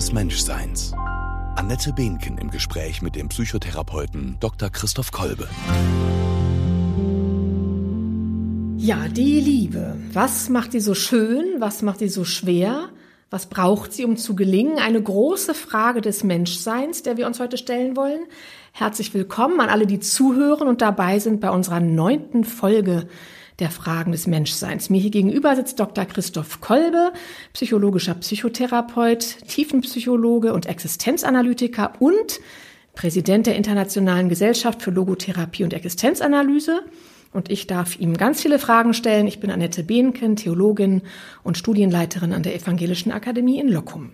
des 0.00 0.14
Menschseins. 0.14 0.94
Annette 1.56 1.92
Behnken 1.92 2.38
im 2.38 2.50
Gespräch 2.50 3.02
mit 3.02 3.16
dem 3.16 3.28
Psychotherapeuten 3.28 4.38
Dr. 4.40 4.70
Christoph 4.70 5.12
Kolbe. 5.12 5.46
Ja, 8.78 9.08
die 9.08 9.40
Liebe. 9.40 9.98
Was 10.14 10.48
macht 10.48 10.72
die 10.72 10.80
so 10.80 10.94
schön? 10.94 11.44
Was 11.58 11.82
macht 11.82 12.00
die 12.00 12.08
so 12.08 12.24
schwer? 12.24 12.88
Was 13.28 13.50
braucht 13.50 13.92
sie, 13.92 14.06
um 14.06 14.16
zu 14.16 14.34
gelingen? 14.34 14.78
Eine 14.78 15.02
große 15.02 15.52
Frage 15.52 16.00
des 16.00 16.24
Menschseins, 16.24 17.02
der 17.02 17.18
wir 17.18 17.26
uns 17.26 17.38
heute 17.38 17.58
stellen 17.58 17.94
wollen. 17.94 18.22
Herzlich 18.72 19.12
willkommen 19.12 19.60
an 19.60 19.68
alle, 19.68 19.86
die 19.86 20.00
zuhören 20.00 20.66
und 20.66 20.80
dabei 20.80 21.18
sind 21.18 21.42
bei 21.42 21.50
unserer 21.50 21.80
neunten 21.80 22.44
Folge 22.44 23.06
der 23.60 23.70
Fragen 23.70 24.12
des 24.12 24.26
Menschseins. 24.26 24.90
Mir 24.90 25.00
hier 25.00 25.10
gegenüber 25.10 25.54
sitzt 25.54 25.78
Dr. 25.78 26.04
Christoph 26.06 26.60
Kolbe, 26.60 27.12
psychologischer 27.52 28.14
Psychotherapeut, 28.14 29.46
Tiefenpsychologe 29.46 30.52
und 30.52 30.66
Existenzanalytiker 30.66 31.92
und 32.00 32.40
Präsident 32.94 33.46
der 33.46 33.56
Internationalen 33.56 34.28
Gesellschaft 34.28 34.82
für 34.82 34.90
Logotherapie 34.90 35.64
und 35.64 35.74
Existenzanalyse. 35.74 36.82
Und 37.32 37.50
ich 37.50 37.66
darf 37.66 37.98
ihm 38.00 38.16
ganz 38.16 38.42
viele 38.42 38.58
Fragen 38.58 38.92
stellen. 38.92 39.28
Ich 39.28 39.38
bin 39.38 39.50
Annette 39.50 39.84
Behnken, 39.84 40.34
Theologin 40.34 41.02
und 41.44 41.56
Studienleiterin 41.56 42.32
an 42.32 42.42
der 42.42 42.56
Evangelischen 42.56 43.12
Akademie 43.12 43.60
in 43.60 43.68
Lockum. 43.68 44.12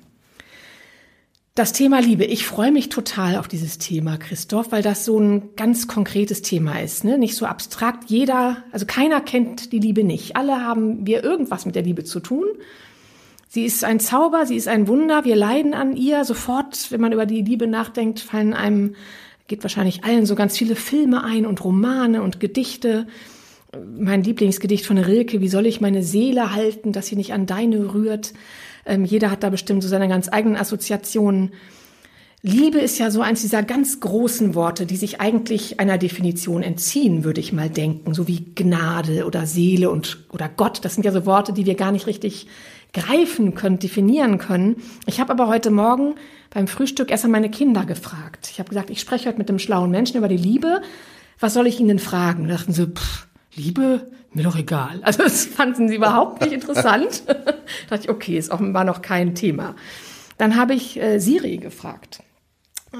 Das 1.56 1.72
Thema 1.72 2.02
Liebe. 2.02 2.26
Ich 2.26 2.46
freue 2.46 2.70
mich 2.70 2.90
total 2.90 3.38
auf 3.38 3.48
dieses 3.48 3.78
Thema, 3.78 4.18
Christoph, 4.18 4.72
weil 4.72 4.82
das 4.82 5.06
so 5.06 5.18
ein 5.18 5.56
ganz 5.56 5.88
konkretes 5.88 6.42
Thema 6.42 6.82
ist, 6.82 7.02
ne? 7.02 7.16
Nicht 7.16 7.34
so 7.34 7.46
abstrakt. 7.46 8.10
Jeder, 8.10 8.58
also 8.72 8.84
keiner 8.84 9.22
kennt 9.22 9.72
die 9.72 9.78
Liebe 9.78 10.04
nicht. 10.04 10.36
Alle 10.36 10.60
haben 10.60 11.06
wir 11.06 11.24
irgendwas 11.24 11.64
mit 11.64 11.74
der 11.74 11.82
Liebe 11.82 12.04
zu 12.04 12.20
tun. 12.20 12.44
Sie 13.48 13.64
ist 13.64 13.84
ein 13.84 14.00
Zauber, 14.00 14.44
sie 14.44 14.56
ist 14.56 14.68
ein 14.68 14.86
Wunder. 14.86 15.24
Wir 15.24 15.34
leiden 15.34 15.72
an 15.72 15.96
ihr. 15.96 16.26
Sofort, 16.26 16.92
wenn 16.92 17.00
man 17.00 17.12
über 17.12 17.24
die 17.24 17.40
Liebe 17.40 17.66
nachdenkt, 17.66 18.20
fallen 18.20 18.52
einem, 18.52 18.94
geht 19.48 19.64
wahrscheinlich 19.64 20.04
allen 20.04 20.26
so 20.26 20.34
ganz 20.34 20.58
viele 20.58 20.76
Filme 20.76 21.24
ein 21.24 21.46
und 21.46 21.64
Romane 21.64 22.20
und 22.20 22.38
Gedichte. 22.38 23.06
Mein 23.98 24.22
Lieblingsgedicht 24.22 24.84
von 24.84 24.98
Rilke, 24.98 25.40
wie 25.40 25.48
soll 25.48 25.64
ich 25.64 25.80
meine 25.80 26.02
Seele 26.02 26.54
halten, 26.54 26.92
dass 26.92 27.06
sie 27.06 27.16
nicht 27.16 27.32
an 27.32 27.46
deine 27.46 27.94
rührt? 27.94 28.34
Ähm, 28.86 29.04
jeder 29.04 29.30
hat 29.30 29.42
da 29.42 29.50
bestimmt 29.50 29.82
so 29.82 29.88
seine 29.88 30.08
ganz 30.08 30.28
eigenen 30.32 30.56
Assoziationen. 30.56 31.52
Liebe 32.42 32.78
ist 32.78 32.98
ja 32.98 33.10
so 33.10 33.22
eins 33.22 33.42
dieser 33.42 33.62
ganz 33.62 33.98
großen 33.98 34.54
Worte, 34.54 34.86
die 34.86 34.96
sich 34.96 35.20
eigentlich 35.20 35.80
einer 35.80 35.98
Definition 35.98 36.62
entziehen, 36.62 37.24
würde 37.24 37.40
ich 37.40 37.52
mal 37.52 37.68
denken, 37.68 38.14
so 38.14 38.28
wie 38.28 38.44
Gnade 38.54 39.26
oder 39.26 39.46
Seele 39.46 39.90
und 39.90 40.24
oder 40.32 40.48
Gott. 40.48 40.84
Das 40.84 40.94
sind 40.94 41.04
ja 41.04 41.12
so 41.12 41.26
Worte, 41.26 41.52
die 41.52 41.66
wir 41.66 41.74
gar 41.74 41.90
nicht 41.90 42.06
richtig 42.06 42.46
greifen 42.92 43.54
können, 43.54 43.78
definieren 43.78 44.38
können. 44.38 44.76
Ich 45.06 45.18
habe 45.18 45.32
aber 45.32 45.48
heute 45.48 45.70
Morgen 45.70 46.14
beim 46.50 46.68
Frühstück 46.68 47.10
erst 47.10 47.24
an 47.24 47.32
meine 47.32 47.50
Kinder 47.50 47.84
gefragt. 47.84 48.48
Ich 48.50 48.58
habe 48.58 48.68
gesagt, 48.68 48.90
ich 48.90 49.00
spreche 49.00 49.28
heute 49.28 49.38
mit 49.38 49.48
dem 49.48 49.58
schlauen 49.58 49.90
Menschen 49.90 50.16
über 50.16 50.28
die 50.28 50.36
Liebe. 50.36 50.82
Was 51.40 51.54
soll 51.54 51.66
ich 51.66 51.80
ihnen 51.80 51.98
fragen? 51.98 52.48
Da 52.48 52.54
dachten 52.54 52.72
sie, 52.72 52.86
pff, 52.86 53.26
Liebe? 53.54 54.10
Mir 54.36 54.42
doch 54.42 54.56
egal. 54.56 55.00
Also 55.00 55.22
das 55.22 55.46
fanden 55.46 55.88
sie 55.88 55.94
überhaupt 55.94 56.42
nicht 56.42 56.52
interessant. 56.52 57.22
da 57.26 57.34
dachte 57.88 58.02
ich, 58.04 58.10
okay, 58.10 58.36
ist 58.36 58.50
offenbar 58.50 58.84
noch 58.84 59.00
kein 59.00 59.34
Thema. 59.34 59.74
Dann 60.36 60.56
habe 60.56 60.74
ich 60.74 61.00
äh, 61.00 61.18
Siri 61.20 61.56
gefragt. 61.56 62.22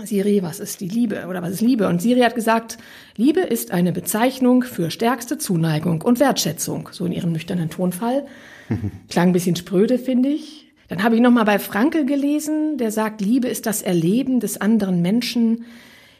Siri, 0.05 0.43
was 0.43 0.61
ist 0.61 0.81
die 0.81 0.89
Liebe 0.89 1.27
oder 1.29 1.43
was 1.43 1.53
ist 1.53 1.61
Liebe? 1.61 1.89
Und 1.89 2.01
Siri 2.01 2.21
hat 2.21 2.35
gesagt, 2.35 2.79
Liebe 3.17 3.41
ist 3.41 3.71
eine 3.71 3.93
Bezeichnung 3.93 4.63
für 4.63 4.91
stärkste 4.91 5.37
Zuneigung 5.37 6.01
und 6.01 6.21
Wertschätzung, 6.21 6.89
so 6.93 7.05
in 7.05 7.13
ihrem 7.13 7.33
nüchternen 7.33 7.69
Tonfall. 7.69 8.27
Klang 9.11 9.29
ein 9.29 9.33
bisschen 9.33 9.57
spröde, 9.57 9.99
finde 9.99 10.31
ich. 10.31 10.73
Dann 10.89 11.03
habe 11.03 11.17
ich 11.17 11.21
nochmal 11.21 11.45
bei 11.45 11.59
Frankel 11.59 12.07
gelesen, 12.07 12.79
der 12.79 12.91
sagt, 12.91 13.21
Liebe 13.21 13.49
ist 13.49 13.67
das 13.67 13.83
Erleben 13.83 14.41
des 14.41 14.59
anderen 14.59 15.03
Menschen 15.03 15.67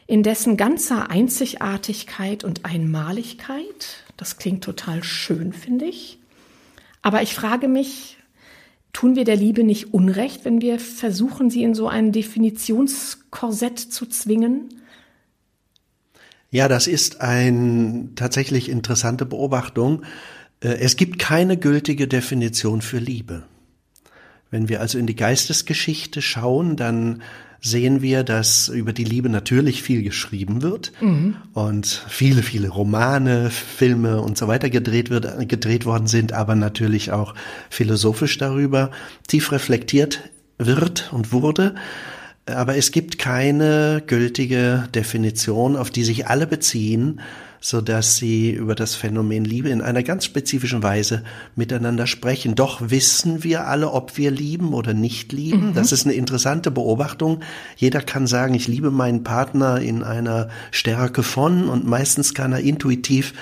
in 0.05 0.21
dessen 0.21 0.57
ganzer 0.57 1.09
Einzigartigkeit 1.09 2.43
und 2.43 2.65
Einmaligkeit. 2.65 4.03
Das 4.17 4.37
klingt 4.37 4.63
total 4.63 5.03
schön, 5.03 5.53
finde 5.53 5.85
ich. 5.85 6.19
Aber 7.01 7.21
ich 7.21 7.35
frage 7.35 7.67
mich, 7.67 8.17
tun 8.91 9.15
wir 9.15 9.23
der 9.23 9.35
Liebe 9.35 9.63
nicht 9.63 9.93
Unrecht, 9.93 10.43
wenn 10.43 10.59
wir 10.59 10.79
versuchen, 10.79 11.49
sie 11.49 11.63
in 11.63 11.75
so 11.75 11.87
ein 11.87 12.11
Definitionskorsett 12.11 13.79
zu 13.79 14.07
zwingen? 14.07 14.69
Ja, 16.49 16.67
das 16.67 16.87
ist 16.87 17.21
eine 17.21 18.09
tatsächlich 18.15 18.69
interessante 18.69 19.25
Beobachtung. 19.25 20.03
Äh, 20.61 20.79
es 20.79 20.95
gibt 20.95 21.19
keine 21.19 21.57
gültige 21.57 22.07
Definition 22.07 22.81
für 22.81 22.97
Liebe. 22.97 23.43
Wenn 24.51 24.69
wir 24.69 24.81
also 24.81 24.97
in 24.97 25.07
die 25.07 25.15
Geistesgeschichte 25.15 26.21
schauen, 26.21 26.75
dann 26.75 27.21
sehen 27.59 28.01
wir, 28.01 28.23
dass 28.23 28.69
über 28.69 28.93
die 28.93 29.03
Liebe 29.03 29.29
natürlich 29.29 29.81
viel 29.81 30.03
geschrieben 30.03 30.61
wird 30.61 30.91
mhm. 31.01 31.35
und 31.53 31.87
viele, 32.07 32.43
viele 32.43 32.69
Romane, 32.69 33.49
Filme 33.49 34.21
und 34.21 34.37
so 34.37 34.47
weiter 34.47 34.69
gedreht 34.69 35.09
wird, 35.09 35.49
gedreht 35.49 35.85
worden 35.85 36.07
sind, 36.07 36.33
aber 36.33 36.55
natürlich 36.55 37.11
auch 37.11 37.33
philosophisch 37.69 38.37
darüber 38.37 38.91
tief 39.27 39.51
reflektiert 39.51 40.29
wird 40.57 41.11
und 41.11 41.31
wurde. 41.31 41.75
Aber 42.47 42.77
es 42.77 42.91
gibt 42.91 43.19
keine 43.19 44.01
gültige 44.07 44.87
Definition, 44.95 45.75
auf 45.75 45.91
die 45.91 46.03
sich 46.03 46.27
alle 46.27 46.47
beziehen, 46.47 47.19
so 47.59 47.81
dass 47.81 48.15
sie 48.15 48.51
über 48.51 48.75
das 48.75 48.95
Phänomen 48.95 49.43
Liebe 49.43 49.69
in 49.69 49.81
einer 49.81 50.03
ganz 50.03 50.25
spezifischen 50.25 50.83
Weise 50.83 51.23
miteinander 51.55 52.07
sprechen. 52.07 52.55
Doch 52.55 52.79
wissen 52.89 53.43
wir 53.43 53.67
alle, 53.67 53.91
ob 53.91 54.17
wir 54.17 54.31
lieben 54.31 54.73
oder 54.73 54.93
nicht 54.93 55.33
lieben. 55.33 55.69
Mhm. 55.69 55.73
Das 55.73 55.91
ist 55.91 56.05
eine 56.05 56.13
interessante 56.13 56.71
Beobachtung. 56.71 57.41
Jeder 57.75 58.01
kann 58.01 58.27
sagen, 58.27 58.53
ich 58.53 58.67
liebe 58.67 58.91
meinen 58.91 59.23
Partner 59.23 59.81
in 59.81 60.03
einer 60.03 60.49
Stärke 60.71 61.23
von 61.23 61.67
und 61.67 61.85
meistens 61.85 62.33
kann 62.33 62.53
er 62.53 62.59
intuitiv 62.59 63.33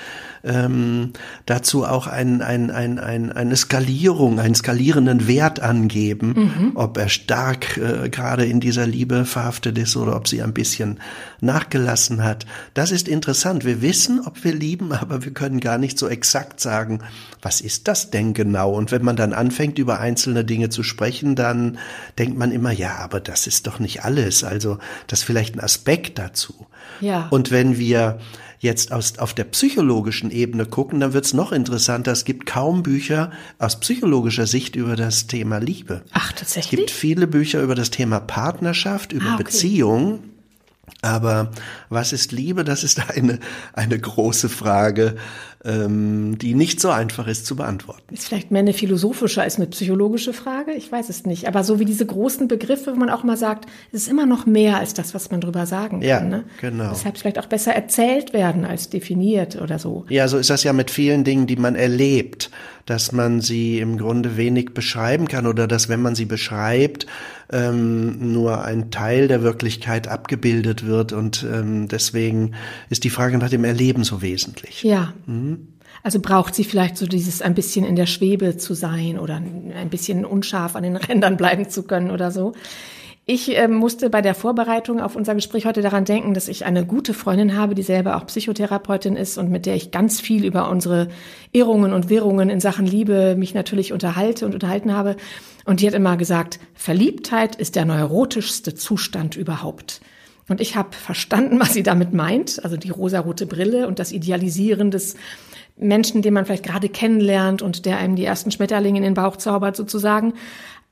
ähm, 0.46 1.12
dazu 1.44 1.84
auch 1.84 2.06
ein, 2.06 2.40
ein, 2.40 2.70
ein, 2.70 2.98
ein, 2.98 3.32
eine 3.32 3.56
Skalierung, 3.56 4.38
einen 4.38 4.54
skalierenden 4.54 5.26
Wert 5.26 5.60
angeben, 5.60 6.34
mhm. 6.36 6.72
ob 6.74 6.96
er 6.96 7.08
stark 7.08 7.76
äh, 7.76 8.08
gerade 8.08 8.46
in 8.46 8.60
dieser 8.60 8.86
Liebe 8.86 9.24
verhaftet 9.24 9.76
ist 9.76 9.96
oder 9.96 10.16
ob 10.16 10.28
sie 10.28 10.42
ein 10.42 10.54
bisschen 10.54 11.00
nachgelassen 11.40 12.22
hat. 12.22 12.46
Das 12.74 12.92
ist 12.92 13.08
interessant. 13.08 13.64
Wir 13.64 13.82
wissen, 13.82 14.20
ob 14.24 14.44
wir 14.44 14.54
lieben, 14.54 14.92
aber 14.92 15.24
wir 15.24 15.32
können 15.32 15.60
gar 15.60 15.78
nicht 15.78 15.98
so 15.98 16.08
exakt 16.08 16.60
sagen, 16.60 17.00
was 17.42 17.60
ist 17.60 17.88
das 17.88 18.10
denn 18.10 18.32
genau? 18.32 18.72
Und 18.72 18.92
wenn 18.92 19.04
man 19.04 19.16
dann 19.16 19.32
anfängt, 19.32 19.78
über 19.78 20.00
einzelne 20.00 20.44
Dinge 20.44 20.68
zu 20.70 20.82
sprechen, 20.82 21.34
dann 21.34 21.78
denkt 22.18 22.38
man 22.38 22.52
immer, 22.52 22.70
ja, 22.70 22.96
aber 22.96 23.20
das 23.20 23.46
ist 23.46 23.66
doch 23.66 23.80
nicht 23.80 24.04
alles. 24.04 24.44
Also 24.44 24.78
das 25.08 25.20
ist 25.20 25.24
vielleicht 25.24 25.56
ein 25.56 25.60
Aspekt 25.60 26.18
dazu. 26.18 26.66
Ja. 27.00 27.28
Und 27.30 27.50
wenn 27.50 27.78
wir 27.78 28.18
jetzt 28.58 28.92
aus, 28.92 29.18
auf 29.18 29.34
der 29.34 29.44
psychologischen 29.44 30.30
Ebene 30.30 30.66
gucken, 30.66 31.00
dann 31.00 31.12
wird 31.12 31.24
es 31.24 31.34
noch 31.34 31.52
interessanter. 31.52 32.12
Es 32.12 32.24
gibt 32.24 32.46
kaum 32.46 32.82
Bücher 32.82 33.30
aus 33.58 33.80
psychologischer 33.80 34.46
Sicht 34.46 34.76
über 34.76 34.96
das 34.96 35.26
Thema 35.26 35.58
Liebe. 35.58 36.02
Ach, 36.12 36.32
tatsächlich? 36.32 36.72
Es 36.72 36.86
gibt 36.86 36.90
viele 36.90 37.26
Bücher 37.26 37.62
über 37.62 37.74
das 37.74 37.90
Thema 37.90 38.20
Partnerschaft, 38.20 39.12
über 39.12 39.30
ah, 39.30 39.34
okay. 39.34 39.44
Beziehung. 39.44 40.22
Aber 41.02 41.50
was 41.88 42.12
ist 42.12 42.32
Liebe? 42.32 42.64
Das 42.64 42.84
ist 42.84 43.10
eine, 43.10 43.38
eine 43.72 43.98
große 43.98 44.48
Frage, 44.48 45.16
die 45.68 46.54
nicht 46.54 46.80
so 46.80 46.90
einfach 46.90 47.26
ist 47.26 47.44
zu 47.44 47.56
beantworten. 47.56 48.14
Ist 48.14 48.28
vielleicht 48.28 48.52
mehr 48.52 48.60
eine 48.60 48.72
philosophische 48.72 49.42
als 49.42 49.56
eine 49.56 49.66
psychologische 49.66 50.32
Frage? 50.32 50.72
Ich 50.72 50.92
weiß 50.92 51.08
es 51.08 51.26
nicht. 51.26 51.48
Aber 51.48 51.64
so 51.64 51.80
wie 51.80 51.84
diese 51.84 52.06
großen 52.06 52.46
Begriffe, 52.46 52.92
wo 52.92 52.96
man 52.96 53.10
auch 53.10 53.24
mal 53.24 53.36
sagt, 53.36 53.66
es 53.90 54.02
ist 54.02 54.08
immer 54.08 54.26
noch 54.26 54.46
mehr 54.46 54.78
als 54.78 54.94
das, 54.94 55.12
was 55.12 55.32
man 55.32 55.40
drüber 55.40 55.66
sagen 55.66 56.00
kann. 56.00 56.08
Ja, 56.08 56.20
ne? 56.20 56.44
genau. 56.60 56.90
Deshalb 56.90 57.18
vielleicht 57.18 57.40
auch 57.40 57.46
besser 57.46 57.72
erzählt 57.72 58.32
werden 58.32 58.64
als 58.64 58.90
definiert 58.90 59.60
oder 59.60 59.80
so. 59.80 60.04
Ja, 60.08 60.28
so 60.28 60.38
ist 60.38 60.50
das 60.50 60.62
ja 60.62 60.72
mit 60.72 60.90
vielen 60.90 61.24
Dingen, 61.24 61.48
die 61.48 61.56
man 61.56 61.74
erlebt, 61.74 62.50
dass 62.86 63.12
man 63.12 63.40
sie 63.40 63.80
im 63.80 63.98
Grunde 63.98 64.36
wenig 64.36 64.72
beschreiben 64.72 65.28
kann 65.28 65.46
oder 65.46 65.66
dass, 65.66 65.88
wenn 65.88 66.00
man 66.00 66.14
sie 66.14 66.24
beschreibt, 66.24 67.06
ähm, 67.52 68.32
nur 68.32 68.64
ein 68.64 68.90
Teil 68.90 69.28
der 69.28 69.42
Wirklichkeit 69.42 70.08
abgebildet 70.08 70.86
wird 70.86 71.12
und 71.12 71.44
ähm, 71.52 71.88
deswegen 71.88 72.52
ist 72.88 73.04
die 73.04 73.10
Frage 73.10 73.38
nach 73.38 73.50
dem 73.50 73.64
Erleben 73.64 74.04
so 74.04 74.22
wesentlich. 74.22 74.82
Ja. 74.82 75.12
Mhm. 75.26 75.68
Also 76.02 76.20
braucht 76.20 76.54
sie 76.54 76.64
vielleicht 76.64 76.96
so 76.96 77.06
dieses 77.06 77.42
ein 77.42 77.54
bisschen 77.54 77.84
in 77.84 77.96
der 77.96 78.06
Schwebe 78.06 78.56
zu 78.56 78.74
sein 78.74 79.18
oder 79.18 79.36
ein 79.36 79.90
bisschen 79.90 80.24
unscharf 80.24 80.76
an 80.76 80.84
den 80.84 80.96
Rändern 80.96 81.36
bleiben 81.36 81.68
zu 81.68 81.82
können 81.82 82.10
oder 82.10 82.30
so. 82.30 82.54
Ich 83.28 83.58
äh, 83.58 83.66
musste 83.66 84.08
bei 84.08 84.22
der 84.22 84.36
Vorbereitung 84.36 85.00
auf 85.00 85.16
unser 85.16 85.34
Gespräch 85.34 85.66
heute 85.66 85.82
daran 85.82 86.04
denken, 86.04 86.32
dass 86.32 86.46
ich 86.46 86.64
eine 86.64 86.86
gute 86.86 87.12
Freundin 87.12 87.56
habe, 87.56 87.74
die 87.74 87.82
selber 87.82 88.16
auch 88.16 88.26
Psychotherapeutin 88.26 89.16
ist 89.16 89.36
und 89.36 89.50
mit 89.50 89.66
der 89.66 89.74
ich 89.74 89.90
ganz 89.90 90.20
viel 90.20 90.44
über 90.44 90.70
unsere 90.70 91.08
Irrungen 91.50 91.92
und 91.92 92.08
Wirrungen 92.08 92.50
in 92.50 92.60
Sachen 92.60 92.86
Liebe 92.86 93.34
mich 93.36 93.52
natürlich 93.52 93.92
unterhalte 93.92 94.46
und 94.46 94.54
unterhalten 94.54 94.92
habe. 94.92 95.16
Und 95.64 95.80
die 95.80 95.88
hat 95.88 95.94
immer 95.94 96.16
gesagt, 96.16 96.60
Verliebtheit 96.74 97.56
ist 97.56 97.74
der 97.74 97.84
neurotischste 97.84 98.76
Zustand 98.76 99.34
überhaupt. 99.34 100.00
Und 100.48 100.60
ich 100.60 100.76
habe 100.76 100.92
verstanden, 100.92 101.58
was 101.58 101.74
sie 101.74 101.82
damit 101.82 102.14
meint, 102.14 102.62
also 102.62 102.76
die 102.76 102.90
rosarote 102.90 103.46
Brille 103.46 103.88
und 103.88 103.98
das 103.98 104.12
Idealisieren 104.12 104.92
des 104.92 105.16
Menschen, 105.76 106.22
den 106.22 106.32
man 106.32 106.46
vielleicht 106.46 106.64
gerade 106.64 106.88
kennenlernt 106.88 107.60
und 107.60 107.84
der 107.84 107.98
einem 107.98 108.16
die 108.16 108.24
ersten 108.24 108.50
Schmetterlinge 108.50 108.98
in 108.98 109.02
den 109.02 109.14
Bauch 109.14 109.36
zaubert 109.36 109.76
sozusagen. 109.76 110.34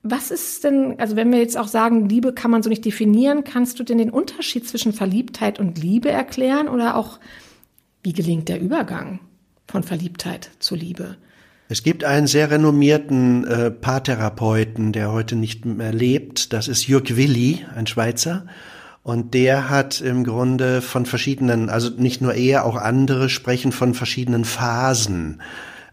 Was 0.06 0.30
ist 0.30 0.64
denn, 0.64 1.00
also 1.00 1.16
wenn 1.16 1.32
wir 1.32 1.38
jetzt 1.38 1.56
auch 1.56 1.66
sagen, 1.66 2.10
Liebe 2.10 2.34
kann 2.34 2.50
man 2.50 2.62
so 2.62 2.68
nicht 2.68 2.84
definieren, 2.84 3.42
kannst 3.42 3.80
du 3.80 3.84
denn 3.84 3.96
den 3.96 4.10
Unterschied 4.10 4.68
zwischen 4.68 4.92
Verliebtheit 4.92 5.58
und 5.58 5.78
Liebe 5.78 6.10
erklären 6.10 6.68
oder 6.68 6.96
auch, 6.96 7.18
wie 8.02 8.12
gelingt 8.12 8.50
der 8.50 8.60
Übergang 8.60 9.20
von 9.66 9.82
Verliebtheit 9.82 10.50
zu 10.58 10.74
Liebe? 10.74 11.16
Es 11.70 11.82
gibt 11.82 12.04
einen 12.04 12.26
sehr 12.26 12.50
renommierten 12.50 13.46
äh, 13.46 13.70
Paartherapeuten, 13.70 14.92
der 14.92 15.10
heute 15.10 15.36
nicht 15.36 15.64
mehr 15.64 15.94
lebt. 15.94 16.52
Das 16.52 16.68
ist 16.68 16.86
Jürg 16.86 17.16
Willi, 17.16 17.64
ein 17.74 17.86
Schweizer. 17.86 18.44
Und 19.02 19.32
der 19.32 19.70
hat 19.70 20.02
im 20.02 20.24
Grunde 20.24 20.82
von 20.82 21.06
verschiedenen, 21.06 21.70
also 21.70 21.88
nicht 21.88 22.20
nur 22.20 22.34
er, 22.34 22.66
auch 22.66 22.76
andere 22.76 23.30
sprechen 23.30 23.72
von 23.72 23.94
verschiedenen 23.94 24.44
Phasen 24.44 25.40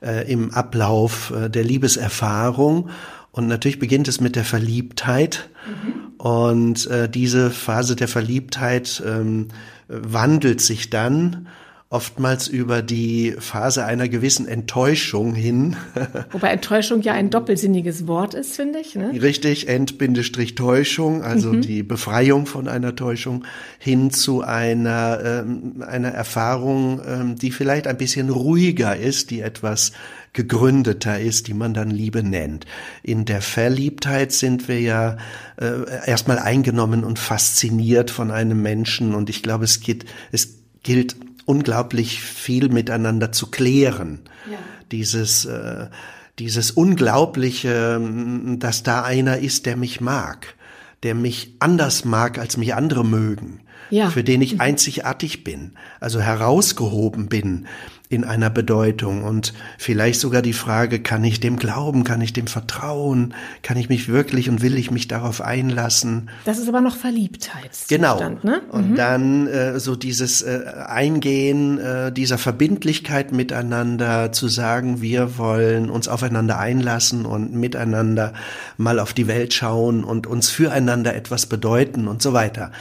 äh, 0.01 0.29
im 0.29 0.53
Ablauf 0.53 1.31
äh, 1.31 1.49
der 1.49 1.63
Liebeserfahrung. 1.63 2.89
Und 3.31 3.47
natürlich 3.47 3.79
beginnt 3.79 4.07
es 4.07 4.19
mit 4.19 4.35
der 4.35 4.43
Verliebtheit. 4.43 5.49
Mhm. 5.65 6.13
Und 6.17 6.87
äh, 6.87 7.09
diese 7.09 7.49
Phase 7.49 7.95
der 7.95 8.07
Verliebtheit 8.07 9.01
ähm, 9.05 9.47
wandelt 9.87 10.61
sich 10.61 10.89
dann 10.89 11.47
oftmals 11.91 12.47
über 12.47 12.81
die 12.81 13.35
Phase 13.37 13.83
einer 13.83 14.07
gewissen 14.07 14.47
Enttäuschung 14.47 15.35
hin. 15.35 15.75
Wobei 16.31 16.51
Enttäuschung 16.51 17.01
ja 17.01 17.11
ein 17.11 17.29
doppelsinniges 17.29 18.07
Wort 18.07 18.33
ist, 18.33 18.55
finde 18.55 18.79
ich. 18.79 18.95
Ne? 18.95 19.11
Richtig, 19.21 19.67
End-Täuschung, 19.67 21.21
also 21.21 21.51
mhm. 21.51 21.61
die 21.61 21.83
Befreiung 21.83 22.45
von 22.45 22.69
einer 22.69 22.95
Täuschung 22.95 23.43
hin 23.77 24.09
zu 24.09 24.41
einer, 24.41 25.19
ähm, 25.45 25.83
einer 25.85 26.07
Erfahrung, 26.07 27.01
ähm, 27.05 27.35
die 27.35 27.51
vielleicht 27.51 27.87
ein 27.87 27.97
bisschen 27.97 28.29
ruhiger 28.29 28.95
ist, 28.95 29.29
die 29.29 29.41
etwas 29.41 29.91
gegründeter 30.31 31.19
ist, 31.19 31.49
die 31.49 31.53
man 31.53 31.73
dann 31.73 31.89
Liebe 31.89 32.23
nennt. 32.23 32.65
In 33.03 33.25
der 33.25 33.41
Verliebtheit 33.41 34.31
sind 34.31 34.69
wir 34.69 34.79
ja 34.79 35.17
äh, 35.57 36.07
erstmal 36.07 36.39
eingenommen 36.39 37.03
und 37.03 37.19
fasziniert 37.19 38.11
von 38.11 38.31
einem 38.31 38.61
Menschen 38.61 39.13
und 39.13 39.29
ich 39.29 39.43
glaube, 39.43 39.65
es 39.65 39.81
geht, 39.81 40.05
es 40.31 40.61
gilt 40.83 41.17
unglaublich 41.51 42.21
viel 42.21 42.69
miteinander 42.69 43.33
zu 43.33 43.51
klären. 43.51 44.21
Ja. 44.49 44.57
Dieses, 44.91 45.43
äh, 45.43 45.87
dieses 46.39 46.71
Unglaubliche, 46.71 48.01
dass 48.57 48.83
da 48.83 49.03
einer 49.03 49.39
ist, 49.39 49.65
der 49.65 49.75
mich 49.75 49.99
mag, 49.99 50.55
der 51.03 51.13
mich 51.13 51.55
anders 51.59 52.05
mag, 52.05 52.39
als 52.39 52.55
mich 52.55 52.73
andere 52.73 53.03
mögen, 53.03 53.59
ja. 53.89 54.09
für 54.09 54.23
den 54.23 54.41
ich 54.41 54.61
einzigartig 54.61 55.43
bin, 55.43 55.73
also 55.99 56.21
herausgehoben 56.21 57.27
bin, 57.27 57.67
in 58.11 58.25
einer 58.25 58.49
Bedeutung 58.49 59.23
und 59.23 59.53
vielleicht 59.77 60.19
sogar 60.19 60.41
die 60.41 60.51
Frage, 60.51 60.99
kann 60.99 61.23
ich 61.23 61.39
dem 61.39 61.55
glauben, 61.55 62.03
kann 62.03 62.19
ich 62.19 62.33
dem 62.33 62.47
vertrauen, 62.47 63.33
kann 63.63 63.77
ich 63.77 63.87
mich 63.87 64.09
wirklich 64.09 64.49
und 64.49 64.61
will 64.61 64.77
ich 64.77 64.91
mich 64.91 65.07
darauf 65.07 65.39
einlassen? 65.39 66.29
Das 66.43 66.57
ist 66.57 66.67
aber 66.67 66.81
noch 66.81 66.97
Verliebtheit. 66.97 67.71
Genau. 67.87 68.19
Ne? 68.43 68.61
Und 68.69 68.91
mhm. 68.91 68.95
dann 68.95 69.47
äh, 69.47 69.79
so 69.79 69.95
dieses 69.95 70.41
äh, 70.41 70.59
Eingehen 70.85 71.79
äh, 71.79 72.11
dieser 72.11 72.37
Verbindlichkeit 72.37 73.31
miteinander, 73.31 74.33
zu 74.33 74.49
sagen, 74.49 75.01
wir 75.01 75.37
wollen 75.37 75.89
uns 75.89 76.09
aufeinander 76.09 76.59
einlassen 76.59 77.25
und 77.25 77.53
miteinander 77.53 78.33
mal 78.75 78.99
auf 78.99 79.13
die 79.13 79.27
Welt 79.27 79.53
schauen 79.53 80.03
und 80.03 80.27
uns 80.27 80.49
füreinander 80.49 81.15
etwas 81.15 81.45
bedeuten 81.45 82.09
und 82.09 82.21
so 82.21 82.33
weiter. 82.33 82.71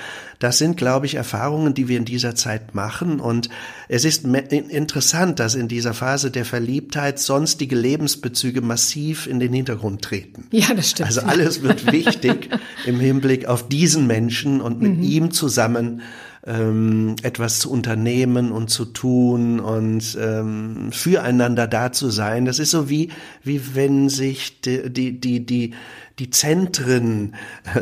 Das 0.40 0.56
sind, 0.56 0.78
glaube 0.78 1.04
ich, 1.04 1.16
Erfahrungen, 1.16 1.75
die 1.75 1.87
wir 1.87 1.98
in 1.98 2.06
dieser 2.06 2.34
Zeit 2.34 2.75
machen. 2.75 3.20
Und 3.20 3.50
es 3.88 4.06
ist 4.06 4.25
interessant, 4.25 5.38
dass 5.38 5.54
in 5.54 5.69
dieser 5.69 5.92
Phase 5.92 6.31
der 6.31 6.46
Verliebtheit 6.46 7.19
sonstige 7.19 7.76
Lebensbezüge 7.76 8.62
massiv 8.62 9.26
in 9.26 9.38
den 9.38 9.52
Hintergrund 9.52 10.00
treten. 10.00 10.46
Ja, 10.50 10.72
das 10.75 10.90
stimmt. 10.90 11.08
Also 11.08 11.20
alles 11.20 11.62
wird 11.62 11.92
wichtig 11.92 12.48
im 12.87 12.98
Hinblick 12.98 13.46
auf 13.46 13.69
diesen 13.69 14.06
Menschen 14.06 14.62
und 14.62 14.81
mit 14.81 14.96
mhm. 14.96 15.02
ihm 15.02 15.31
zusammen 15.31 16.00
ähm, 16.46 17.16
etwas 17.22 17.58
zu 17.58 17.70
unternehmen 17.70 18.50
und 18.52 18.70
zu 18.70 18.87
tun 18.87 19.60
und 19.60 20.16
ähm, 20.20 20.90
füreinander 20.92 21.66
da 21.66 21.92
zu 21.92 22.10
sein. 22.10 22.44
Das 22.44 22.58
ist 22.58 22.70
so 22.70 22.88
wie, 22.88 23.10
wie 23.42 23.75
wenn 23.75 24.08
sich 24.08 24.60
die, 24.60 24.90
die, 24.90 25.20
die, 25.20 25.44
die 25.44 25.75
die 26.20 26.31
Zentren 26.31 27.34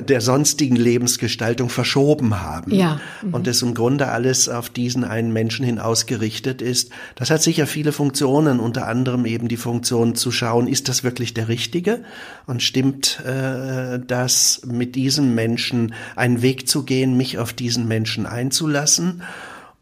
der 0.08 0.20
sonstigen 0.20 0.76
Lebensgestaltung 0.76 1.68
verschoben 1.68 2.40
haben. 2.40 2.72
Ja. 2.72 3.00
Mhm. 3.22 3.34
Und 3.34 3.48
es 3.48 3.60
im 3.62 3.74
Grunde 3.74 4.08
alles 4.08 4.48
auf 4.48 4.70
diesen 4.70 5.02
einen 5.04 5.32
Menschen 5.32 5.66
hin 5.66 5.80
ausgerichtet 5.80 6.62
ist. 6.62 6.90
Das 7.16 7.30
hat 7.30 7.42
sicher 7.42 7.66
viele 7.66 7.90
Funktionen, 7.90 8.60
unter 8.60 8.86
anderem 8.86 9.26
eben 9.26 9.48
die 9.48 9.56
Funktion 9.56 10.14
zu 10.14 10.30
schauen, 10.30 10.68
ist 10.68 10.88
das 10.88 11.02
wirklich 11.02 11.34
der 11.34 11.48
Richtige? 11.48 12.04
Und 12.46 12.62
stimmt 12.62 13.20
äh, 13.26 13.98
das 13.98 14.62
mit 14.64 14.94
diesem 14.94 15.34
Menschen 15.34 15.92
einen 16.14 16.40
Weg 16.40 16.68
zu 16.68 16.84
gehen, 16.84 17.16
mich 17.16 17.38
auf 17.38 17.52
diesen 17.52 17.88
Menschen 17.88 18.24
einzulassen? 18.24 18.47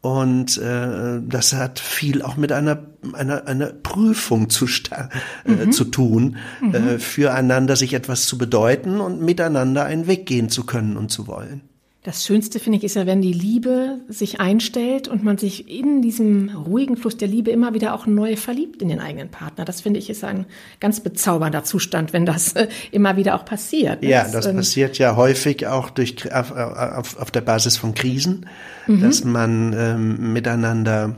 Und 0.01 0.57
äh, 0.57 1.19
das 1.27 1.53
hat 1.53 1.79
viel 1.79 2.21
auch 2.21 2.37
mit 2.37 2.51
einer, 2.51 2.79
einer, 3.13 3.47
einer 3.47 3.67
Prüfung 3.67 4.49
zu, 4.49 4.65
äh, 4.65 5.49
mhm. 5.49 5.71
zu 5.71 5.85
tun, 5.85 6.37
mhm. 6.61 6.75
äh, 6.75 6.99
füreinander 6.99 7.75
sich 7.75 7.93
etwas 7.93 8.25
zu 8.25 8.37
bedeuten 8.37 9.01
und 9.01 9.21
miteinander 9.21 9.85
einen 9.85 10.07
Weg 10.07 10.25
gehen 10.25 10.49
zu 10.49 10.65
können 10.65 10.97
und 10.97 11.09
zu 11.09 11.27
wollen. 11.27 11.61
Das 12.07 12.25
Schönste, 12.25 12.59
finde 12.59 12.77
ich, 12.77 12.85
ist 12.85 12.95
ja, 12.95 13.05
wenn 13.05 13.21
die 13.21 13.33
Liebe 13.33 13.99
sich 14.07 14.39
einstellt 14.39 15.09
und 15.09 15.25
man 15.25 15.37
sich 15.37 15.69
in 15.69 16.01
diesem 16.01 16.47
ruhigen 16.55 16.95
Fluss 16.95 17.17
der 17.17 17.27
Liebe 17.27 17.51
immer 17.51 17.73
wieder 17.73 17.93
auch 17.93 18.05
neu 18.05 18.37
verliebt 18.37 18.81
in 18.81 18.87
den 18.87 19.01
eigenen 19.01 19.27
Partner. 19.27 19.65
Das 19.65 19.81
finde 19.81 19.99
ich 19.99 20.09
ist 20.09 20.23
ein 20.23 20.45
ganz 20.79 21.01
bezaubernder 21.01 21.65
Zustand, 21.65 22.13
wenn 22.13 22.25
das 22.25 22.53
äh, 22.53 22.69
immer 22.91 23.17
wieder 23.17 23.35
auch 23.35 23.43
passiert. 23.43 24.05
Ja, 24.05 24.23
das, 24.23 24.31
das 24.31 24.45
ähm, 24.45 24.55
passiert 24.55 24.97
ja 24.97 25.17
häufig 25.17 25.67
auch 25.67 25.89
durch, 25.89 26.33
auf, 26.33 26.53
auf, 26.53 27.19
auf 27.19 27.29
der 27.29 27.41
Basis 27.41 27.75
von 27.75 27.93
Krisen, 27.93 28.45
mhm. 28.87 29.01
dass 29.01 29.25
man 29.25 29.75
ähm, 29.77 30.31
miteinander 30.31 31.13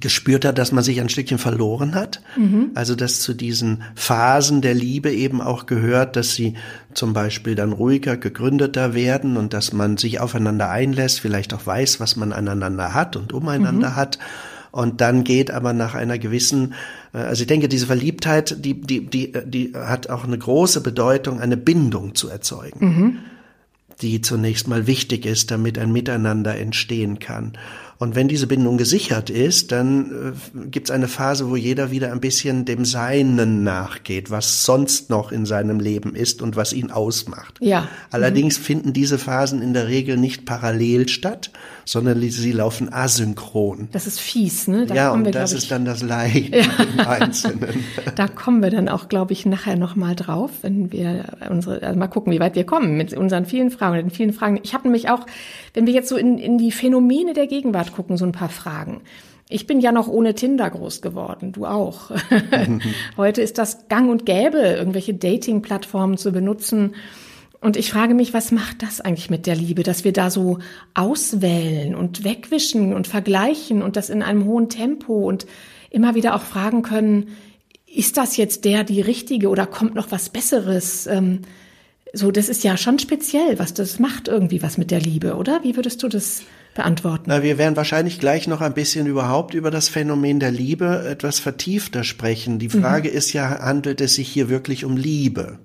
gespürt 0.00 0.44
hat, 0.44 0.58
dass 0.58 0.72
man 0.72 0.82
sich 0.82 1.00
ein 1.00 1.08
Stückchen 1.08 1.38
verloren 1.38 1.94
hat. 1.94 2.22
Mhm. 2.36 2.70
Also 2.74 2.94
dass 2.94 3.20
zu 3.20 3.34
diesen 3.34 3.82
Phasen 3.94 4.60
der 4.60 4.74
Liebe 4.74 5.12
eben 5.12 5.40
auch 5.40 5.66
gehört, 5.66 6.16
dass 6.16 6.34
sie 6.34 6.54
zum 6.94 7.12
Beispiel 7.12 7.54
dann 7.54 7.72
ruhiger, 7.72 8.16
gegründeter 8.16 8.94
werden 8.94 9.36
und 9.36 9.52
dass 9.52 9.72
man 9.72 9.96
sich 9.96 10.20
aufeinander 10.20 10.70
einlässt, 10.70 11.20
vielleicht 11.20 11.52
auch 11.54 11.66
weiß, 11.66 12.00
was 12.00 12.16
man 12.16 12.32
aneinander 12.32 12.94
hat 12.94 13.16
und 13.16 13.32
umeinander 13.32 13.90
mhm. 13.90 13.96
hat. 13.96 14.18
Und 14.70 15.00
dann 15.00 15.22
geht 15.22 15.52
aber 15.52 15.72
nach 15.72 15.94
einer 15.94 16.18
gewissen, 16.18 16.74
äh, 17.12 17.18
also 17.18 17.42
ich 17.42 17.46
denke, 17.46 17.68
diese 17.68 17.86
Verliebtheit, 17.86 18.64
die, 18.64 18.80
die, 18.80 19.06
die, 19.06 19.32
die 19.44 19.72
hat 19.74 20.10
auch 20.10 20.24
eine 20.24 20.38
große 20.38 20.80
Bedeutung, 20.80 21.40
eine 21.40 21.56
Bindung 21.56 22.14
zu 22.14 22.28
erzeugen. 22.28 22.78
Mhm 22.80 23.18
die 24.00 24.20
zunächst 24.20 24.68
mal 24.68 24.86
wichtig 24.86 25.26
ist, 25.26 25.50
damit 25.50 25.78
ein 25.78 25.92
Miteinander 25.92 26.56
entstehen 26.58 27.18
kann. 27.18 27.52
Und 27.98 28.14
wenn 28.14 28.28
diese 28.28 28.46
Bindung 28.46 28.76
gesichert 28.76 29.30
ist, 29.30 29.72
dann 29.72 30.34
äh, 30.54 30.66
gibt 30.68 30.88
es 30.88 30.90
eine 30.90 31.08
Phase, 31.08 31.48
wo 31.50 31.56
jeder 31.56 31.90
wieder 31.90 32.12
ein 32.12 32.20
bisschen 32.20 32.64
dem 32.64 32.84
Seinen 32.84 33.62
nachgeht, 33.62 34.30
was 34.30 34.64
sonst 34.64 35.10
noch 35.10 35.32
in 35.32 35.46
seinem 35.46 35.80
Leben 35.80 36.14
ist 36.14 36.42
und 36.42 36.56
was 36.56 36.72
ihn 36.72 36.90
ausmacht. 36.90 37.58
Ja. 37.60 37.88
Allerdings 38.10 38.58
mhm. 38.58 38.62
finden 38.64 38.92
diese 38.92 39.18
Phasen 39.18 39.62
in 39.62 39.74
der 39.74 39.88
Regel 39.88 40.16
nicht 40.16 40.44
parallel 40.44 41.08
statt, 41.08 41.50
sondern 41.84 42.20
sie 42.20 42.52
laufen 42.52 42.92
asynchron. 42.92 43.88
Das 43.92 44.06
ist 44.06 44.20
fies, 44.20 44.68
ne? 44.68 44.86
Da 44.86 44.94
ja, 44.94 45.10
und 45.12 45.24
wir, 45.24 45.32
das 45.32 45.52
ist 45.52 45.70
dann 45.70 45.84
das 45.84 46.02
Leid 46.02 46.50
ja. 46.54 46.64
im 46.98 47.06
Einzelnen. 47.06 47.84
da 48.16 48.28
kommen 48.28 48.62
wir 48.62 48.70
dann 48.70 48.88
auch, 48.88 49.08
glaube 49.08 49.32
ich, 49.32 49.46
nachher 49.46 49.76
nochmal 49.76 50.16
drauf, 50.16 50.50
wenn 50.62 50.92
wir 50.92 51.24
unsere, 51.50 51.82
also 51.82 51.98
mal 51.98 52.08
gucken, 52.08 52.32
wie 52.32 52.40
weit 52.40 52.54
wir 52.54 52.64
kommen 52.64 52.96
mit 52.96 53.12
unseren 53.12 53.44
vielen 53.44 53.70
Fragen, 53.70 53.96
den 53.96 54.10
vielen 54.10 54.32
Fragen. 54.32 54.58
Ich 54.62 54.74
habe 54.74 54.84
nämlich 54.84 55.10
auch, 55.10 55.26
wenn 55.74 55.86
wir 55.86 55.92
jetzt 55.92 56.08
so 56.08 56.16
in, 56.16 56.38
in 56.38 56.56
die 56.56 56.72
Phänomene 56.72 57.34
der 57.34 57.46
Gegenwart 57.46 57.92
gucken, 57.92 58.16
so 58.16 58.24
ein 58.24 58.32
paar 58.32 58.48
Fragen. 58.48 59.02
Ich 59.50 59.66
bin 59.66 59.80
ja 59.80 59.92
noch 59.92 60.08
ohne 60.08 60.34
Tinder 60.34 60.70
groß 60.70 61.02
geworden, 61.02 61.52
du 61.52 61.66
auch. 61.66 62.10
Heute 63.16 63.42
ist 63.42 63.58
das 63.58 63.88
gang 63.88 64.10
und 64.10 64.24
gäbe, 64.24 64.58
irgendwelche 64.58 65.12
Dating-Plattformen 65.12 66.16
zu 66.16 66.32
benutzen. 66.32 66.94
Und 67.60 67.76
ich 67.76 67.90
frage 67.90 68.14
mich, 68.14 68.32
was 68.32 68.52
macht 68.52 68.82
das 68.82 69.00
eigentlich 69.00 69.30
mit 69.30 69.46
der 69.46 69.56
Liebe, 69.56 69.82
dass 69.82 70.04
wir 70.04 70.12
da 70.12 70.30
so 70.30 70.58
auswählen 70.94 71.94
und 71.94 72.24
wegwischen 72.24 72.94
und 72.94 73.06
vergleichen 73.06 73.82
und 73.82 73.96
das 73.96 74.10
in 74.10 74.22
einem 74.22 74.44
hohen 74.44 74.68
Tempo 74.68 75.28
und 75.28 75.46
immer 75.90 76.14
wieder 76.14 76.34
auch 76.34 76.42
fragen 76.42 76.82
können, 76.82 77.28
ist 77.86 78.16
das 78.16 78.36
jetzt 78.36 78.64
der, 78.64 78.84
die 78.84 79.00
richtige 79.00 79.48
oder 79.48 79.66
kommt 79.66 79.94
noch 79.94 80.10
was 80.10 80.28
Besseres? 80.28 81.06
So, 82.14 82.30
das 82.30 82.48
ist 82.48 82.62
ja 82.62 82.76
schon 82.76 83.00
speziell, 83.00 83.58
was 83.58 83.74
das 83.74 83.98
macht 83.98 84.28
irgendwie 84.28 84.62
was 84.62 84.78
mit 84.78 84.92
der 84.92 85.00
Liebe, 85.00 85.34
oder? 85.34 85.64
Wie 85.64 85.74
würdest 85.74 86.00
du 86.02 86.08
das 86.08 86.42
beantworten? 86.74 87.24
Na, 87.26 87.42
wir 87.42 87.58
werden 87.58 87.74
wahrscheinlich 87.74 88.20
gleich 88.20 88.46
noch 88.46 88.60
ein 88.60 88.72
bisschen 88.72 89.08
überhaupt 89.08 89.52
über 89.52 89.72
das 89.72 89.88
Phänomen 89.88 90.38
der 90.38 90.52
Liebe 90.52 91.06
etwas 91.08 91.40
vertiefter 91.40 92.04
sprechen. 92.04 92.60
Die 92.60 92.68
Frage 92.68 93.10
mhm. 93.10 93.16
ist 93.16 93.32
ja, 93.32 93.58
handelt 93.58 94.00
es 94.00 94.14
sich 94.14 94.28
hier 94.28 94.48
wirklich 94.48 94.84
um 94.84 94.96
Liebe? 94.96 95.58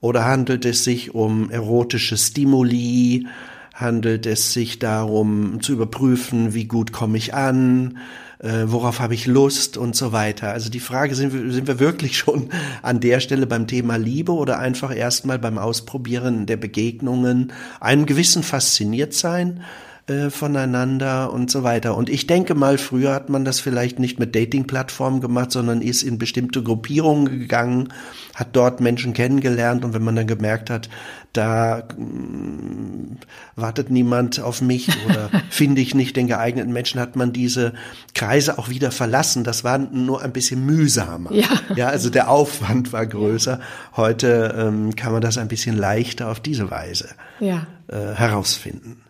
Oder 0.00 0.26
handelt 0.26 0.66
es 0.66 0.84
sich 0.84 1.14
um 1.14 1.50
erotische 1.50 2.18
Stimuli? 2.18 3.26
Handelt 3.72 4.26
es 4.26 4.52
sich 4.52 4.78
darum 4.78 5.62
zu 5.62 5.72
überprüfen, 5.72 6.52
wie 6.52 6.66
gut 6.66 6.92
komme 6.92 7.16
ich 7.16 7.32
an? 7.32 7.96
Äh, 8.42 8.64
worauf 8.66 9.00
habe 9.00 9.14
ich 9.14 9.26
Lust 9.26 9.76
und 9.76 9.94
so 9.94 10.12
weiter. 10.12 10.50
Also 10.52 10.70
die 10.70 10.80
Frage, 10.80 11.14
sind 11.14 11.32
wir, 11.32 11.52
sind 11.52 11.66
wir 11.66 11.78
wirklich 11.78 12.16
schon 12.16 12.50
an 12.82 13.00
der 13.00 13.20
Stelle 13.20 13.46
beim 13.46 13.66
Thema 13.66 13.96
Liebe 13.96 14.32
oder 14.32 14.58
einfach 14.58 14.94
erstmal 14.94 15.38
beim 15.38 15.58
Ausprobieren 15.58 16.46
der 16.46 16.56
Begegnungen, 16.56 17.52
einem 17.80 18.06
gewissen 18.06 18.42
Fasziniertsein 18.42 19.62
äh, 20.10 20.30
voneinander 20.30 21.32
und 21.32 21.52
so 21.52 21.62
weiter. 21.62 21.96
Und 21.96 22.10
ich 22.10 22.26
denke 22.26 22.56
mal, 22.56 22.78
früher 22.78 23.14
hat 23.14 23.28
man 23.28 23.44
das 23.44 23.60
vielleicht 23.60 24.00
nicht 24.00 24.18
mit 24.18 24.34
Dating-Plattformen 24.34 25.20
gemacht, 25.20 25.52
sondern 25.52 25.82
ist 25.82 26.02
in 26.02 26.18
bestimmte 26.18 26.64
Gruppierungen 26.64 27.26
gegangen, 27.26 27.92
hat 28.34 28.48
dort 28.56 28.80
Menschen 28.80 29.12
kennengelernt 29.12 29.84
und 29.84 29.94
wenn 29.94 30.02
man 30.02 30.16
dann 30.16 30.26
gemerkt 30.26 30.68
hat, 30.68 30.88
da 31.32 31.84
mh, 31.96 32.04
mm, 32.04 33.18
wartet 33.54 33.90
niemand 33.90 34.40
auf 34.40 34.60
mich 34.60 34.88
oder 35.06 35.30
finde 35.48 35.80
ich 35.80 35.94
nicht 35.94 36.16
den 36.16 36.26
geeigneten 36.26 36.72
Menschen, 36.72 37.00
hat 37.00 37.14
man 37.14 37.32
diese 37.32 37.72
Kreise 38.12 38.58
auch 38.58 38.68
wieder 38.68 38.90
verlassen. 38.90 39.44
Das 39.44 39.62
war 39.62 39.78
nur 39.78 40.22
ein 40.22 40.32
bisschen 40.32 40.66
mühsamer. 40.66 41.32
Ja, 41.32 41.48
ja 41.76 41.86
also 41.86 42.10
der 42.10 42.30
Aufwand 42.30 42.92
war 42.92 43.06
größer. 43.06 43.60
Heute 43.96 44.56
ähm, 44.58 44.96
kann 44.96 45.12
man 45.12 45.22
das 45.22 45.38
ein 45.38 45.46
bisschen 45.46 45.76
leichter 45.76 46.32
auf 46.32 46.40
diese 46.40 46.68
Weise 46.68 47.10
ja. 47.38 47.68
äh, 47.86 48.14
herausfinden. 48.16 49.02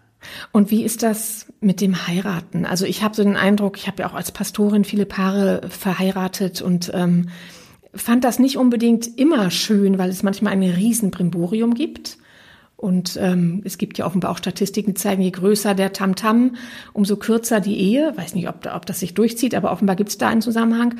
Und 0.52 0.70
wie 0.70 0.84
ist 0.84 1.02
das 1.02 1.46
mit 1.60 1.80
dem 1.80 2.06
Heiraten? 2.06 2.66
Also 2.66 2.84
ich 2.84 3.02
habe 3.02 3.14
so 3.14 3.22
den 3.22 3.36
Eindruck, 3.36 3.78
ich 3.78 3.86
habe 3.86 4.02
ja 4.02 4.10
auch 4.10 4.14
als 4.14 4.32
Pastorin 4.32 4.84
viele 4.84 5.06
Paare 5.06 5.62
verheiratet 5.68 6.62
und 6.62 6.90
ähm, 6.94 7.28
fand 7.94 8.24
das 8.24 8.38
nicht 8.38 8.56
unbedingt 8.56 9.18
immer 9.18 9.50
schön, 9.50 9.98
weil 9.98 10.10
es 10.10 10.22
manchmal 10.22 10.52
ein 10.52 10.62
Riesenbrimborium 10.62 11.74
gibt. 11.74 12.18
Und 12.76 13.18
ähm, 13.20 13.60
es 13.64 13.76
gibt 13.76 13.98
ja 13.98 14.06
offenbar 14.06 14.30
auch 14.30 14.38
Statistiken, 14.38 14.94
die 14.94 15.00
zeigen, 15.00 15.20
je 15.20 15.30
größer 15.30 15.74
der 15.74 15.92
Tamtam, 15.92 16.46
-Tam, 16.46 16.56
umso 16.94 17.16
kürzer 17.16 17.60
die 17.60 17.78
Ehe. 17.78 18.16
Weiß 18.16 18.34
nicht, 18.34 18.48
ob, 18.48 18.66
ob 18.74 18.86
das 18.86 19.00
sich 19.00 19.12
durchzieht, 19.12 19.54
aber 19.54 19.70
offenbar 19.70 19.96
gibt 19.96 20.08
es 20.08 20.16
da 20.16 20.28
einen 20.28 20.40
Zusammenhang. 20.40 20.94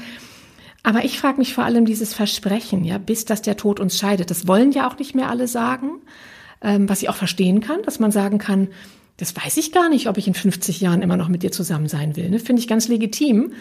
Aber 0.83 1.05
ich 1.05 1.19
frage 1.19 1.39
mich 1.39 1.55
vor 1.55 1.65
allem 1.65 1.85
dieses 1.87 2.13
Versprechen, 2.13 2.85
ja, 2.85 2.99
bis 2.99 3.25
dass 3.25 3.41
der 3.43 3.57
Tod 3.57 3.81
uns 3.81 3.99
scheidet. 3.99 4.31
Das 4.31 4.47
wollen 4.47 4.73
ja 4.73 4.89
auch 4.89 4.99
nicht 4.99 5.15
mehr 5.15 5.31
alle 5.31 5.49
sagen, 5.49 6.01
ähm, 6.63 6.89
was 6.89 7.03
ich 7.03 7.09
auch 7.09 7.17
verstehen 7.17 7.61
kann, 7.61 7.83
dass 7.83 7.99
man 7.99 8.11
sagen 8.11 8.39
kann, 8.39 8.69
das 9.21 9.37
weiß 9.37 9.59
ich 9.59 9.71
gar 9.71 9.91
nicht, 9.91 10.09
ob 10.09 10.17
ich 10.17 10.27
in 10.27 10.33
50 10.33 10.81
Jahren 10.81 11.03
immer 11.03 11.19
noch 11.19 11.29
mit 11.29 11.43
dir 11.43 11.53
zusammen 11.53 11.89
sein 11.89 12.17
will. 12.17 12.31
Ne? 12.31 12.39
Finde 12.39 12.61
ich 12.61 12.67
ganz 12.67 12.89
legitim, 12.89 13.53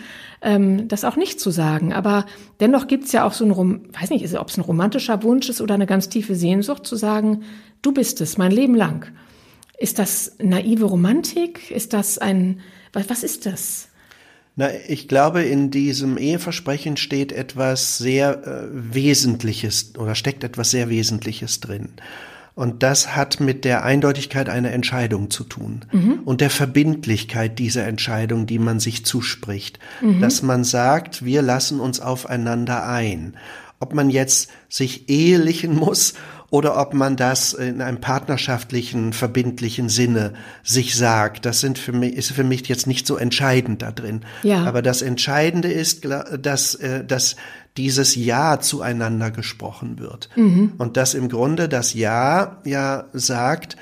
ähm, 0.42 0.88
das 0.88 1.04
auch 1.04 1.18
nicht 1.18 1.42
zu 1.42 1.52
sagen. 1.52 1.92
Aber 1.92 2.26
dennoch 2.62 2.88
gibt's 2.88 3.12
ja 3.12 3.26
auch 3.26 3.34
so 3.34 3.44
ein, 3.44 3.82
weiß 3.94 4.10
nicht, 4.12 4.40
ob 4.40 4.48
es 4.48 4.58
ein 4.58 4.62
romantischer 4.62 5.22
Wunsch 5.22 5.50
ist 5.50 5.60
oder 5.60 5.74
eine 5.74 5.86
ganz 5.86 6.08
tiefe 6.08 6.34
Sehnsucht, 6.34 6.88
zu 6.88 6.96
sagen, 6.96 7.44
du 7.82 7.92
bist 7.92 8.22
es, 8.22 8.38
mein 8.38 8.52
Leben 8.52 8.74
lang. 8.74 9.12
Ist 9.78 10.00
das 10.00 10.38
naive 10.40 10.86
Romantik? 10.86 11.72
Ist 11.72 11.92
das 11.92 12.18
ein, 12.18 12.62
was, 12.94 13.10
was 13.10 13.24
ist 13.24 13.46
das? 13.46 13.90
Na, 14.56 14.70
ich 14.88 15.10
glaube, 15.10 15.44
in 15.44 15.72
diesem 15.72 16.18
Eheversprechen 16.18 16.96
steht 16.96 17.34
etwas 17.34 17.98
sehr 17.98 18.46
äh, 18.48 18.68
Wesentliches 18.72 19.94
oder 19.98 20.16
steckt 20.16 20.46
etwas 20.46 20.72
sehr 20.72 20.90
Wesentliches 20.90 21.60
drin. 21.60 21.90
Und 22.56 22.84
das 22.84 23.16
hat 23.16 23.40
mit 23.40 23.64
der 23.64 23.84
Eindeutigkeit 23.84 24.50
einer 24.50 24.72
Entscheidung 24.72 25.30
zu 25.30 25.44
tun 25.44 25.86
mhm. 25.92 26.20
und 26.26 26.42
der 26.42 26.50
Verbindlichkeit 26.50 27.58
dieser 27.58 27.88
Entscheidung, 27.88 28.46
die 28.46 28.60
man 28.60 28.80
sich 28.80 29.06
zuspricht. 29.06 29.80
Mhm. 30.02 30.20
Dass 30.20 30.42
man 30.42 30.64
sagt, 30.64 31.24
wir 31.24 31.42
lassen 31.42 31.80
uns 31.80 32.00
aufeinander 32.00 32.88
ein. 32.88 33.38
Ob 33.80 33.94
man 33.94 34.10
jetzt 34.10 34.52
sich 34.68 35.10
ehelichen 35.10 35.76
muss 35.80 36.16
oder 36.50 36.80
ob 36.80 36.94
man 36.94 37.16
das 37.16 37.54
in 37.54 37.82
einem 37.82 38.02
partnerschaftlichen, 38.02 39.14
verbindlichen 39.14 39.90
Sinne 39.90 40.34
sich 40.64 40.96
sagt. 40.96 41.46
Das 41.46 41.60
sind 41.60 41.78
für 41.78 41.92
mich, 41.92 42.14
ist 42.14 42.32
für 42.32 42.44
mich 42.44 42.68
jetzt 42.68 42.88
nicht 42.88 43.06
so 43.06 43.18
entscheidend 43.18 43.82
da 43.82 43.92
drin. 43.92 44.22
Ja. 44.44 44.64
Aber 44.66 44.82
das 44.82 45.02
Entscheidende 45.02 45.72
ist, 45.72 46.08
dass, 46.40 46.76
äh, 46.76 47.06
dass 47.06 47.36
dieses 47.78 48.16
Ja 48.16 48.60
zueinander 48.60 49.32
gesprochen 49.32 50.00
wird. 50.00 50.30
Mhm. 50.36 50.74
Und 50.78 50.98
dass 50.98 51.14
im 51.14 51.30
Grunde 51.30 51.70
das 51.70 51.94
Ja 51.94 52.58
ja 52.66 53.06
sagt, 53.14 53.78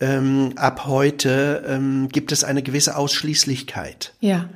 ähm, 0.00 0.52
ab 0.56 0.86
heute 0.86 1.64
ähm, 1.66 2.08
gibt 2.10 2.32
es 2.32 2.44
eine 2.44 2.62
gewisse 2.62 2.96
Ausschließlichkeit. 2.96 4.14
Ja. 4.20 4.48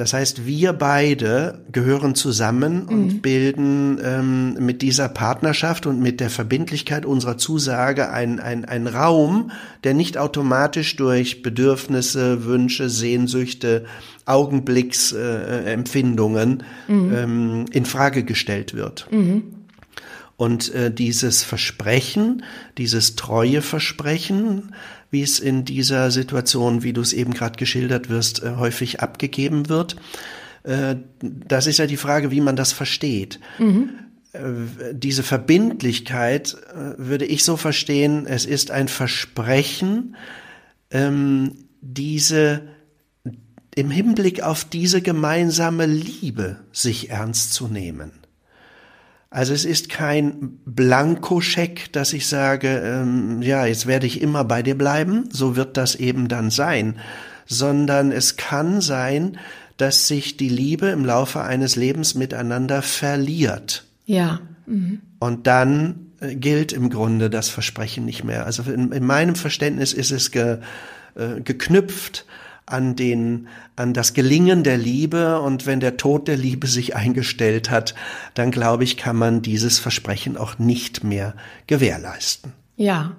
Das 0.00 0.12
heißt, 0.14 0.46
wir 0.46 0.72
beide 0.72 1.60
gehören 1.70 2.14
zusammen 2.14 2.86
und 2.86 3.06
mhm. 3.06 3.20
bilden 3.20 4.00
ähm, 4.02 4.54
mit 4.54 4.80
dieser 4.80 5.10
Partnerschaft 5.10 5.84
und 5.84 6.00
mit 6.00 6.20
der 6.20 6.30
Verbindlichkeit 6.30 7.04
unserer 7.04 7.36
Zusage 7.36 8.08
ein, 8.08 8.40
ein, 8.40 8.64
ein 8.64 8.86
Raum, 8.86 9.50
der 9.84 9.92
nicht 9.92 10.16
automatisch 10.16 10.96
durch 10.96 11.42
Bedürfnisse, 11.42 12.46
Wünsche, 12.46 12.88
Sehnsüchte, 12.88 13.84
Augenblicksempfindungen 14.24 16.62
äh, 16.88 16.92
mhm. 16.92 17.14
ähm, 17.14 17.66
in 17.70 17.84
Frage 17.84 18.24
gestellt 18.24 18.72
wird. 18.72 19.06
Mhm. 19.10 19.42
Und 20.38 20.74
äh, 20.74 20.90
dieses 20.90 21.42
Versprechen, 21.42 22.42
dieses 22.78 23.16
treue 23.16 23.60
Versprechen, 23.60 24.72
wie 25.10 25.22
es 25.22 25.40
in 25.40 25.64
dieser 25.64 26.10
Situation, 26.10 26.82
wie 26.82 26.92
du 26.92 27.00
es 27.00 27.12
eben 27.12 27.34
gerade 27.34 27.56
geschildert 27.56 28.08
wirst, 28.08 28.42
äh, 28.42 28.56
häufig 28.56 29.00
abgegeben 29.00 29.68
wird. 29.68 29.96
Äh, 30.62 30.96
das 31.20 31.66
ist 31.66 31.78
ja 31.78 31.86
die 31.86 31.96
Frage, 31.96 32.30
wie 32.30 32.40
man 32.40 32.56
das 32.56 32.72
versteht. 32.72 33.40
Mhm. 33.58 33.90
Äh, 34.32 34.40
diese 34.92 35.22
Verbindlichkeit 35.22 36.56
würde 36.96 37.24
ich 37.24 37.44
so 37.44 37.56
verstehen, 37.56 38.26
es 38.26 38.46
ist 38.46 38.70
ein 38.70 38.88
Versprechen, 38.88 40.16
ähm, 40.90 41.56
diese 41.80 42.62
im 43.74 43.90
Hinblick 43.90 44.42
auf 44.42 44.64
diese 44.64 45.00
gemeinsame 45.00 45.86
Liebe 45.86 46.58
sich 46.72 47.10
ernst 47.10 47.54
zu 47.54 47.68
nehmen. 47.68 48.10
Also 49.30 49.54
es 49.54 49.64
ist 49.64 49.88
kein 49.88 50.58
Blankoscheck, 50.64 51.92
dass 51.92 52.12
ich 52.12 52.26
sage, 52.26 52.82
ähm, 52.84 53.42
ja, 53.42 53.64
jetzt 53.64 53.86
werde 53.86 54.06
ich 54.06 54.20
immer 54.20 54.42
bei 54.44 54.62
dir 54.62 54.76
bleiben, 54.76 55.28
so 55.30 55.54
wird 55.54 55.76
das 55.76 55.94
eben 55.94 56.26
dann 56.26 56.50
sein, 56.50 56.98
sondern 57.46 58.10
es 58.10 58.36
kann 58.36 58.80
sein, 58.80 59.38
dass 59.76 60.08
sich 60.08 60.36
die 60.36 60.48
Liebe 60.48 60.88
im 60.88 61.04
Laufe 61.04 61.42
eines 61.42 61.76
Lebens 61.76 62.16
miteinander 62.16 62.82
verliert. 62.82 63.84
Ja. 64.04 64.40
Mhm. 64.66 65.00
Und 65.20 65.46
dann 65.46 66.10
äh, 66.20 66.34
gilt 66.34 66.72
im 66.72 66.90
Grunde 66.90 67.30
das 67.30 67.48
Versprechen 67.48 68.04
nicht 68.04 68.24
mehr. 68.24 68.46
Also 68.46 68.64
in, 68.64 68.90
in 68.90 69.06
meinem 69.06 69.36
Verständnis 69.36 69.92
ist 69.92 70.10
es 70.10 70.32
ge, 70.32 70.58
äh, 71.14 71.40
geknüpft 71.40 72.26
an 72.72 72.96
den, 72.96 73.48
an 73.76 73.94
das 73.94 74.14
Gelingen 74.14 74.62
der 74.62 74.78
Liebe 74.78 75.40
und 75.40 75.66
wenn 75.66 75.80
der 75.80 75.96
Tod 75.96 76.28
der 76.28 76.36
Liebe 76.36 76.66
sich 76.66 76.96
eingestellt 76.96 77.70
hat, 77.70 77.94
dann 78.34 78.50
glaube 78.50 78.84
ich, 78.84 78.96
kann 78.96 79.16
man 79.16 79.42
dieses 79.42 79.78
Versprechen 79.78 80.36
auch 80.36 80.58
nicht 80.58 81.04
mehr 81.04 81.34
gewährleisten. 81.66 82.52
Ja. 82.76 83.16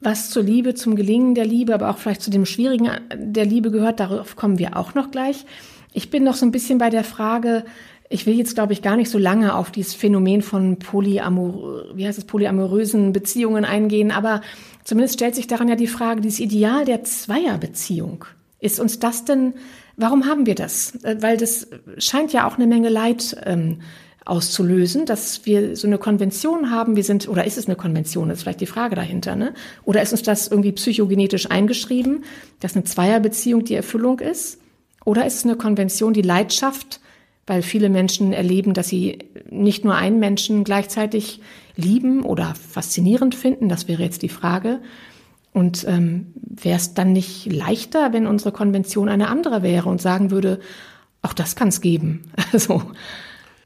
Was 0.00 0.30
zur 0.30 0.42
Liebe, 0.42 0.74
zum 0.74 0.94
Gelingen 0.94 1.34
der 1.34 1.46
Liebe, 1.46 1.74
aber 1.74 1.90
auch 1.90 1.98
vielleicht 1.98 2.22
zu 2.22 2.30
dem 2.30 2.44
Schwierigen 2.44 2.90
der 3.14 3.46
Liebe 3.46 3.70
gehört, 3.70 3.98
darauf 3.98 4.36
kommen 4.36 4.58
wir 4.58 4.76
auch 4.76 4.94
noch 4.94 5.10
gleich. 5.10 5.46
Ich 5.92 6.10
bin 6.10 6.22
noch 6.22 6.34
so 6.34 6.44
ein 6.44 6.52
bisschen 6.52 6.78
bei 6.78 6.90
der 6.90 7.02
Frage, 7.04 7.64
ich 8.08 8.26
will 8.26 8.36
jetzt, 8.36 8.54
glaube 8.54 8.72
ich, 8.72 8.82
gar 8.82 8.96
nicht 8.96 9.10
so 9.10 9.18
lange 9.18 9.54
auf 9.54 9.70
dieses 9.70 9.94
Phänomen 9.94 10.42
von 10.42 10.78
polyamor, 10.78 11.84
wie 11.94 12.06
heißt 12.06 12.18
es, 12.18 12.24
polyamorösen 12.24 13.12
Beziehungen 13.12 13.64
eingehen, 13.64 14.12
aber 14.12 14.42
zumindest 14.84 15.14
stellt 15.14 15.34
sich 15.34 15.46
daran 15.46 15.68
ja 15.68 15.76
die 15.76 15.86
Frage, 15.86 16.20
dieses 16.20 16.40
Ideal 16.40 16.84
der 16.84 17.04
Zweierbeziehung. 17.04 18.26
Ist 18.66 18.80
uns 18.80 18.98
das 18.98 19.24
denn, 19.24 19.54
warum 19.96 20.26
haben 20.26 20.44
wir 20.44 20.56
das? 20.56 20.96
Äh, 21.04 21.16
weil 21.20 21.36
das 21.36 21.68
scheint 21.98 22.32
ja 22.32 22.46
auch 22.46 22.56
eine 22.56 22.66
Menge 22.66 22.88
Leid 22.88 23.36
ähm, 23.44 23.78
auszulösen, 24.24 25.06
dass 25.06 25.46
wir 25.46 25.76
so 25.76 25.86
eine 25.86 25.98
Konvention 25.98 26.72
haben, 26.72 26.96
wir 26.96 27.04
sind, 27.04 27.28
oder 27.28 27.44
ist 27.44 27.56
es 27.56 27.66
eine 27.66 27.76
Konvention, 27.76 28.28
das 28.28 28.38
ist 28.38 28.42
vielleicht 28.42 28.60
die 28.60 28.66
Frage 28.66 28.96
dahinter, 28.96 29.36
ne? 29.36 29.54
Oder 29.84 30.02
ist 30.02 30.10
uns 30.10 30.24
das 30.24 30.48
irgendwie 30.48 30.72
psychogenetisch 30.72 31.48
eingeschrieben, 31.48 32.24
dass 32.58 32.74
eine 32.74 32.82
Zweierbeziehung 32.82 33.64
die 33.64 33.74
Erfüllung 33.74 34.18
ist? 34.18 34.58
Oder 35.04 35.26
ist 35.26 35.36
es 35.36 35.44
eine 35.44 35.54
Konvention, 35.54 36.12
die 36.12 36.22
Leid 36.22 36.52
schafft, 36.52 37.00
weil 37.46 37.62
viele 37.62 37.88
Menschen 37.88 38.32
erleben, 38.32 38.74
dass 38.74 38.88
sie 38.88 39.20
nicht 39.48 39.84
nur 39.84 39.94
einen 39.94 40.18
Menschen 40.18 40.64
gleichzeitig 40.64 41.40
lieben 41.76 42.24
oder 42.24 42.56
faszinierend 42.56 43.36
finden, 43.36 43.68
das 43.68 43.86
wäre 43.86 44.02
jetzt 44.02 44.22
die 44.22 44.28
Frage, 44.28 44.80
und 45.56 45.86
ähm, 45.88 46.34
wäre 46.36 46.76
es 46.76 46.92
dann 46.92 47.14
nicht 47.14 47.50
leichter, 47.50 48.12
wenn 48.12 48.26
unsere 48.26 48.52
Konvention 48.52 49.08
eine 49.08 49.28
andere 49.28 49.62
wäre 49.62 49.88
und 49.88 50.02
sagen 50.02 50.30
würde, 50.30 50.60
auch 51.22 51.32
das 51.32 51.56
kann 51.56 51.68
es 51.68 51.80
geben. 51.80 52.30
Also 52.52 52.82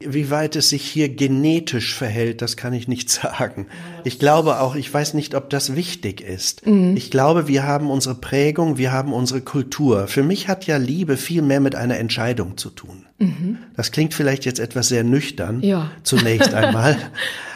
wie 0.07 0.29
weit 0.29 0.55
es 0.55 0.69
sich 0.69 0.83
hier 0.83 1.09
genetisch 1.09 1.93
verhält, 1.93 2.41
das 2.41 2.57
kann 2.57 2.73
ich 2.73 2.87
nicht 2.87 3.09
sagen. 3.09 3.67
Ich 4.03 4.19
glaube 4.19 4.59
auch, 4.59 4.75
ich 4.75 4.93
weiß 4.93 5.13
nicht, 5.13 5.35
ob 5.35 5.49
das 5.49 5.75
wichtig 5.75 6.21
ist. 6.21 6.65
Mhm. 6.65 6.95
Ich 6.97 7.11
glaube, 7.11 7.47
wir 7.47 7.63
haben 7.63 7.89
unsere 7.89 8.15
Prägung, 8.15 8.77
wir 8.77 8.91
haben 8.91 9.13
unsere 9.13 9.41
Kultur. 9.41 10.07
Für 10.07 10.23
mich 10.23 10.47
hat 10.47 10.65
ja 10.67 10.77
Liebe 10.77 11.17
viel 11.17 11.41
mehr 11.41 11.59
mit 11.59 11.75
einer 11.75 11.97
Entscheidung 11.97 12.57
zu 12.57 12.69
tun. 12.69 13.05
Mhm. 13.19 13.57
Das 13.75 13.91
klingt 13.91 14.13
vielleicht 14.13 14.45
jetzt 14.45 14.59
etwas 14.59 14.87
sehr 14.87 15.03
nüchtern, 15.03 15.61
ja. 15.61 15.91
zunächst 16.03 16.53
einmal. 16.53 16.97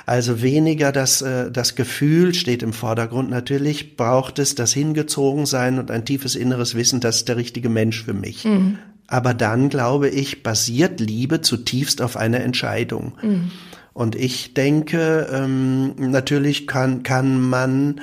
Also 0.07 0.43
weniger 0.43 0.91
das, 0.91 1.23
äh, 1.23 1.51
das 1.51 1.73
Gefühl 1.73 2.35
steht 2.35 2.61
im 2.61 2.73
Vordergrund. 2.73 3.31
Natürlich 3.31 3.97
braucht 3.97 4.37
es 4.37 4.53
das 4.53 4.71
Hingezogensein 4.71 5.79
und 5.79 5.89
ein 5.89 6.05
tiefes 6.05 6.35
inneres 6.35 6.75
Wissen, 6.75 6.99
das 6.99 7.15
ist 7.15 7.27
der 7.27 7.37
richtige 7.37 7.69
Mensch 7.69 8.03
für 8.03 8.13
mich. 8.13 8.45
Mhm 8.45 8.77
Aber 9.07 9.33
dann, 9.33 9.69
glaube 9.69 10.09
ich, 10.09 10.43
basiert 10.43 10.99
Liebe 10.99 11.41
zutiefst 11.41 12.01
auf 12.01 12.17
einer 12.17 12.41
Entscheidung. 12.41 13.13
Mhm. 13.21 13.51
Und 13.93 14.15
ich 14.15 14.53
denke, 14.53 15.27
ähm, 15.31 15.93
natürlich 15.97 16.67
kann, 16.67 17.03
kann 17.03 17.39
man 17.39 18.01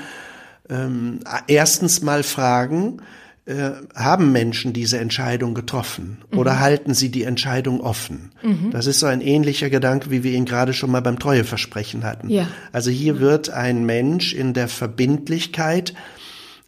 ähm, 0.71 1.21
erstens 1.49 2.03
mal 2.03 2.23
fragen, 2.23 3.03
äh, 3.45 3.73
haben 3.95 4.31
Menschen 4.31 4.73
diese 4.73 4.99
Entscheidung 4.99 5.53
getroffen 5.53 6.19
mhm. 6.31 6.39
oder 6.39 6.61
halten 6.61 6.95
sie 6.95 7.11
die 7.11 7.25
Entscheidung 7.25 7.81
offen? 7.81 8.31
Mhm. 8.43 8.71
Das 8.71 8.87
ist 8.87 9.01
so 9.01 9.07
ein 9.07 9.21
ähnlicher 9.21 9.69
Gedanke, 9.69 10.11
wie 10.13 10.23
wir 10.23 10.33
ihn 10.33 10.45
gerade 10.45 10.73
schon 10.73 10.93
mal 10.93 11.03
beim 11.03 11.19
Treueversprechen 11.19 12.05
hatten. 12.05 12.31
Ja. 12.31 12.47
Also 12.71 12.91
hier 12.91 13.19
wird 13.19 13.51
ein 13.51 13.85
Mensch 13.85 14.33
in 14.33 14.55
der 14.55 14.69
Verbindlichkeit 14.69 15.93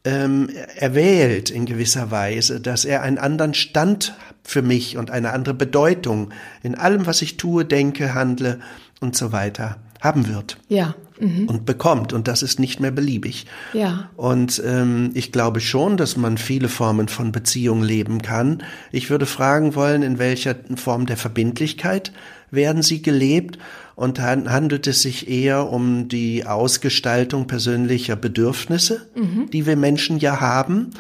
ähm, 0.05 0.51
erwählt 0.77 1.51
in 1.51 1.65
gewisser 1.65 2.11
Weise, 2.11 2.61
dass 2.61 2.85
er 2.85 3.03
einen 3.03 3.19
anderen 3.19 3.55
Stand 3.55 4.15
für 4.43 4.63
mich 4.63 4.97
und 4.99 5.11
eine 5.11 5.33
andere 5.33 5.55
Bedeutung 5.55 6.31
in 6.63 6.75
allem, 6.75 7.07
was 7.07 7.23
ich 7.23 7.37
tue, 7.37 7.65
denke, 7.65 8.15
handle 8.15 8.61
und 9.01 9.17
so 9.17 9.33
weiter 9.33 9.79
haben 10.01 10.29
wird. 10.29 10.59
Ja. 10.69 10.95
Mhm. 11.19 11.49
Und 11.49 11.65
bekommt. 11.65 12.13
Und 12.13 12.29
das 12.29 12.43
ist 12.43 12.59
nicht 12.59 12.81
mehr 12.81 12.91
beliebig. 12.91 13.47
Ja. 13.73 14.11
Und 14.17 14.61
ähm, 14.67 15.13
ich 15.15 15.33
glaube 15.33 15.61
schon, 15.61 15.97
dass 15.97 16.17
man 16.17 16.39
viele 16.39 16.69
Formen 16.69 17.09
von 17.09 17.33
Beziehung 17.33 17.83
leben 17.83 18.21
kann. 18.21 18.63
Ich 18.91 19.11
würde 19.11 19.25
fragen 19.25 19.75
wollen, 19.75 20.03
in 20.03 20.19
welcher 20.19 20.57
Form 20.75 21.07
der 21.07 21.17
Verbindlichkeit 21.17 22.13
werden 22.51 22.83
sie 22.83 23.01
gelebt? 23.01 23.59
Und 23.97 24.21
handelt 24.21 24.87
es 24.87 25.03
sich 25.03 25.29
eher 25.29 25.71
um 25.71 26.09
die 26.09 26.47
Ausgestaltung 26.47 27.47
persönlicher 27.47 28.17
Bedürfnisse, 28.17 29.09
mhm. 29.15 29.51
die 29.53 29.67
wir 29.67 29.77
Menschen 29.77 30.19
ja 30.19 30.41
haben? 30.41 30.91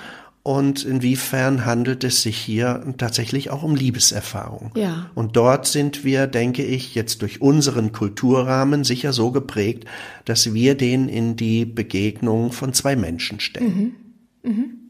Und 0.44 0.84
inwiefern 0.84 1.64
handelt 1.64 2.04
es 2.04 2.20
sich 2.20 2.36
hier 2.36 2.84
tatsächlich 2.98 3.50
auch 3.50 3.62
um 3.62 3.74
Liebeserfahrung? 3.74 4.72
Ja. 4.76 5.10
Und 5.14 5.36
dort 5.36 5.66
sind 5.66 6.04
wir, 6.04 6.26
denke 6.26 6.62
ich, 6.62 6.94
jetzt 6.94 7.22
durch 7.22 7.40
unseren 7.40 7.92
Kulturrahmen 7.92 8.84
sicher 8.84 9.14
so 9.14 9.30
geprägt, 9.30 9.86
dass 10.26 10.52
wir 10.52 10.74
den 10.74 11.08
in 11.08 11.36
die 11.36 11.64
Begegnung 11.64 12.52
von 12.52 12.74
zwei 12.74 12.94
Menschen 12.94 13.40
stellen. 13.40 13.96
Mhm. 14.42 14.50
Mhm. 14.50 14.83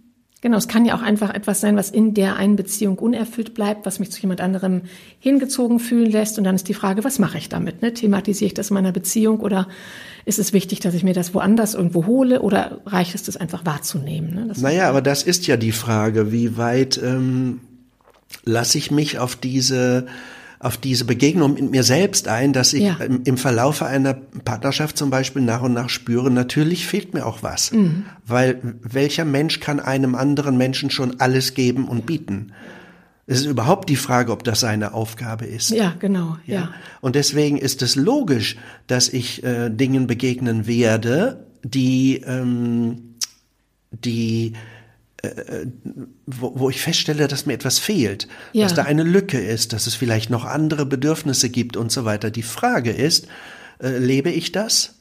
Genau, 0.45 0.59
es 0.59 0.69
kann 0.69 0.85
ja 0.85 0.95
auch 0.95 1.01
einfach 1.01 1.33
etwas 1.33 1.63
sein, 1.63 1.75
was 1.75 1.89
in 1.89 2.13
der 2.13 2.37
einen 2.37 2.55
Beziehung 2.55 2.99
unerfüllt 2.99 3.55
bleibt, 3.55 3.87
was 3.87 3.99
mich 3.99 4.11
zu 4.11 4.21
jemand 4.21 4.43
anderem 4.43 4.83
hingezogen 5.19 5.79
fühlen 5.79 6.11
lässt. 6.11 6.37
Und 6.37 6.45
dann 6.45 6.55
ist 6.55 6.69
die 6.69 6.75
Frage, 6.75 7.03
was 7.03 7.19
mache 7.19 7.39
ich 7.39 7.49
damit? 7.49 7.81
Ne? 7.81 7.95
Thematisiere 7.95 8.49
ich 8.49 8.53
das 8.53 8.69
in 8.69 8.75
meiner 8.75 8.93
Beziehung 8.93 9.41
oder 9.41 9.69
ist 10.27 10.39
es 10.39 10.53
wichtig, 10.53 10.81
dass 10.81 10.93
ich 10.93 11.03
mir 11.03 11.15
das 11.15 11.33
woanders 11.33 11.73
irgendwo 11.73 12.05
hole 12.05 12.43
oder 12.43 12.83
reicht 12.85 13.15
es, 13.15 13.23
das 13.23 13.39
einfach 13.39 13.65
wahrzunehmen? 13.65 14.35
Ne? 14.35 14.53
Naja, 14.55 14.87
aber 14.87 15.01
das 15.01 15.23
ist 15.23 15.47
ja 15.47 15.57
die 15.57 15.73
Frage, 15.73 16.31
wie 16.31 16.59
weit 16.59 17.01
ähm, 17.03 17.61
lasse 18.45 18.77
ich 18.77 18.91
mich 18.91 19.19
auf 19.19 19.37
diese 19.37 20.05
auf 20.65 20.79
diese 20.79 21.05
Begegnung 21.05 21.55
mit 21.55 21.71
mir 21.71 21.83
selbst 21.83 22.27
ein, 22.27 22.55
dass 22.55 22.73
ich 22.73 22.85
ja. 22.85 22.97
im, 22.97 23.37
Verlaufe 23.37 23.85
einer 23.85 24.15
Partnerschaft 24.15 24.97
zum 24.97 25.11
Beispiel 25.11 25.43
nach 25.43 25.61
und 25.61 25.75
nach 25.75 25.91
spüre, 25.91 26.31
natürlich 26.31 26.87
fehlt 26.87 27.13
mir 27.13 27.27
auch 27.27 27.43
was. 27.43 27.71
Mhm. 27.73 28.07
Weil 28.27 28.77
welcher 28.81 29.27
Mensch 29.27 29.61
kann 29.61 29.79
einem 29.79 30.15
anderen 30.15 30.57
Menschen 30.57 30.89
schon 30.89 31.21
alles 31.21 31.53
geben 31.53 31.87
und 31.87 32.07
bieten? 32.07 32.53
Es 33.27 33.41
ist 33.41 33.47
überhaupt 33.47 33.91
die 33.91 33.97
Frage, 33.97 34.33
ob 34.33 34.43
das 34.43 34.61
seine 34.61 34.95
Aufgabe 34.95 35.45
ist. 35.45 35.69
Ja, 35.69 35.95
genau. 35.99 36.39
Ja. 36.47 36.55
ja. 36.55 36.71
Und 37.03 37.15
deswegen 37.15 37.59
ist 37.59 37.83
es 37.83 37.95
logisch, 37.95 38.57
dass 38.87 39.11
ich 39.11 39.45
äh, 39.45 39.69
Dingen 39.69 40.07
begegnen 40.07 40.67
werde, 40.67 41.45
die, 41.63 42.23
ähm, 42.27 43.17
die 43.91 44.55
äh, 45.27 45.67
wo, 46.27 46.59
wo 46.59 46.71
ich 46.71 46.81
feststelle, 46.81 47.29
dass 47.29 47.47
mir 47.47 47.55
etwas 47.55 47.79
fehlt, 47.79 48.29
ja. 48.53 48.65
dass 48.65 48.75
da 48.75 48.83
eine 48.83 49.03
Lücke 49.03 49.39
ist, 49.39 49.73
dass 49.73 49.87
es 49.87 49.95
vielleicht 49.95 50.31
noch 50.31 50.45
andere 50.45 50.87
Bedürfnisse 50.87 51.51
gibt 51.51 51.77
und 51.77 51.93
so 51.93 52.05
weiter. 52.05 52.31
Die 52.31 52.43
Frage 52.43 52.91
ist, 52.91 53.27
äh, 53.83 53.99
lebe 53.99 54.31
ich 54.31 54.53
das? 54.53 54.99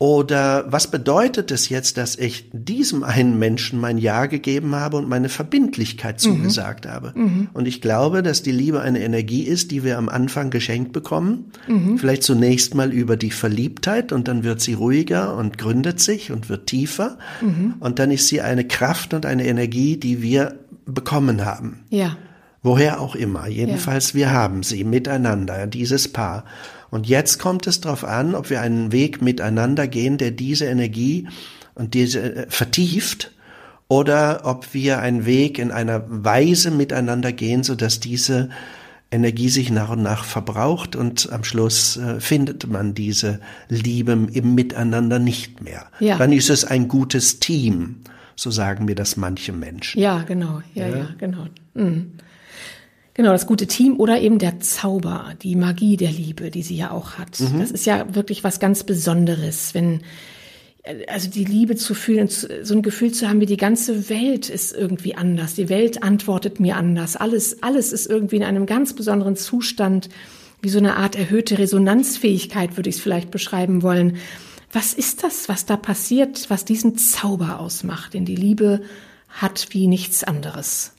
Oder 0.00 0.64
was 0.70 0.92
bedeutet 0.92 1.50
es 1.50 1.68
jetzt, 1.70 1.96
dass 1.96 2.14
ich 2.14 2.48
diesem 2.52 3.02
einen 3.02 3.36
Menschen 3.36 3.80
mein 3.80 3.98
Ja 3.98 4.26
gegeben 4.26 4.76
habe 4.76 4.96
und 4.96 5.08
meine 5.08 5.28
Verbindlichkeit 5.28 6.16
mhm. 6.16 6.18
zugesagt 6.20 6.84
mhm. 6.84 6.90
habe? 6.90 7.12
Mhm. 7.16 7.48
Und 7.52 7.66
ich 7.66 7.80
glaube, 7.80 8.22
dass 8.22 8.44
die 8.44 8.52
Liebe 8.52 8.80
eine 8.80 9.00
Energie 9.00 9.42
ist, 9.42 9.72
die 9.72 9.82
wir 9.82 9.98
am 9.98 10.08
Anfang 10.08 10.50
geschenkt 10.50 10.92
bekommen. 10.92 11.50
Mhm. 11.66 11.98
Vielleicht 11.98 12.22
zunächst 12.22 12.76
mal 12.76 12.92
über 12.92 13.16
die 13.16 13.32
Verliebtheit 13.32 14.12
und 14.12 14.28
dann 14.28 14.44
wird 14.44 14.60
sie 14.60 14.74
ruhiger 14.74 15.36
und 15.36 15.58
gründet 15.58 15.98
sich 15.98 16.30
und 16.30 16.48
wird 16.48 16.68
tiefer. 16.68 17.18
Mhm. 17.40 17.74
Und 17.80 17.98
dann 17.98 18.12
ist 18.12 18.28
sie 18.28 18.40
eine 18.40 18.64
Kraft 18.64 19.14
und 19.14 19.26
eine 19.26 19.46
Energie, 19.46 19.96
die 19.96 20.22
wir 20.22 20.60
bekommen 20.86 21.44
haben. 21.44 21.80
Ja. 21.90 22.16
Woher 22.62 23.00
auch 23.00 23.16
immer. 23.16 23.48
Jedenfalls, 23.48 24.12
ja. 24.12 24.18
wir 24.18 24.30
haben 24.30 24.62
sie 24.62 24.84
miteinander, 24.84 25.66
dieses 25.66 26.12
Paar. 26.12 26.44
Und 26.90 27.06
jetzt 27.06 27.38
kommt 27.38 27.66
es 27.66 27.80
darauf 27.80 28.04
an, 28.04 28.34
ob 28.34 28.50
wir 28.50 28.60
einen 28.60 28.92
Weg 28.92 29.20
miteinander 29.22 29.86
gehen, 29.86 30.18
der 30.18 30.30
diese 30.30 30.66
Energie 30.66 31.28
und 31.74 31.94
diese 31.94 32.20
äh, 32.20 32.46
vertieft, 32.48 33.32
oder 33.88 34.42
ob 34.44 34.74
wir 34.74 35.00
einen 35.00 35.24
Weg 35.24 35.58
in 35.58 35.70
einer 35.72 36.04
Weise 36.06 36.70
miteinander 36.70 37.32
gehen, 37.32 37.62
so 37.62 37.74
dass 37.74 38.00
diese 38.00 38.50
Energie 39.10 39.48
sich 39.48 39.70
nach 39.70 39.88
und 39.88 40.02
nach 40.02 40.24
verbraucht 40.24 40.94
und 40.94 41.32
am 41.32 41.42
Schluss 41.42 41.96
äh, 41.96 42.20
findet 42.20 42.68
man 42.68 42.92
diese 42.92 43.40
Liebe 43.70 44.12
im 44.12 44.54
Miteinander 44.54 45.18
nicht 45.18 45.62
mehr. 45.62 45.86
Ja. 45.98 46.18
Dann 46.18 46.32
ist 46.32 46.50
es 46.50 46.66
ein 46.66 46.88
gutes 46.88 47.40
Team, 47.40 47.96
so 48.36 48.50
sagen 48.50 48.84
mir 48.84 48.94
das 48.94 49.16
manche 49.16 49.54
Menschen. 49.54 49.98
Ja, 49.98 50.22
genau, 50.22 50.60
ja, 50.74 50.88
ja, 50.88 50.96
ja 50.96 51.08
genau. 51.16 51.46
Mhm. 51.72 52.12
Genau, 53.18 53.32
das 53.32 53.48
gute 53.48 53.66
Team 53.66 53.98
oder 53.98 54.20
eben 54.20 54.38
der 54.38 54.60
Zauber, 54.60 55.32
die 55.42 55.56
Magie 55.56 55.96
der 55.96 56.12
Liebe, 56.12 56.52
die 56.52 56.62
sie 56.62 56.76
ja 56.76 56.92
auch 56.92 57.14
hat. 57.18 57.40
Mhm. 57.40 57.58
Das 57.58 57.72
ist 57.72 57.84
ja 57.84 58.14
wirklich 58.14 58.44
was 58.44 58.60
ganz 58.60 58.84
Besonderes, 58.84 59.74
wenn 59.74 60.02
also 61.08 61.28
die 61.28 61.44
Liebe 61.44 61.74
zu 61.74 61.94
fühlen, 61.94 62.28
so 62.28 62.74
ein 62.74 62.82
Gefühl 62.82 63.10
zu 63.10 63.28
haben, 63.28 63.40
wie 63.40 63.46
die 63.46 63.56
ganze 63.56 64.08
Welt 64.08 64.48
ist 64.48 64.72
irgendwie 64.72 65.16
anders. 65.16 65.54
Die 65.54 65.68
Welt 65.68 66.04
antwortet 66.04 66.60
mir 66.60 66.76
anders. 66.76 67.16
Alles, 67.16 67.60
alles 67.60 67.92
ist 67.92 68.06
irgendwie 68.06 68.36
in 68.36 68.44
einem 68.44 68.66
ganz 68.66 68.92
besonderen 68.92 69.34
Zustand, 69.34 70.08
wie 70.62 70.68
so 70.68 70.78
eine 70.78 70.94
Art 70.94 71.16
erhöhte 71.16 71.58
Resonanzfähigkeit, 71.58 72.76
würde 72.76 72.88
ich 72.88 72.96
es 72.96 73.02
vielleicht 73.02 73.32
beschreiben 73.32 73.82
wollen. 73.82 74.18
Was 74.72 74.94
ist 74.94 75.24
das, 75.24 75.48
was 75.48 75.66
da 75.66 75.76
passiert, 75.76 76.50
was 76.50 76.64
diesen 76.64 76.96
Zauber 76.96 77.58
ausmacht, 77.58 78.14
den 78.14 78.24
die 78.24 78.36
Liebe 78.36 78.80
hat 79.28 79.66
wie 79.70 79.88
nichts 79.88 80.22
anderes? 80.22 80.92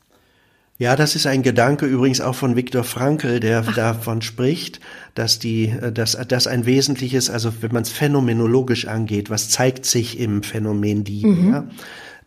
Ja, 0.80 0.96
das 0.96 1.14
ist 1.14 1.28
ein 1.28 1.44
Gedanke 1.44 1.86
übrigens 1.86 2.22
auch 2.22 2.36
von 2.36 2.56
Viktor 2.56 2.86
Frankl, 2.86 3.42
der 3.42 3.66
Ach. 3.68 3.76
davon 3.76 4.22
spricht, 4.22 4.80
dass 5.14 5.38
die, 5.38 5.66
äh, 5.66 5.92
dass, 5.92 6.14
dass 6.14 6.48
ein 6.48 6.66
wesentliches, 6.66 7.30
also 7.30 7.52
wenn 7.60 7.74
man 7.74 7.84
es 7.84 7.90
phänomenologisch 7.90 8.88
angeht, 8.88 9.30
was 9.30 9.50
zeigt 9.50 9.86
sich 9.86 10.18
im 10.18 10.42
Phänomen 10.42 11.04
Liebe, 11.04 11.28
mhm. 11.28 11.52
ja, 11.52 11.68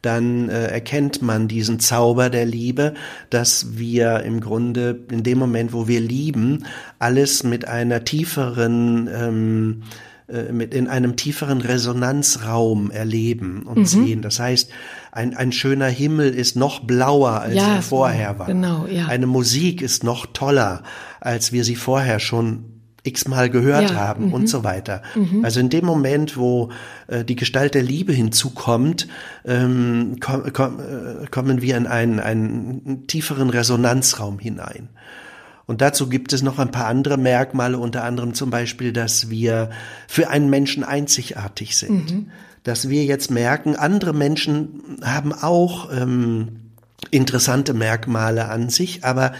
dann 0.03 0.51
äh, 0.51 0.67
erkennt 0.67 1.23
man 1.23 1.49
diesen 1.49 1.81
Zauber 1.81 2.29
der 2.29 2.45
Liebe, 2.45 2.93
dass 3.31 3.79
wir 3.79 4.21
im 4.21 4.41
Grunde 4.41 5.01
in 5.11 5.23
dem 5.23 5.39
Moment, 5.39 5.73
wo 5.73 5.89
wir 5.89 6.01
lieben, 6.01 6.67
alles 6.99 7.45
mit 7.45 7.67
einer 7.67 8.05
tieferen 8.05 9.09
ähm, 9.11 9.83
äh, 9.83 10.12
mit 10.53 10.73
in 10.73 10.89
einem 10.89 11.17
tieferen 11.17 11.61
Resonanzraum 11.61 12.91
erleben 12.91 13.65
und 13.65 13.79
mhm. 13.79 13.87
sehen. 13.87 14.23
Das 14.23 14.39
heißt, 14.39 14.71
ein, 15.11 15.37
ein 15.37 15.53
schöner 15.53 15.89
Himmel 15.89 16.35
ist 16.35 16.57
noch 16.57 16.81
blauer, 16.81 17.41
als 17.41 17.55
ja, 17.55 17.77
er 17.77 17.83
vorher 17.83 18.39
war. 18.39 18.47
Genau, 18.47 18.87
ja. 18.87 19.07
Eine 19.07 19.27
Musik 19.27 19.83
ist 19.83 20.05
noch 20.05 20.27
toller, 20.27 20.85
als 21.21 21.53
wir 21.53 21.65
sie 21.65 21.77
vorher 21.77 22.19
schon 22.19 22.73
x-mal 23.05 23.51
gehört 23.51 23.91
ja, 23.91 23.97
haben 23.97 24.27
mhm. 24.27 24.35
und 24.35 24.49
so 24.49 24.65
weiter. 24.65 25.03
Mhm. 25.15 25.45
Also 25.45 25.61
in 25.61 25.71
dem 25.71 25.85
Moment, 25.85 26.37
wo 26.37 26.71
äh, 27.09 27.25
die 27.25 27.37
Gestalt 27.37 27.75
der 27.75 27.83
Liebe 27.83 28.13
hinzukommt, 28.13 29.09
ähm, 29.45 30.19
komm, 30.21 30.53
komm, 30.53 30.79
äh, 30.79 31.27
kommen 31.31 31.63
wir 31.63 31.77
in 31.77 31.87
einen, 31.87 32.21
einen 32.21 33.07
tieferen 33.09 33.51
Resonanzraum 33.51 34.39
hinein. 34.39 34.89
Und 35.67 35.81
dazu 35.81 36.09
gibt 36.09 36.33
es 36.33 36.43
noch 36.43 36.59
ein 36.59 36.71
paar 36.71 36.87
andere 36.87 37.17
Merkmale, 37.17 37.79
unter 37.79 38.05
anderem 38.05 38.35
zum 38.35 38.51
Beispiel, 38.51 38.93
dass 38.93 39.31
wir 39.31 39.71
für 40.09 40.29
einen 40.29 40.51
Menschen 40.51 40.85
einzigartig 40.85 41.77
sind. 41.77 42.11
Mhm. 42.13 42.31
Dass 42.65 42.89
wir 42.89 43.05
jetzt 43.05 43.31
merken, 43.31 43.77
andere 43.77 44.13
Menschen 44.13 44.99
haben 45.03 45.33
auch 45.33 45.91
ähm, 45.93 46.61
interessante 47.11 47.75
Merkmale 47.75 48.49
an 48.49 48.69
sich, 48.69 49.05
aber 49.05 49.33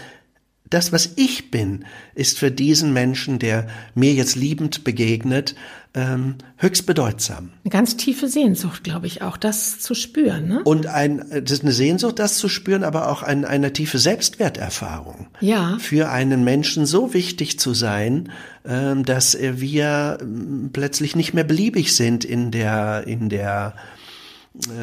das, 0.69 0.91
was 0.91 1.13
ich 1.17 1.51
bin, 1.51 1.85
ist 2.15 2.39
für 2.39 2.49
diesen 2.49 2.93
Menschen, 2.93 3.37
der 3.37 3.67
mir 3.93 4.13
jetzt 4.13 4.35
liebend 4.35 4.83
begegnet, 4.83 5.55
ähm, 5.95 6.35
höchst 6.57 6.87
bedeutsam. 6.87 7.51
Eine 7.63 7.71
ganz 7.71 7.97
tiefe 7.97 8.27
Sehnsucht, 8.27 8.83
glaube 8.83 9.05
ich, 9.05 9.21
auch 9.21 9.37
das 9.37 9.79
zu 9.79 9.93
spüren. 9.93 10.47
Ne? 10.47 10.61
Und 10.63 10.87
ein, 10.87 11.23
das 11.29 11.51
ist 11.51 11.63
eine 11.63 11.71
Sehnsucht, 11.71 12.17
das 12.17 12.37
zu 12.37 12.49
spüren, 12.49 12.83
aber 12.83 13.09
auch 13.11 13.21
ein, 13.21 13.45
eine 13.45 13.73
tiefe 13.73 13.99
Selbstwerterfahrung. 13.99 15.27
Ja. 15.39 15.77
Für 15.79 16.09
einen 16.09 16.43
Menschen 16.43 16.87
so 16.87 17.13
wichtig 17.13 17.59
zu 17.59 17.75
sein, 17.75 18.31
ähm, 18.65 19.05
dass 19.05 19.37
wir 19.39 20.17
ähm, 20.21 20.71
plötzlich 20.73 21.15
nicht 21.15 21.33
mehr 21.35 21.43
beliebig 21.43 21.95
sind 21.95 22.25
in 22.25 22.49
der, 22.49 23.03
in 23.05 23.29
der 23.29 23.75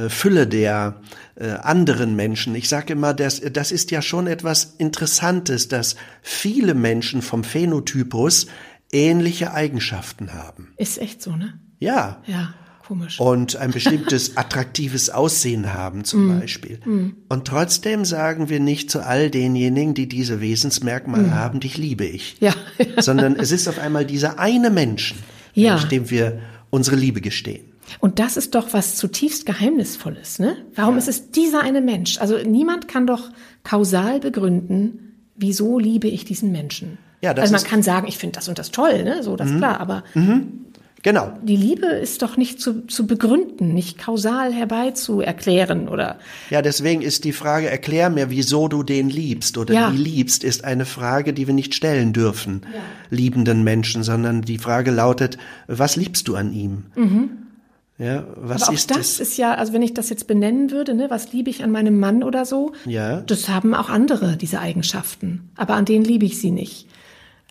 Fülle 0.08 0.46
der 0.48 1.00
äh, 1.36 1.50
anderen 1.50 2.16
Menschen. 2.16 2.54
Ich 2.56 2.68
sage 2.68 2.92
immer, 2.94 3.14
das, 3.14 3.40
das 3.52 3.70
ist 3.70 3.90
ja 3.92 4.02
schon 4.02 4.26
etwas 4.26 4.74
Interessantes, 4.78 5.68
dass 5.68 5.94
viele 6.22 6.74
Menschen 6.74 7.22
vom 7.22 7.44
Phänotypus 7.44 8.46
ähnliche 8.92 9.52
Eigenschaften 9.54 10.32
haben. 10.34 10.74
Ist 10.76 10.98
echt 10.98 11.22
so, 11.22 11.36
ne? 11.36 11.54
Ja. 11.78 12.20
Ja, 12.26 12.52
komisch. 12.84 13.20
Und 13.20 13.54
ein 13.56 13.70
bestimmtes 13.70 14.36
attraktives 14.36 15.08
Aussehen 15.08 15.72
haben 15.72 16.02
zum 16.02 16.26
Mm. 16.26 16.40
Beispiel. 16.40 16.80
Und 17.28 17.46
trotzdem 17.46 18.04
sagen 18.04 18.48
wir 18.48 18.58
nicht 18.58 18.90
zu 18.90 19.06
all 19.06 19.30
denjenigen, 19.30 19.94
die 19.94 20.08
diese 20.08 20.40
Wesensmerkmale 20.40 21.28
Mm. 21.28 21.34
haben, 21.34 21.60
dich 21.60 21.78
liebe 21.78 22.04
ich. 22.04 22.36
Ja. 22.40 22.52
Sondern 22.98 23.36
es 23.36 23.52
ist 23.52 23.68
auf 23.68 23.78
einmal 23.78 24.04
dieser 24.04 24.40
eine 24.40 24.70
Menschen, 24.70 25.16
Ja. 25.54 25.78
Dem 25.84 26.10
wir 26.10 26.40
unsere 26.70 26.96
Liebe 26.96 27.20
gestehen. 27.20 27.69
Und 27.98 28.18
das 28.18 28.36
ist 28.36 28.54
doch 28.54 28.72
was 28.72 28.96
zutiefst 28.96 29.46
Geheimnisvolles, 29.46 30.38
ne? 30.38 30.56
Warum 30.76 30.96
ist 30.96 31.08
es 31.08 31.30
dieser 31.32 31.62
eine 31.62 31.80
Mensch? 31.80 32.18
Also 32.20 32.36
niemand 32.38 32.86
kann 32.88 33.06
doch 33.06 33.30
kausal 33.64 34.20
begründen, 34.20 35.16
wieso 35.36 35.78
liebe 35.78 36.06
ich 36.08 36.24
diesen 36.24 36.52
Menschen. 36.52 36.98
Ja, 37.22 37.34
das 37.34 37.42
also 37.44 37.54
man 37.54 37.62
Mhm. 37.62 37.66
kann 37.66 37.82
sagen, 37.82 38.06
ich 38.08 38.16
finde 38.18 38.36
das 38.36 38.48
und 38.48 38.58
das 38.58 38.70
toll, 38.70 39.02
ne? 39.02 39.22
So, 39.22 39.36
das 39.36 39.50
ist 39.50 39.56
klar. 39.58 39.80
Aber 39.80 40.04
Genau. 41.02 41.32
die 41.42 41.56
Liebe 41.56 41.86
ist 41.86 42.20
doch 42.20 42.36
nicht 42.36 42.60
zu, 42.60 42.86
zu 42.86 43.06
begründen, 43.06 43.72
nicht 43.72 43.96
kausal 43.98 44.52
herbeizuerklären 44.52 45.88
oder 45.88 46.18
Ja, 46.50 46.60
deswegen 46.62 47.00
ist 47.02 47.24
die 47.24 47.32
Frage, 47.32 47.70
erklär 47.70 48.10
mir, 48.10 48.28
wieso 48.30 48.68
du 48.68 48.82
den 48.82 49.08
liebst 49.08 49.56
oder 49.56 49.72
Ja. 49.72 49.90
die 49.90 49.96
liebst, 49.96 50.44
ist 50.44 50.64
eine 50.64 50.84
Frage, 50.84 51.32
die 51.32 51.46
wir 51.46 51.54
nicht 51.54 51.74
stellen 51.74 52.12
dürfen, 52.12 52.62
liebenden 53.08 53.64
Menschen, 53.64 54.02
sondern 54.02 54.42
die 54.42 54.58
Frage 54.58 54.90
lautet, 54.90 55.38
was 55.66 55.96
liebst 55.96 56.28
du 56.28 56.36
an 56.36 56.52
ihm? 56.52 56.84
Ja, 58.00 58.24
was. 58.36 58.62
Aber 58.62 58.70
auch 58.70 58.74
ist 58.74 58.90
das 58.90 58.98
es? 58.98 59.20
ist 59.20 59.36
ja, 59.36 59.54
also 59.54 59.72
wenn 59.74 59.82
ich 59.82 59.92
das 59.94 60.08
jetzt 60.08 60.26
benennen 60.26 60.70
würde, 60.70 60.94
ne, 60.94 61.10
was 61.10 61.32
liebe 61.32 61.50
ich 61.50 61.62
an 61.62 61.70
meinem 61.70 62.00
Mann 62.00 62.22
oder 62.22 62.44
so, 62.46 62.72
Ja. 62.86 63.20
das 63.20 63.48
haben 63.48 63.74
auch 63.74 63.90
andere, 63.90 64.36
diese 64.38 64.58
Eigenschaften. 64.60 65.50
Aber 65.54 65.74
an 65.74 65.84
denen 65.84 66.04
liebe 66.04 66.24
ich 66.24 66.40
sie 66.40 66.50
nicht. 66.50 66.86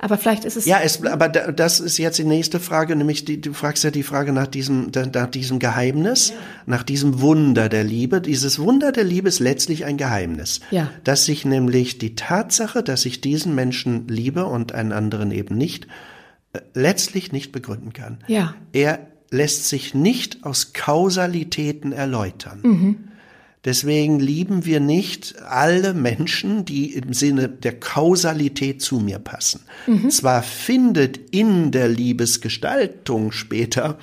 Aber 0.01 0.17
vielleicht 0.17 0.45
ist 0.45 0.55
es. 0.55 0.65
Ja, 0.65 0.79
es, 0.81 1.05
aber 1.05 1.27
da- 1.27 1.51
das 1.51 1.81
ist 1.81 1.97
jetzt 1.97 2.17
die 2.19 2.23
nächste 2.23 2.61
Frage, 2.61 2.95
nämlich 2.95 3.25
die, 3.25 3.41
du 3.41 3.51
fragst 3.51 3.83
ja 3.83 3.91
die 3.91 4.01
Frage 4.03 4.31
nach 4.31 4.47
diesem, 4.47 4.91
nach 5.13 5.27
diesem 5.27 5.59
Geheimnis, 5.59 6.31
nach 6.65 6.83
diesem 6.83 7.19
Wunder 7.19 7.67
der 7.67 7.83
Liebe. 7.83 8.21
Dieses 8.21 8.59
Wunder 8.59 8.93
der 8.93 9.03
Liebe 9.03 9.27
ist 9.27 9.39
letztlich 9.39 9.83
ein 9.83 9.97
Geheimnis. 9.97 10.61
Ja. 10.71 10.89
Dass 11.03 11.25
sich 11.25 11.43
nämlich 11.43 11.97
die 11.97 12.15
Tatsache, 12.15 12.81
dass 12.81 13.05
ich 13.05 13.19
diesen 13.19 13.55
Menschen 13.55 14.07
liebe 14.07 14.45
und 14.45 14.71
einen 14.73 14.93
anderen 14.93 15.31
eben 15.31 15.57
nicht, 15.57 15.85
äh, 16.53 16.59
letztlich 16.73 17.33
nicht 17.33 17.51
begründen 17.51 17.91
kann. 17.91 18.19
Ja. 18.27 18.55
Er 18.71 18.99
lässt 19.31 19.67
sich 19.67 19.93
nicht 19.93 20.43
aus 20.43 20.73
Kausalitäten 20.73 21.91
erläutern. 21.91 22.59
Mhm. 22.63 22.95
Deswegen 23.65 24.19
lieben 24.19 24.65
wir 24.65 24.79
nicht 24.79 25.35
alle 25.41 25.93
Menschen, 25.93 26.63
die 26.63 26.93
im 26.93 27.13
Sinne 27.13 27.49
der 27.49 27.77
Kausalität 27.77 28.81
zu 28.81 28.99
mir 28.99 29.19
passen. 29.19 29.61
Mhm. 29.85 30.09
Zwar 30.09 30.43
findet 30.43 31.17
in 31.31 31.71
der 31.71 31.89
Liebesgestaltung 31.89 33.33
später 33.33 33.97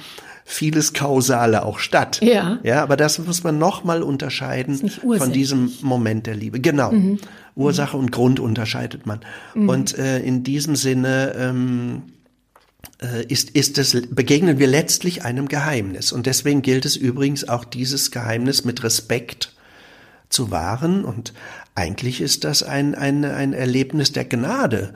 vieles 0.45 0.93
Kausale 0.93 1.65
auch 1.65 1.79
statt. 1.79 2.21
Ja. 2.23 2.59
Ja, 2.63 2.83
aber 2.83 2.97
das 2.97 3.19
muss 3.19 3.43
man 3.45 3.59
nochmal 3.59 4.03
unterscheiden 4.03 4.91
von 5.01 5.33
diesem 5.33 5.73
Moment 5.81 6.27
der 6.27 6.37
Liebe. 6.37 6.61
Genau. 6.61 6.93
Mhm. 6.93 7.19
Ursache 7.57 7.97
und 7.97 8.13
Grund 8.13 8.39
unterscheidet 8.39 9.07
man. 9.07 9.21
Und 9.55 9.97
äh, 9.97 10.21
in 10.21 10.45
diesem 10.45 10.77
Sinne 10.77 11.35
ähm, 11.37 12.03
äh, 12.05 12.16
ist, 13.29 13.51
ist 13.51 13.79
es, 13.79 13.93
begegnen 14.11 14.59
wir 14.59 14.67
letztlich 14.67 15.25
einem 15.25 15.49
Geheimnis. 15.49 16.13
Und 16.13 16.27
deswegen 16.27 16.63
gilt 16.63 16.85
es 16.85 16.97
übrigens 16.97 17.49
auch 17.49 17.65
dieses 17.65 18.11
Geheimnis 18.11 18.65
mit 18.65 18.83
Respekt 18.83 19.55
zu 20.29 20.51
wahren. 20.51 21.05
Und 21.05 21.33
eigentlich 21.77 22.23
ist 22.23 22.45
das 22.45 22.63
ein, 22.63 22.95
ein, 22.95 23.23
ein 23.27 23.53
Erlebnis 23.53 24.11
der 24.11 24.25
Gnade, 24.25 24.95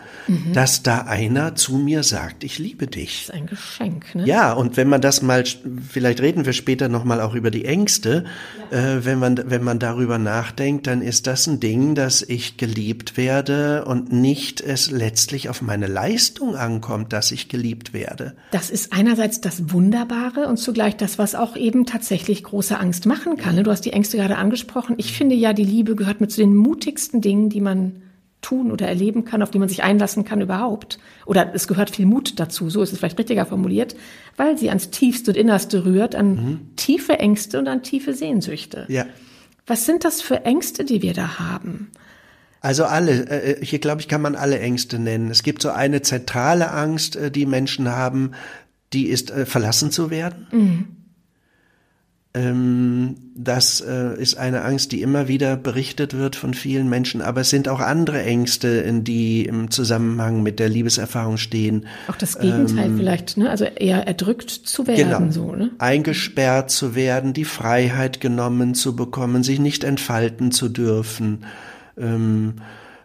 dass 0.54 0.82
da 0.82 1.02
einer 1.02 1.54
zu 1.54 1.76
mir 1.76 2.02
sagt, 2.02 2.42
ich 2.42 2.58
liebe 2.58 2.86
dich. 2.86 3.26
Das 3.26 3.34
ist 3.34 3.40
ein 3.42 3.46
Geschenk, 3.46 4.14
ne? 4.14 4.26
Ja, 4.26 4.54
und 4.54 4.78
wenn 4.78 4.88
man 4.88 5.02
das 5.02 5.20
mal, 5.20 5.44
vielleicht 5.88 6.22
reden 6.22 6.46
wir 6.46 6.54
später 6.54 6.88
nochmal 6.88 7.20
auch 7.20 7.34
über 7.34 7.50
die 7.50 7.66
Ängste, 7.66 8.24
äh, 8.70 9.00
wenn 9.02 9.18
man, 9.18 9.38
wenn 9.44 9.62
man 9.62 9.78
darüber 9.78 10.16
nachdenkt, 10.16 10.86
dann 10.86 11.02
ist 11.02 11.26
das 11.26 11.46
ein 11.46 11.60
Ding, 11.60 11.94
dass 11.94 12.22
ich 12.22 12.56
geliebt 12.56 13.18
werde 13.18 13.84
und 13.84 14.10
nicht 14.10 14.62
es 14.62 14.90
letztlich 14.90 15.50
auf 15.50 15.60
meine 15.60 15.86
Leistung 15.86 16.56
ankommt, 16.56 17.12
dass 17.12 17.30
ich 17.30 17.50
geliebt 17.50 17.92
werde. 17.92 18.34
Das 18.52 18.70
ist 18.70 18.94
einerseits 18.94 19.42
das 19.42 19.70
Wunderbare 19.70 20.48
und 20.48 20.56
zugleich 20.56 20.96
das, 20.96 21.18
was 21.18 21.34
auch 21.34 21.56
eben 21.56 21.84
tatsächlich 21.84 22.42
große 22.42 22.78
Angst 22.78 23.04
machen 23.04 23.36
kann. 23.36 23.56
ne? 23.56 23.64
Du 23.64 23.70
hast 23.70 23.84
die 23.84 23.92
Ängste 23.92 24.16
gerade 24.16 24.36
angesprochen. 24.36 24.94
Ich 24.96 25.12
finde 25.12 25.34
ja, 25.34 25.52
die 25.52 25.64
Liebe 25.64 25.94
gehört 25.94 26.22
mit 26.22 26.32
zu 26.32 26.40
den 26.40 26.56
mutigsten 26.70 27.20
Dingen, 27.20 27.48
die 27.48 27.60
man 27.60 28.02
tun 28.42 28.70
oder 28.70 28.86
erleben 28.86 29.24
kann, 29.24 29.42
auf 29.42 29.50
die 29.50 29.58
man 29.58 29.68
sich 29.68 29.82
einlassen 29.82 30.24
kann 30.24 30.40
überhaupt. 30.40 30.98
Oder 31.26 31.52
es 31.54 31.68
gehört 31.68 31.90
viel 31.90 32.06
Mut 32.06 32.38
dazu, 32.38 32.70
so 32.70 32.80
ist 32.80 32.92
es 32.92 32.98
vielleicht 32.98 33.18
richtiger 33.18 33.44
formuliert, 33.44 33.96
weil 34.36 34.56
sie 34.56 34.68
ans 34.68 34.90
Tiefste 34.90 35.32
und 35.32 35.36
Innerste 35.36 35.84
rührt, 35.84 36.14
an 36.14 36.70
tiefe 36.76 37.18
Ängste 37.18 37.58
und 37.58 37.68
an 37.68 37.82
tiefe 37.82 38.14
Sehnsüchte. 38.14 38.86
Ja. 38.88 39.04
Was 39.66 39.84
sind 39.84 40.04
das 40.04 40.22
für 40.22 40.44
Ängste, 40.44 40.84
die 40.84 41.02
wir 41.02 41.12
da 41.12 41.38
haben? 41.38 41.90
Also 42.60 42.84
alle, 42.84 43.28
äh, 43.28 43.64
hier 43.64 43.78
glaube 43.78 44.00
ich, 44.00 44.08
kann 44.08 44.22
man 44.22 44.36
alle 44.36 44.58
Ängste 44.58 44.98
nennen. 44.98 45.30
Es 45.30 45.42
gibt 45.42 45.62
so 45.62 45.70
eine 45.70 46.02
zentrale 46.02 46.70
Angst, 46.70 47.16
äh, 47.16 47.30
die 47.30 47.46
Menschen 47.46 47.88
haben, 47.88 48.32
die 48.92 49.08
ist 49.08 49.30
äh, 49.30 49.44
verlassen 49.44 49.90
zu 49.90 50.10
werden. 50.10 50.46
Ähm, 50.52 50.88
das 52.32 53.80
äh, 53.80 54.20
ist 54.20 54.38
eine 54.38 54.62
Angst, 54.62 54.92
die 54.92 55.02
immer 55.02 55.26
wieder 55.26 55.56
berichtet 55.56 56.16
wird 56.16 56.36
von 56.36 56.54
vielen 56.54 56.88
Menschen, 56.88 57.22
aber 57.22 57.40
es 57.40 57.50
sind 57.50 57.68
auch 57.68 57.80
andere 57.80 58.22
Ängste, 58.22 58.84
die 59.02 59.44
im 59.44 59.72
Zusammenhang 59.72 60.40
mit 60.44 60.60
der 60.60 60.68
Liebeserfahrung 60.68 61.38
stehen. 61.38 61.86
Auch 62.06 62.16
das 62.16 62.38
Gegenteil 62.38 62.92
vielleicht, 62.96 63.36
ne? 63.36 63.50
Also 63.50 63.64
eher 63.64 64.06
erdrückt 64.06 64.50
zu 64.50 64.86
werden, 64.86 65.32
so, 65.32 65.56
ne? 65.56 65.70
Eingesperrt 65.78 66.70
zu 66.70 66.94
werden, 66.94 67.32
die 67.32 67.44
Freiheit 67.44 68.20
genommen 68.20 68.74
zu 68.74 68.94
bekommen, 68.94 69.42
sich 69.42 69.58
nicht 69.58 69.82
entfalten 69.82 70.52
zu 70.52 70.68
dürfen, 70.68 71.44
ähm, 71.98 72.54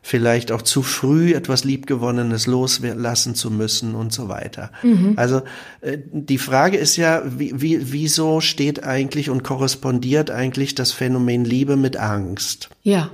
vielleicht 0.07 0.51
auch 0.51 0.61
zu 0.61 0.83
früh 0.83 1.33
etwas 1.33 1.63
Liebgewonnenes 1.63 2.45
loslassen 2.45 3.33
zu 3.33 3.49
müssen 3.49 3.95
und 3.95 4.13
so 4.13 4.29
weiter. 4.29 4.69
Also 5.15 5.41
äh, 5.81 5.97
die 6.11 6.37
Frage 6.37 6.77
ist 6.77 6.95
ja, 6.95 7.23
wie, 7.25 7.59
wie, 7.59 7.91
wieso 7.91 8.39
steht 8.39 8.83
eigentlich 8.83 9.31
und 9.31 9.43
korrespondiert 9.43 10.29
eigentlich 10.29 10.75
das 10.75 10.91
Phänomen 10.91 11.43
Liebe 11.43 11.75
mit 11.75 11.97
Angst? 11.97 12.69
Ja, 12.83 13.09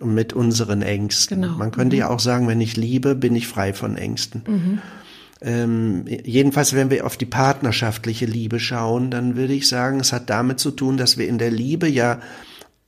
mit 0.00 0.34
unseren 0.34 0.82
Ängsten. 0.82 1.40
Genau. 1.40 1.56
Man 1.56 1.70
könnte 1.70 1.96
ja 1.96 2.10
auch 2.10 2.20
sagen, 2.20 2.46
wenn 2.46 2.60
ich 2.60 2.76
liebe, 2.76 3.14
bin 3.14 3.34
ich 3.34 3.48
frei 3.48 3.72
von 3.72 3.96
Ängsten. 3.96 4.42
Ähm, 5.40 6.04
jedenfalls, 6.06 6.74
wenn 6.74 6.90
wir 6.90 7.06
auf 7.06 7.16
die 7.16 7.24
partnerschaftliche 7.24 8.26
Liebe 8.26 8.60
schauen, 8.60 9.10
dann 9.10 9.34
würde 9.36 9.54
ich 9.54 9.66
sagen, 9.66 9.98
es 9.98 10.12
hat 10.12 10.28
damit 10.28 10.60
zu 10.60 10.72
tun, 10.72 10.98
dass 10.98 11.16
wir 11.16 11.26
in 11.26 11.38
der 11.38 11.50
Liebe 11.50 11.88
ja 11.88 12.20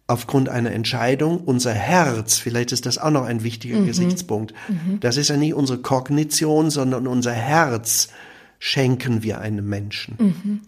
aufgrund 0.07 0.49
einer 0.49 0.71
Entscheidung 0.73 1.39
unser 1.39 1.73
Herz, 1.73 2.39
vielleicht 2.39 2.73
ist 2.73 2.87
das 2.87 2.99
auch 2.99 3.11
noch 3.11 3.25
ein 3.25 3.43
wichtiger 3.43 3.81
Gesichtspunkt, 3.81 4.55
das 5.01 5.17
ist 5.17 5.29
ja 5.29 5.37
nicht 5.37 5.55
unsere 5.55 5.79
Kognition, 5.79 6.71
sondern 6.71 7.07
unser 7.07 7.33
Herz 7.33 8.09
schenken 8.59 9.23
wir 9.23 9.41
einem 9.41 9.69
Menschen. 9.69 10.63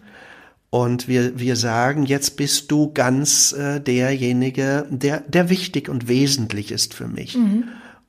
Und 0.70 1.08
wir, 1.08 1.38
wir 1.38 1.56
sagen, 1.56 2.04
jetzt 2.04 2.36
bist 2.36 2.70
du 2.70 2.92
ganz 2.92 3.52
äh, 3.52 3.80
derjenige, 3.80 4.86
der, 4.90 5.20
der 5.20 5.48
wichtig 5.48 5.88
und 5.88 6.08
wesentlich 6.08 6.72
ist 6.72 6.92
für 6.92 7.08
mich. 7.08 7.36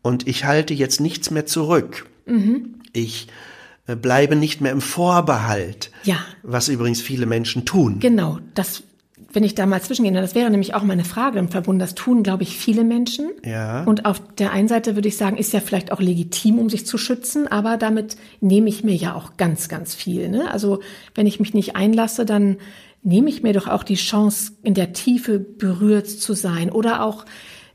Und 0.01 0.27
ich 0.27 0.43
halte 0.43 0.73
jetzt 0.73 0.99
nichts 0.99 1.31
mehr 1.31 1.45
zurück. 1.45 2.05
Ich 2.91 3.27
äh, 3.87 3.95
bleibe 3.95 4.35
nicht 4.35 4.59
mehr 4.61 4.71
im 4.71 4.81
Vorbehalt. 4.81 5.91
Ja. 6.03 6.17
Was 6.43 6.67
übrigens 6.67 7.01
viele 7.01 7.25
Menschen 7.25 7.65
tun. 7.65 7.99
Genau, 7.99 8.39
das, 8.55 8.83
wenn 9.31 9.43
ich 9.43 9.55
da 9.55 9.65
mal 9.65 9.81
zwischengehen, 9.81 10.15
das 10.15 10.35
wäre 10.35 10.49
nämlich 10.49 10.73
auch 10.73 10.83
meine 10.83 11.05
Frage 11.05 11.39
im 11.39 11.49
Verbund. 11.49 11.81
Das 11.81 11.95
tun, 11.95 12.23
glaube 12.23 12.43
ich, 12.43 12.57
viele 12.57 12.83
Menschen. 12.83 13.29
Ja. 13.45 13.83
Und 13.83 14.05
auf 14.05 14.21
der 14.35 14.51
einen 14.51 14.67
Seite 14.67 14.95
würde 14.95 15.07
ich 15.07 15.17
sagen, 15.17 15.37
ist 15.37 15.53
ja 15.53 15.59
vielleicht 15.59 15.91
auch 15.91 15.99
legitim, 15.99 16.57
um 16.59 16.69
sich 16.69 16.85
zu 16.85 16.97
schützen, 16.97 17.47
aber 17.47 17.77
damit 17.77 18.17
nehme 18.41 18.69
ich 18.69 18.83
mir 18.83 18.95
ja 18.95 19.13
auch 19.13 19.37
ganz, 19.37 19.69
ganz 19.69 19.93
viel. 19.93 20.29
Ne? 20.29 20.51
Also 20.51 20.79
wenn 21.15 21.27
ich 21.27 21.39
mich 21.39 21.53
nicht 21.53 21.75
einlasse, 21.75 22.25
dann 22.25 22.57
nehme 23.03 23.29
ich 23.29 23.43
mir 23.43 23.53
doch 23.53 23.67
auch 23.67 23.83
die 23.83 23.95
Chance, 23.95 24.53
in 24.63 24.73
der 24.73 24.93
Tiefe 24.93 25.39
berührt 25.39 26.07
zu 26.07 26.33
sein 26.33 26.71
oder 26.71 27.03
auch 27.03 27.25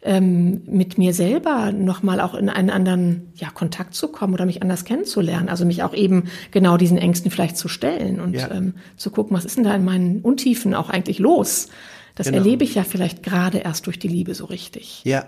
ähm, 0.05 0.63
mit 0.67 0.99
mir 0.99 1.15
selber 1.15 1.73
nochmal 1.73 2.21
auch 2.21 2.35
in 2.35 2.49
einen 2.51 2.71
anderen 2.71 3.33
ja, 3.37 3.49
Kontakt 3.51 3.95
zu 3.95 4.09
kommen 4.09 4.35
oder 4.35 4.45
mich 4.47 4.63
anders 4.63 4.85
kennenzulernen. 4.85 5.49
Also 5.49 5.65
mich 5.65 5.83
auch 5.83 5.95
eben 5.95 6.25
genau 6.51 6.77
diesen 6.77 6.99
Ängsten 6.99 7.31
vielleicht 7.31 7.57
zu 7.57 7.69
stellen 7.69 8.21
und 8.21 8.35
Ja. 8.35 8.51
ähm, 8.51 8.75
zu 8.97 9.11
gucken, 9.11 9.35
was 9.37 9.45
ist 9.47 9.57
denn 9.57 9.65
da 9.65 9.75
in 9.75 9.85
meinen 9.85 10.21
Untiefen 10.21 10.75
auch 10.75 10.91
eigentlich 10.91 11.19
los? 11.19 11.69
Das 12.17 12.27
Genau. 12.27 12.39
erlebe 12.39 12.65
ich 12.65 12.75
ja 12.75 12.85
vielleicht 12.85 13.23
gerade 13.23 13.59
erst 13.59 13.87
durch 13.87 13.99
die 13.99 14.09
Liebe 14.09 14.35
so 14.35 14.45
richtig. 14.45 15.01
Ja. 15.05 15.25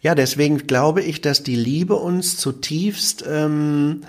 Ja, 0.00 0.14
deswegen 0.14 0.58
glaube 0.66 1.02
ich, 1.02 1.20
dass 1.20 1.42
die 1.42 1.56
Liebe 1.56 1.96
uns 1.96 2.36
zutiefst 2.36 3.24
ähm, 3.28 4.02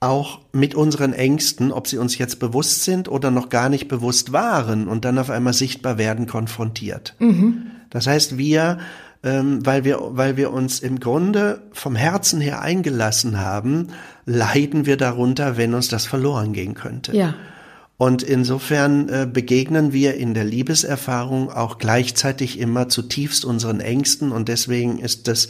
auch 0.00 0.40
mit 0.52 0.74
unseren 0.74 1.12
Ängsten, 1.12 1.70
ob 1.72 1.86
sie 1.88 1.98
uns 1.98 2.16
jetzt 2.16 2.38
bewusst 2.38 2.84
sind 2.84 3.08
oder 3.08 3.30
noch 3.30 3.48
gar 3.50 3.68
nicht 3.68 3.88
bewusst 3.88 4.32
waren 4.32 4.88
und 4.88 5.04
dann 5.04 5.18
auf 5.18 5.30
einmal 5.30 5.52
sichtbar 5.52 5.98
werden, 5.98 6.26
konfrontiert. 6.26 7.14
Mhm. 7.18 7.66
Das 7.90 8.06
heißt, 8.06 8.38
wir, 8.38 8.78
ähm, 9.24 9.64
weil 9.64 9.84
wir, 9.84 9.98
weil 10.10 10.36
wir 10.36 10.52
uns 10.52 10.80
im 10.80 11.00
Grunde 11.00 11.62
vom 11.72 11.96
Herzen 11.96 12.40
her 12.40 12.60
eingelassen 12.60 13.40
haben, 13.40 13.88
leiden 14.26 14.84
wir 14.84 14.98
darunter, 14.98 15.56
wenn 15.56 15.74
uns 15.74 15.88
das 15.88 16.04
verloren 16.04 16.52
gehen 16.52 16.74
könnte. 16.74 17.16
Ja. 17.16 17.34
Und 17.96 18.22
insofern 18.22 19.08
äh, 19.08 19.26
begegnen 19.30 19.92
wir 19.92 20.14
in 20.14 20.34
der 20.34 20.44
Liebeserfahrung 20.44 21.50
auch 21.50 21.78
gleichzeitig 21.78 22.58
immer 22.58 22.88
zutiefst 22.88 23.44
unseren 23.44 23.80
Ängsten 23.80 24.30
und 24.30 24.48
deswegen 24.48 24.98
ist 24.98 25.26
es 25.28 25.48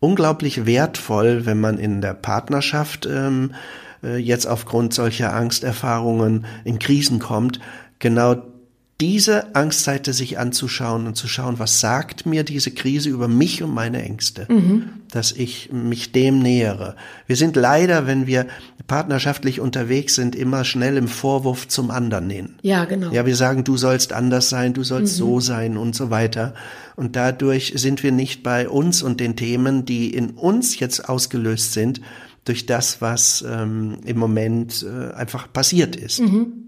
unglaublich 0.00 0.66
wertvoll, 0.66 1.46
wenn 1.46 1.60
man 1.60 1.78
in 1.78 2.00
der 2.00 2.12
Partnerschaft 2.12 3.06
ähm, 3.06 3.54
äh, 4.02 4.16
jetzt 4.16 4.46
aufgrund 4.46 4.92
solcher 4.92 5.32
Angsterfahrungen 5.32 6.44
in 6.64 6.78
Krisen 6.78 7.18
kommt, 7.18 7.60
genau 7.98 8.42
diese 9.00 9.54
Angstseite 9.54 10.14
sich 10.14 10.38
anzuschauen 10.38 11.06
und 11.06 11.16
zu 11.16 11.28
schauen, 11.28 11.58
was 11.58 11.80
sagt 11.80 12.24
mir 12.24 12.44
diese 12.44 12.70
Krise 12.70 13.10
über 13.10 13.28
mich 13.28 13.62
und 13.62 13.74
meine 13.74 14.02
Ängste, 14.02 14.46
mhm. 14.48 14.84
dass 15.10 15.32
ich 15.32 15.70
mich 15.70 16.12
dem 16.12 16.38
nähere. 16.38 16.96
Wir 17.26 17.36
sind 17.36 17.56
leider, 17.56 18.06
wenn 18.06 18.26
wir 18.26 18.46
partnerschaftlich 18.86 19.60
unterwegs 19.60 20.14
sind, 20.14 20.34
immer 20.34 20.64
schnell 20.64 20.96
im 20.96 21.08
Vorwurf 21.08 21.68
zum 21.68 21.90
anderen 21.90 22.30
hin. 22.30 22.54
Ja, 22.62 22.86
genau. 22.86 23.12
Ja, 23.12 23.26
wir 23.26 23.36
sagen, 23.36 23.64
du 23.64 23.76
sollst 23.76 24.14
anders 24.14 24.48
sein, 24.48 24.72
du 24.72 24.82
sollst 24.82 25.14
mhm. 25.14 25.18
so 25.18 25.40
sein 25.40 25.76
und 25.76 25.94
so 25.94 26.08
weiter. 26.08 26.54
Und 26.94 27.16
dadurch 27.16 27.74
sind 27.76 28.02
wir 28.02 28.12
nicht 28.12 28.42
bei 28.42 28.66
uns 28.66 29.02
und 29.02 29.20
den 29.20 29.36
Themen, 29.36 29.84
die 29.84 30.14
in 30.14 30.30
uns 30.30 30.78
jetzt 30.78 31.06
ausgelöst 31.06 31.74
sind, 31.74 32.00
durch 32.46 32.64
das, 32.64 33.02
was 33.02 33.44
ähm, 33.46 33.98
im 34.06 34.18
Moment 34.18 34.86
äh, 34.88 35.12
einfach 35.12 35.52
passiert 35.52 35.96
ist. 35.96 36.20
Mhm. 36.20 36.65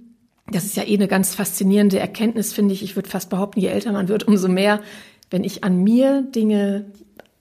Das 0.51 0.65
ist 0.65 0.77
ja 0.77 0.85
eh 0.85 0.95
eine 0.95 1.09
ganz 1.09 1.35
faszinierende 1.35 1.99
Erkenntnis, 1.99 2.53
finde 2.53 2.75
ich. 2.75 2.83
Ich 2.83 2.97
würde 2.97 3.09
fast 3.09 3.31
behaupten, 3.31 3.61
je 3.61 3.69
älter 3.69 3.93
man 3.93 4.09
wird, 4.09 4.27
umso 4.27 4.49
mehr, 4.49 4.81
wenn 5.31 5.45
ich 5.45 5.65
an 5.65 5.83
mir 5.83 6.23
Dinge 6.23 6.87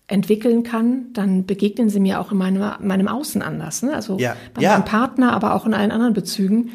entwickeln 0.07 0.63
kann, 0.63 1.07
dann 1.13 1.45
begegnen 1.45 1.89
sie 1.89 1.99
mir 1.99 2.19
auch 2.19 2.31
in 2.31 2.37
meinem, 2.37 2.71
meinem 2.81 3.07
Außen 3.07 3.41
anders. 3.41 3.83
Ne? 3.83 3.93
Also 3.93 4.17
ja. 4.17 4.35
bei 4.53 4.61
ja. 4.61 4.73
meinem 4.73 4.85
Partner, 4.85 5.33
aber 5.33 5.53
auch 5.53 5.65
in 5.65 5.73
allen 5.73 5.91
anderen 5.91 6.13
Bezügen. 6.13 6.71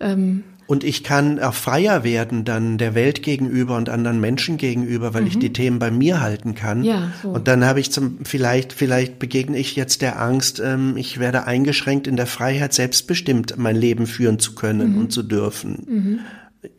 Ähm, 0.00 0.44
und 0.68 0.84
ich 0.84 1.02
kann 1.02 1.40
auch 1.40 1.54
freier 1.54 2.04
werden 2.04 2.44
dann 2.44 2.76
der 2.76 2.94
Welt 2.94 3.22
gegenüber 3.22 3.74
und 3.78 3.88
anderen 3.88 4.20
Menschen 4.20 4.58
gegenüber, 4.58 5.14
weil 5.14 5.22
mhm. 5.22 5.28
ich 5.28 5.38
die 5.38 5.50
Themen 5.54 5.78
bei 5.78 5.90
mir 5.90 6.20
halten 6.20 6.54
kann. 6.54 6.84
Ja, 6.84 7.10
so. 7.22 7.30
Und 7.30 7.48
dann 7.48 7.64
habe 7.64 7.80
ich 7.80 7.90
zum, 7.90 8.18
vielleicht, 8.24 8.74
vielleicht 8.74 9.18
begegne 9.18 9.56
ich 9.56 9.76
jetzt 9.76 10.02
der 10.02 10.20
Angst, 10.20 10.60
ähm, 10.62 10.98
ich 10.98 11.18
werde 11.18 11.46
eingeschränkt 11.46 12.06
in 12.06 12.16
der 12.16 12.26
Freiheit, 12.26 12.74
selbstbestimmt 12.74 13.56
mein 13.56 13.76
Leben 13.76 14.06
führen 14.06 14.38
zu 14.38 14.54
können 14.54 14.92
mhm. 14.92 14.98
und 14.98 15.12
zu 15.12 15.22
dürfen. 15.22 15.86
Mhm. 15.88 16.18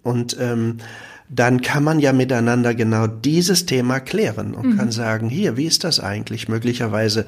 Und 0.03 0.37
ähm, 0.39 0.77
dann 1.27 1.61
kann 1.61 1.83
man 1.83 1.99
ja 1.99 2.13
miteinander 2.13 2.75
genau 2.75 3.07
dieses 3.07 3.65
Thema 3.65 3.99
klären 3.99 4.53
und 4.53 4.67
mhm. 4.67 4.77
kann 4.77 4.91
sagen, 4.91 5.29
hier, 5.29 5.57
wie 5.57 5.65
ist 5.65 5.83
das 5.83 5.99
eigentlich? 5.99 6.47
Möglicherweise 6.47 7.25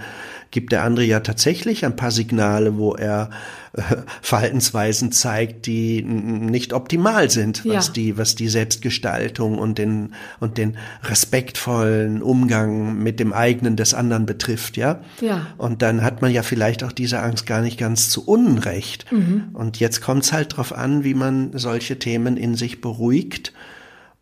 gibt 0.51 0.71
der 0.71 0.83
andere 0.83 1.05
ja 1.05 1.21
tatsächlich 1.21 1.85
ein 1.85 1.95
paar 1.95 2.11
Signale, 2.11 2.77
wo 2.77 2.93
er 2.93 3.29
äh, 3.73 3.81
Verhaltensweisen 4.21 5.11
zeigt, 5.11 5.65
die 5.65 6.03
nicht 6.03 6.73
optimal 6.73 7.29
sind, 7.29 7.65
was 7.65 7.87
ja. 7.87 7.93
die, 7.93 8.17
was 8.17 8.35
die 8.35 8.49
Selbstgestaltung 8.49 9.57
und 9.57 9.77
den, 9.77 10.13
und 10.39 10.57
den 10.57 10.77
respektvollen 11.03 12.21
Umgang 12.21 13.01
mit 13.01 13.19
dem 13.19 13.33
eigenen 13.33 13.75
des 13.75 13.93
anderen 13.93 14.25
betrifft, 14.25 14.77
ja? 14.77 15.01
Ja. 15.21 15.47
Und 15.57 15.81
dann 15.81 16.03
hat 16.03 16.21
man 16.21 16.31
ja 16.31 16.43
vielleicht 16.43 16.83
auch 16.83 16.91
diese 16.91 17.21
Angst 17.21 17.45
gar 17.47 17.61
nicht 17.61 17.79
ganz 17.79 18.09
zu 18.09 18.25
Unrecht. 18.25 19.11
Mhm. 19.11 19.49
Und 19.53 19.79
jetzt 19.79 20.01
kommt 20.01 20.23
es 20.23 20.33
halt 20.33 20.57
drauf 20.57 20.73
an, 20.73 21.03
wie 21.03 21.13
man 21.13 21.51
solche 21.53 21.97
Themen 21.97 22.37
in 22.37 22.55
sich 22.55 22.81
beruhigt 22.81 23.53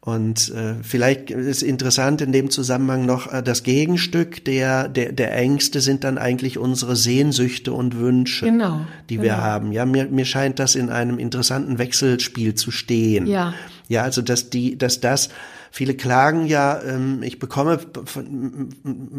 und 0.09 0.49
äh, 0.49 0.75
vielleicht 0.81 1.29
ist 1.29 1.61
interessant 1.61 2.21
in 2.21 2.31
dem 2.31 2.49
Zusammenhang 2.49 3.05
noch 3.05 3.31
äh, 3.31 3.43
das 3.43 3.63
Gegenstück 3.63 4.43
der, 4.45 4.87
der, 4.87 5.11
der 5.11 5.35
Ängste 5.35 5.81
sind 5.81 6.03
dann 6.03 6.17
eigentlich 6.17 6.57
unsere 6.57 6.95
Sehnsüchte 6.95 7.73
und 7.73 7.97
Wünsche, 7.99 8.45
genau, 8.45 8.81
die 9.09 9.17
genau. 9.17 9.25
wir 9.25 9.37
haben. 9.37 9.71
Ja, 9.71 9.85
mir, 9.85 10.07
mir 10.07 10.25
scheint 10.25 10.57
das 10.57 10.75
in 10.75 10.89
einem 10.89 11.19
interessanten 11.19 11.77
Wechselspiel 11.77 12.55
zu 12.55 12.71
stehen. 12.71 13.27
Ja. 13.27 13.53
Ja, 13.87 14.03
also 14.03 14.21
dass 14.21 14.49
die, 14.49 14.77
dass 14.77 14.99
das 14.99 15.29
Viele 15.71 15.93
klagen 15.93 16.47
ja, 16.47 16.81
ähm, 16.81 17.21
ich 17.21 17.37
bekomme 17.37 17.79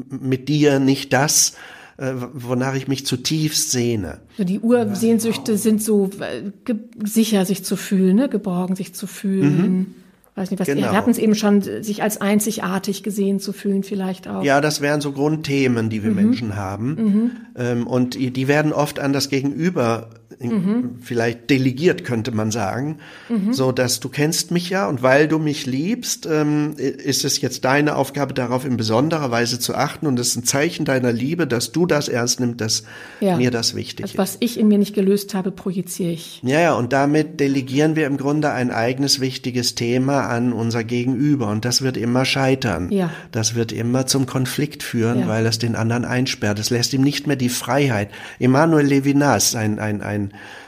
mit 0.09 0.48
dir 0.48 0.81
nicht 0.81 1.12
das, 1.12 1.53
äh, 1.96 2.12
wonach 2.35 2.74
ich 2.74 2.88
mich 2.88 3.07
zutiefst 3.07 3.70
sehne. 3.70 4.18
Die 4.37 4.59
Ursehnsüchte 4.59 5.57
sind 5.57 5.81
so 5.81 6.11
äh, 6.18 6.74
sicher 7.05 7.44
sich 7.44 7.64
zu 7.64 7.76
fühlen, 7.76 8.16
ne? 8.16 8.29
geborgen 8.29 8.74
sich 8.74 8.94
zu 8.94 9.07
fühlen. 9.07 9.62
Mhm 9.62 9.94
weiß 10.40 10.50
nicht, 10.50 10.61
was 10.61 10.66
genau. 10.66 10.83
wir 10.83 10.92
hatten 10.92 11.11
es 11.11 11.18
eben 11.18 11.35
schon, 11.35 11.62
sich 11.62 12.03
als 12.03 12.20
einzigartig 12.20 13.03
gesehen 13.03 13.38
zu 13.38 13.53
fühlen, 13.53 13.83
vielleicht 13.83 14.26
auch. 14.26 14.42
Ja, 14.42 14.61
das 14.61 14.81
wären 14.81 15.00
so 15.00 15.12
Grundthemen, 15.12 15.90
die 15.90 16.03
wir 16.03 16.11
mhm. 16.11 16.16
Menschen 16.16 16.57
haben. 16.57 16.94
Mhm. 16.94 17.31
Ähm, 17.57 17.87
und 17.87 18.14
die 18.14 18.48
werden 18.48 18.72
oft 18.72 18.98
an 18.98 19.12
das 19.12 19.29
Gegenüber 19.29 20.09
mhm. 20.38 20.96
vielleicht 21.00 21.50
delegiert, 21.50 22.04
könnte 22.04 22.32
man 22.32 22.50
sagen, 22.50 22.98
mhm. 23.28 23.52
so 23.52 23.72
dass 23.72 24.00
du 24.00 24.08
kennst 24.08 24.50
mich 24.50 24.70
ja 24.70 24.88
und 24.88 25.02
weil 25.02 25.28
du 25.28 25.38
mich 25.38 25.66
liebst, 25.66 26.26
ähm, 26.26 26.74
ist 26.76 27.24
es 27.24 27.40
jetzt 27.40 27.64
deine 27.64 27.96
Aufgabe, 27.96 28.34
darauf 28.34 28.64
in 28.64 28.76
besonderer 28.76 29.30
Weise 29.30 29.58
zu 29.58 29.74
achten 29.74 30.06
und 30.06 30.18
es 30.18 30.28
ist 30.28 30.36
ein 30.36 30.44
Zeichen 30.44 30.84
deiner 30.84 31.12
Liebe, 31.12 31.46
dass 31.46 31.72
du 31.72 31.86
das 31.86 32.08
ernst 32.08 32.40
nimmst, 32.40 32.60
dass 32.60 32.84
ja. 33.20 33.36
mir 33.36 33.50
das 33.50 33.74
wichtig 33.74 34.04
also, 34.04 34.14
ist. 34.14 34.18
Was 34.18 34.36
ich 34.40 34.58
in 34.58 34.68
mir 34.68 34.78
nicht 34.78 34.94
gelöst 34.94 35.34
habe, 35.34 35.50
projiziere 35.50 36.12
ich. 36.12 36.40
Ja, 36.42 36.60
ja, 36.60 36.74
und 36.74 36.92
damit 36.92 37.40
delegieren 37.40 37.96
wir 37.96 38.06
im 38.06 38.16
Grunde 38.16 38.52
ein 38.52 38.70
eigenes 38.70 39.20
wichtiges 39.20 39.74
Thema 39.74 40.28
an 40.28 40.52
unser 40.52 40.84
Gegenüber 40.84 41.48
und 41.48 41.64
das 41.64 41.82
wird 41.82 41.96
immer 41.96 42.24
scheitern. 42.24 42.90
Ja. 42.92 43.10
Das 43.32 43.54
wird 43.54 43.72
immer 43.72 44.06
zum 44.06 44.26
Konflikt 44.26 44.82
führen, 44.82 45.20
ja. 45.20 45.28
weil 45.28 45.46
es 45.46 45.58
den 45.58 45.74
anderen 45.74 46.04
einsperrt. 46.04 46.58
Es 46.58 46.70
lässt 46.70 46.92
ihm 46.92 47.02
nicht 47.02 47.26
mehr 47.26 47.36
die 47.36 47.48
Freiheit. 47.48 48.10
Emmanuel 48.38 48.86
Levinas, 48.86 49.54
ein, 49.54 49.78
ein, 49.78 50.02
ein 50.02 50.19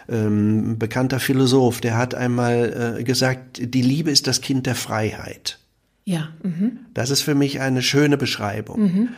ähm, 0.09 0.79
bekannter 0.79 1.21
Philosoph, 1.21 1.81
der 1.81 1.97
hat 1.97 2.15
einmal 2.15 2.97
äh, 2.99 3.05
gesagt, 3.05 3.61
die 3.63 3.83
Liebe 3.83 4.11
ist 4.11 4.27
das 4.27 4.41
Kind 4.41 4.67
der 4.67 4.75
Freiheit. 4.75 5.59
Ja. 6.05 6.29
Mhm. 6.43 6.79
Das 6.95 7.11
ist 7.11 7.23
für 7.23 7.35
mich 7.35 7.61
eine 7.61 7.83
schöne 7.83 8.17
Beschreibung. 8.17 8.83
Mhm. 8.83 9.09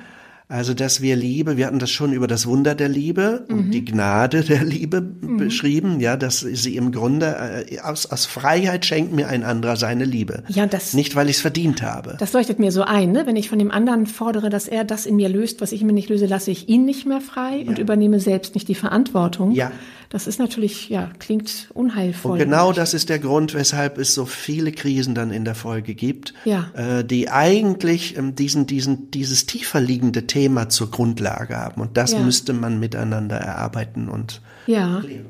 Also, 0.47 0.75
dass 0.75 1.01
wir 1.01 1.17
Liebe, 1.17 1.57
wir 1.57 1.67
hatten 1.67 1.79
das 1.79 1.91
schon 1.91 2.13
über 2.13 2.27
das 2.27 2.47
Wunder 2.47 2.75
der 2.75 2.91
Liebe 2.91 3.47
mhm. 3.49 3.57
und 3.57 3.71
die 3.71 3.83
Gnade 3.83 4.43
der 4.43 4.63
Liebe 4.63 5.01
mhm. 5.01 5.39
beschrieben, 5.39 6.01
ja, 6.01 6.19
dass 6.19 6.41
sie 6.41 6.77
im 6.77 6.93
Grunde 6.93 7.65
äh, 7.71 7.81
aus, 7.81 8.05
aus 8.05 8.27
Freiheit 8.27 8.85
schenkt 8.85 9.15
mir 9.15 9.29
ein 9.29 9.43
anderer 9.43 9.77
seine 9.77 10.05
Liebe. 10.05 10.45
Ja, 10.49 10.67
das. 10.67 10.93
Nicht, 10.93 11.17
weil 11.17 11.31
ich 11.31 11.37
es 11.37 11.43
verdient 11.43 11.81
habe. 11.81 12.17
Das 12.19 12.35
leuchtet 12.35 12.59
mir 12.59 12.73
so 12.73 12.83
ein, 12.83 13.13
ne? 13.13 13.27
Wenn 13.27 13.37
ich 13.37 13.49
von 13.49 13.59
dem 13.59 13.71
anderen 13.71 14.07
fordere, 14.07 14.51
dass 14.51 14.69
er 14.69 14.85
das 14.85 15.07
in 15.07 15.17
mir 15.17 15.31
löst, 15.31 15.63
was 15.63 15.73
ich 15.73 15.83
mir 15.83 15.95
nicht 15.95 16.11
löse, 16.11 16.27
lasse 16.27 16.51
ich 16.51 16.69
ihn 16.69 16.85
nicht 16.85 17.07
mehr 17.07 17.23
frei 17.23 17.63
ja. 17.63 17.69
und 17.69 17.79
übernehme 17.79 18.21
selbst 18.21 18.55
nicht 18.55 18.69
die 18.69 18.75
Verantwortung. 18.75 19.53
Ja. 19.53 19.73
Das 20.15 20.29
ist 20.29 20.39
natürlich, 20.39 20.91
ja, 20.91 21.11
klingt 21.19 21.71
unheilvoll. 21.75 22.35
Und 22.35 22.39
genau 22.39 22.71
das 22.71 22.95
ist 22.95 23.09
der 23.09 23.19
Grund, 23.19 23.53
weshalb 23.53 23.99
es 23.99 24.15
so 24.15 24.27
viele 24.27 24.71
Krisen 24.71 25.17
dann 25.17 25.33
in 25.33 25.45
der 25.45 25.57
Folge 25.57 25.97
gibt, 25.97 26.35
ja. 26.45 26.71
äh, 26.77 27.05
die 27.05 27.31
eigentlich 27.31 28.17
ähm, 28.17 28.37
diesen, 28.37 28.69
diesen, 28.69 29.11
dieses 29.11 29.47
tiefer 29.47 29.81
liegende 29.81 30.29
Thema 30.29 30.69
zur 30.69 30.93
Grundlage 30.93 31.57
haben. 31.57 31.81
Und 31.81 31.97
das 31.97 32.13
ja. 32.13 32.21
müsste 32.21 32.53
man 32.53 32.79
miteinander 32.79 33.39
erarbeiten 33.39 34.09
und 34.09 34.41
ja. 34.69 35.01
Klären. 35.01 35.27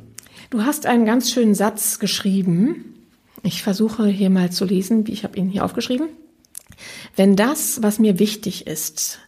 Du 0.51 0.65
hast 0.65 0.85
einen 0.85 1.07
ganz 1.07 1.31
schönen 1.31 1.55
Satz 1.55 1.99
geschrieben. 1.99 2.85
Ich 3.43 3.63
versuche 3.63 4.07
hier 4.07 4.29
mal 4.29 4.53
zu 4.53 4.67
lesen, 4.67 5.07
wie 5.07 5.13
ich 5.13 5.25
habe 5.25 5.39
ihn 5.39 5.49
hier 5.49 5.65
aufgeschrieben. 5.65 6.09
Wenn 7.17 7.37
das, 7.37 7.83
was 7.83 7.99
mir 7.99 8.19
wichtig 8.19 8.67
ist, 8.67 9.19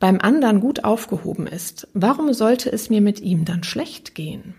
beim 0.00 0.20
anderen 0.20 0.58
gut 0.58 0.82
aufgehoben 0.82 1.46
ist, 1.46 1.86
warum 1.94 2.32
sollte 2.32 2.72
es 2.72 2.90
mir 2.90 3.00
mit 3.00 3.20
ihm 3.20 3.44
dann 3.44 3.62
schlecht 3.62 4.16
gehen? 4.16 4.54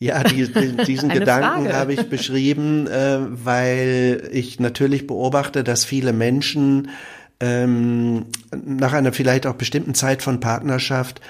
Ja, 0.00 0.24
die, 0.24 0.50
die, 0.50 0.76
diesen 0.86 1.10
Gedanken 1.10 1.72
habe 1.72 1.92
ich 1.92 2.08
beschrieben, 2.08 2.86
äh, 2.86 3.18
weil 3.44 4.28
ich 4.32 4.58
natürlich 4.58 5.06
beobachte, 5.06 5.62
dass 5.62 5.84
viele 5.84 6.14
Menschen 6.14 6.88
ähm, 7.38 8.26
nach 8.64 8.94
einer 8.94 9.12
vielleicht 9.12 9.46
auch 9.46 9.54
bestimmten 9.54 9.94
Zeit 9.94 10.22
von 10.22 10.40
Partnerschaft 10.40 11.20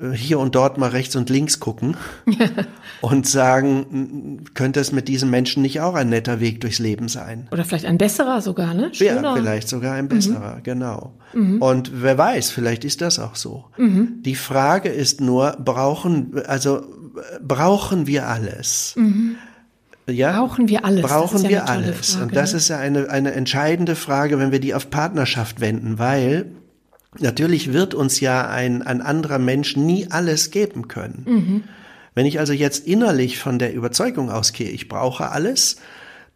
äh, 0.00 0.10
hier 0.10 0.40
und 0.40 0.56
dort 0.56 0.78
mal 0.78 0.90
rechts 0.90 1.14
und 1.14 1.30
links 1.30 1.60
gucken 1.60 1.96
und 3.00 3.28
sagen, 3.28 4.44
könnte 4.54 4.80
es 4.80 4.90
mit 4.90 5.06
diesem 5.06 5.30
Menschen 5.30 5.62
nicht 5.62 5.80
auch 5.80 5.94
ein 5.94 6.08
netter 6.08 6.40
Weg 6.40 6.60
durchs 6.60 6.80
Leben 6.80 7.06
sein? 7.06 7.46
Oder 7.52 7.64
vielleicht 7.64 7.86
ein 7.86 7.98
besserer 7.98 8.40
sogar, 8.40 8.74
ne? 8.74 8.90
Schöner. 8.92 9.22
Ja, 9.22 9.36
vielleicht 9.36 9.68
sogar 9.68 9.94
ein 9.94 10.08
besserer, 10.08 10.56
mhm. 10.56 10.62
genau. 10.64 11.14
Mhm. 11.34 11.62
Und 11.62 12.02
wer 12.02 12.18
weiß, 12.18 12.50
vielleicht 12.50 12.84
ist 12.84 13.00
das 13.00 13.20
auch 13.20 13.36
so. 13.36 13.66
Mhm. 13.76 14.22
Die 14.24 14.34
Frage 14.34 14.88
ist 14.88 15.20
nur, 15.20 15.56
brauchen, 15.64 16.32
also 16.46 16.82
brauchen 17.40 18.06
wir 18.06 18.28
alles? 18.28 18.94
Mhm. 18.96 19.36
Ja? 20.06 20.32
Brauchen 20.32 20.68
wir 20.68 20.84
alles? 20.84 21.02
Brauchen 21.02 21.42
ja 21.44 21.48
wir 21.48 21.68
alles? 21.68 22.12
Frage, 22.12 22.24
und 22.24 22.36
das 22.36 22.52
ne? 22.52 22.58
ist 22.58 22.68
ja 22.68 22.78
eine, 22.78 23.10
eine 23.10 23.32
entscheidende 23.32 23.94
Frage, 23.96 24.38
wenn 24.38 24.52
wir 24.52 24.60
die 24.60 24.74
auf 24.74 24.90
Partnerschaft 24.90 25.60
wenden, 25.60 25.98
weil 25.98 26.46
Natürlich 27.18 27.72
wird 27.72 27.94
uns 27.94 28.20
ja 28.20 28.48
ein, 28.48 28.82
ein 28.82 29.00
anderer 29.00 29.38
Mensch 29.38 29.76
nie 29.76 30.06
alles 30.10 30.50
geben 30.50 30.88
können. 30.88 31.24
Mhm. 31.26 31.64
Wenn 32.14 32.26
ich 32.26 32.38
also 32.38 32.52
jetzt 32.52 32.86
innerlich 32.86 33.38
von 33.38 33.58
der 33.58 33.74
Überzeugung 33.74 34.30
ausgehe, 34.30 34.70
ich 34.70 34.88
brauche 34.88 35.30
alles, 35.30 35.76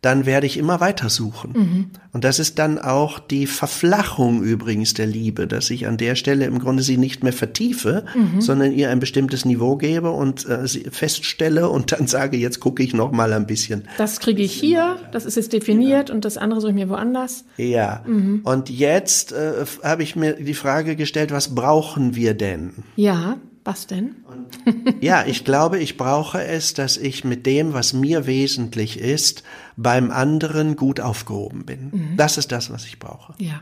dann 0.03 0.27
werde 0.27 0.47
ich 0.49 0.59
immer 0.59 0.81
weiter 0.81 1.09
suchen. 1.09 1.53
Mhm. 1.55 1.91
Und 2.13 2.25
das 2.25 2.41
ist 2.41 2.59
dann 2.59 2.81
auch 2.81 3.21
die 3.21 3.47
Verflachung 3.47 4.43
übrigens 4.43 4.95
der 4.95 5.07
Liebe, 5.07 5.47
dass 5.47 5.71
ich 5.71 5.87
an 5.87 5.97
der 5.97 6.17
Stelle 6.17 6.45
im 6.45 6.59
Grunde 6.59 6.83
sie 6.83 6.97
nicht 6.97 7.23
mehr 7.23 7.33
vertiefe, 7.33 8.05
mhm. 8.15 8.41
sondern 8.41 8.73
ihr 8.73 8.91
ein 8.91 8.99
bestimmtes 8.99 9.45
Niveau 9.45 9.77
gebe 9.77 10.11
und 10.11 10.47
äh, 10.49 10.67
sie 10.67 10.89
feststelle 10.91 11.69
und 11.69 11.93
dann 11.93 12.09
sage, 12.09 12.37
jetzt 12.37 12.59
gucke 12.59 12.83
ich 12.83 12.95
noch 12.95 13.13
mal 13.13 13.33
ein 13.33 13.47
bisschen. 13.47 13.85
Das 13.97 14.19
kriege 14.19 14.43
ich 14.43 14.53
hier, 14.53 14.99
das 15.13 15.25
ist 15.25 15.37
jetzt 15.37 15.53
definiert 15.53 16.09
ja. 16.09 16.15
und 16.17 16.25
das 16.25 16.37
andere 16.37 16.61
suche 16.61 16.73
ich 16.73 16.77
mir 16.77 16.89
woanders. 16.89 17.45
Ja. 17.57 18.03
Mhm. 18.05 18.41
Und 18.43 18.71
jetzt 18.71 19.31
äh, 19.31 19.65
habe 19.85 20.03
ich 20.03 20.17
mir 20.17 20.33
die 20.33 20.55
Frage 20.55 20.97
gestellt, 20.97 21.31
was 21.31 21.55
brauchen 21.55 22.17
wir 22.17 22.35
denn? 22.35 22.73
Ja. 22.97 23.37
Was 23.65 23.87
denn? 23.87 24.17
ja, 25.01 25.25
ich 25.25 25.45
glaube, 25.45 25.79
ich 25.79 25.97
brauche 25.97 26.43
es, 26.43 26.75
dass 26.75 26.97
ich 26.97 27.25
mit 27.25 27.47
dem, 27.47 27.73
was 27.73 27.93
mir 27.93 28.27
wesentlich 28.27 28.99
ist, 28.99 29.45
beim 29.77 30.11
anderen 30.11 30.75
gut 30.75 31.01
aufgehoben 31.01 31.65
bin. 31.65 31.91
Mhm. 31.93 32.17
Das 32.17 32.39
ist 32.39 32.51
das, 32.51 32.71
was 32.71 32.87
ich 32.87 32.99
brauche. 32.99 33.35
Ja. 33.39 33.61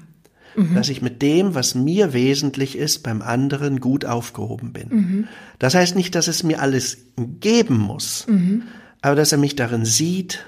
Mhm. 0.56 0.74
Dass 0.74 0.88
ich 0.88 1.02
mit 1.02 1.20
dem, 1.22 1.54
was 1.54 1.74
mir 1.74 2.12
wesentlich 2.12 2.76
ist, 2.76 3.02
beim 3.02 3.20
anderen 3.20 3.80
gut 3.80 4.04
aufgehoben 4.04 4.72
bin. 4.72 4.88
Mhm. 4.88 5.28
Das 5.58 5.74
heißt 5.74 5.94
nicht, 5.96 6.14
dass 6.14 6.28
es 6.28 6.42
mir 6.42 6.60
alles 6.62 6.98
geben 7.40 7.78
muss, 7.78 8.26
mhm. 8.26 8.62
aber 9.02 9.16
dass 9.16 9.32
er 9.32 9.38
mich 9.38 9.54
darin 9.54 9.84
sieht, 9.84 10.46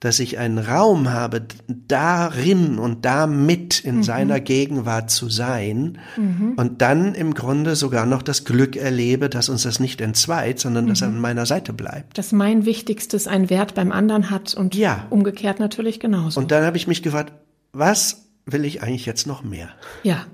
dass 0.00 0.18
ich 0.20 0.38
einen 0.38 0.58
Raum 0.58 1.10
habe, 1.10 1.46
darin 1.68 2.78
und 2.78 3.04
damit 3.04 3.80
in 3.80 3.96
mhm. 3.96 4.02
seiner 4.02 4.40
Gegenwart 4.40 5.10
zu 5.10 5.28
sein 5.28 5.98
mhm. 6.16 6.54
und 6.56 6.82
dann 6.82 7.14
im 7.14 7.34
Grunde 7.34 7.76
sogar 7.76 8.04
noch 8.04 8.22
das 8.22 8.44
Glück 8.44 8.76
erlebe, 8.76 9.30
dass 9.30 9.48
uns 9.48 9.62
das 9.62 9.80
nicht 9.80 10.00
entzweit, 10.00 10.58
sondern 10.58 10.84
mhm. 10.84 10.88
dass 10.90 11.02
er 11.02 11.08
mhm. 11.08 11.16
an 11.16 11.20
meiner 11.22 11.46
Seite 11.46 11.72
bleibt. 11.72 12.18
Dass 12.18 12.32
mein 12.32 12.66
Wichtigstes 12.66 13.26
einen 13.26 13.48
Wert 13.48 13.74
beim 13.74 13.90
anderen 13.90 14.30
hat 14.30 14.54
und 14.54 14.74
ja. 14.74 15.06
umgekehrt 15.10 15.60
natürlich 15.60 15.98
genauso. 15.98 16.38
Und 16.40 16.50
dann 16.50 16.64
habe 16.64 16.76
ich 16.76 16.86
mich 16.86 17.02
gefragt, 17.02 17.32
was 17.72 18.26
will 18.44 18.64
ich 18.64 18.82
eigentlich 18.82 19.06
jetzt 19.06 19.26
noch 19.26 19.42
mehr? 19.42 19.70
Ja. 20.02 20.26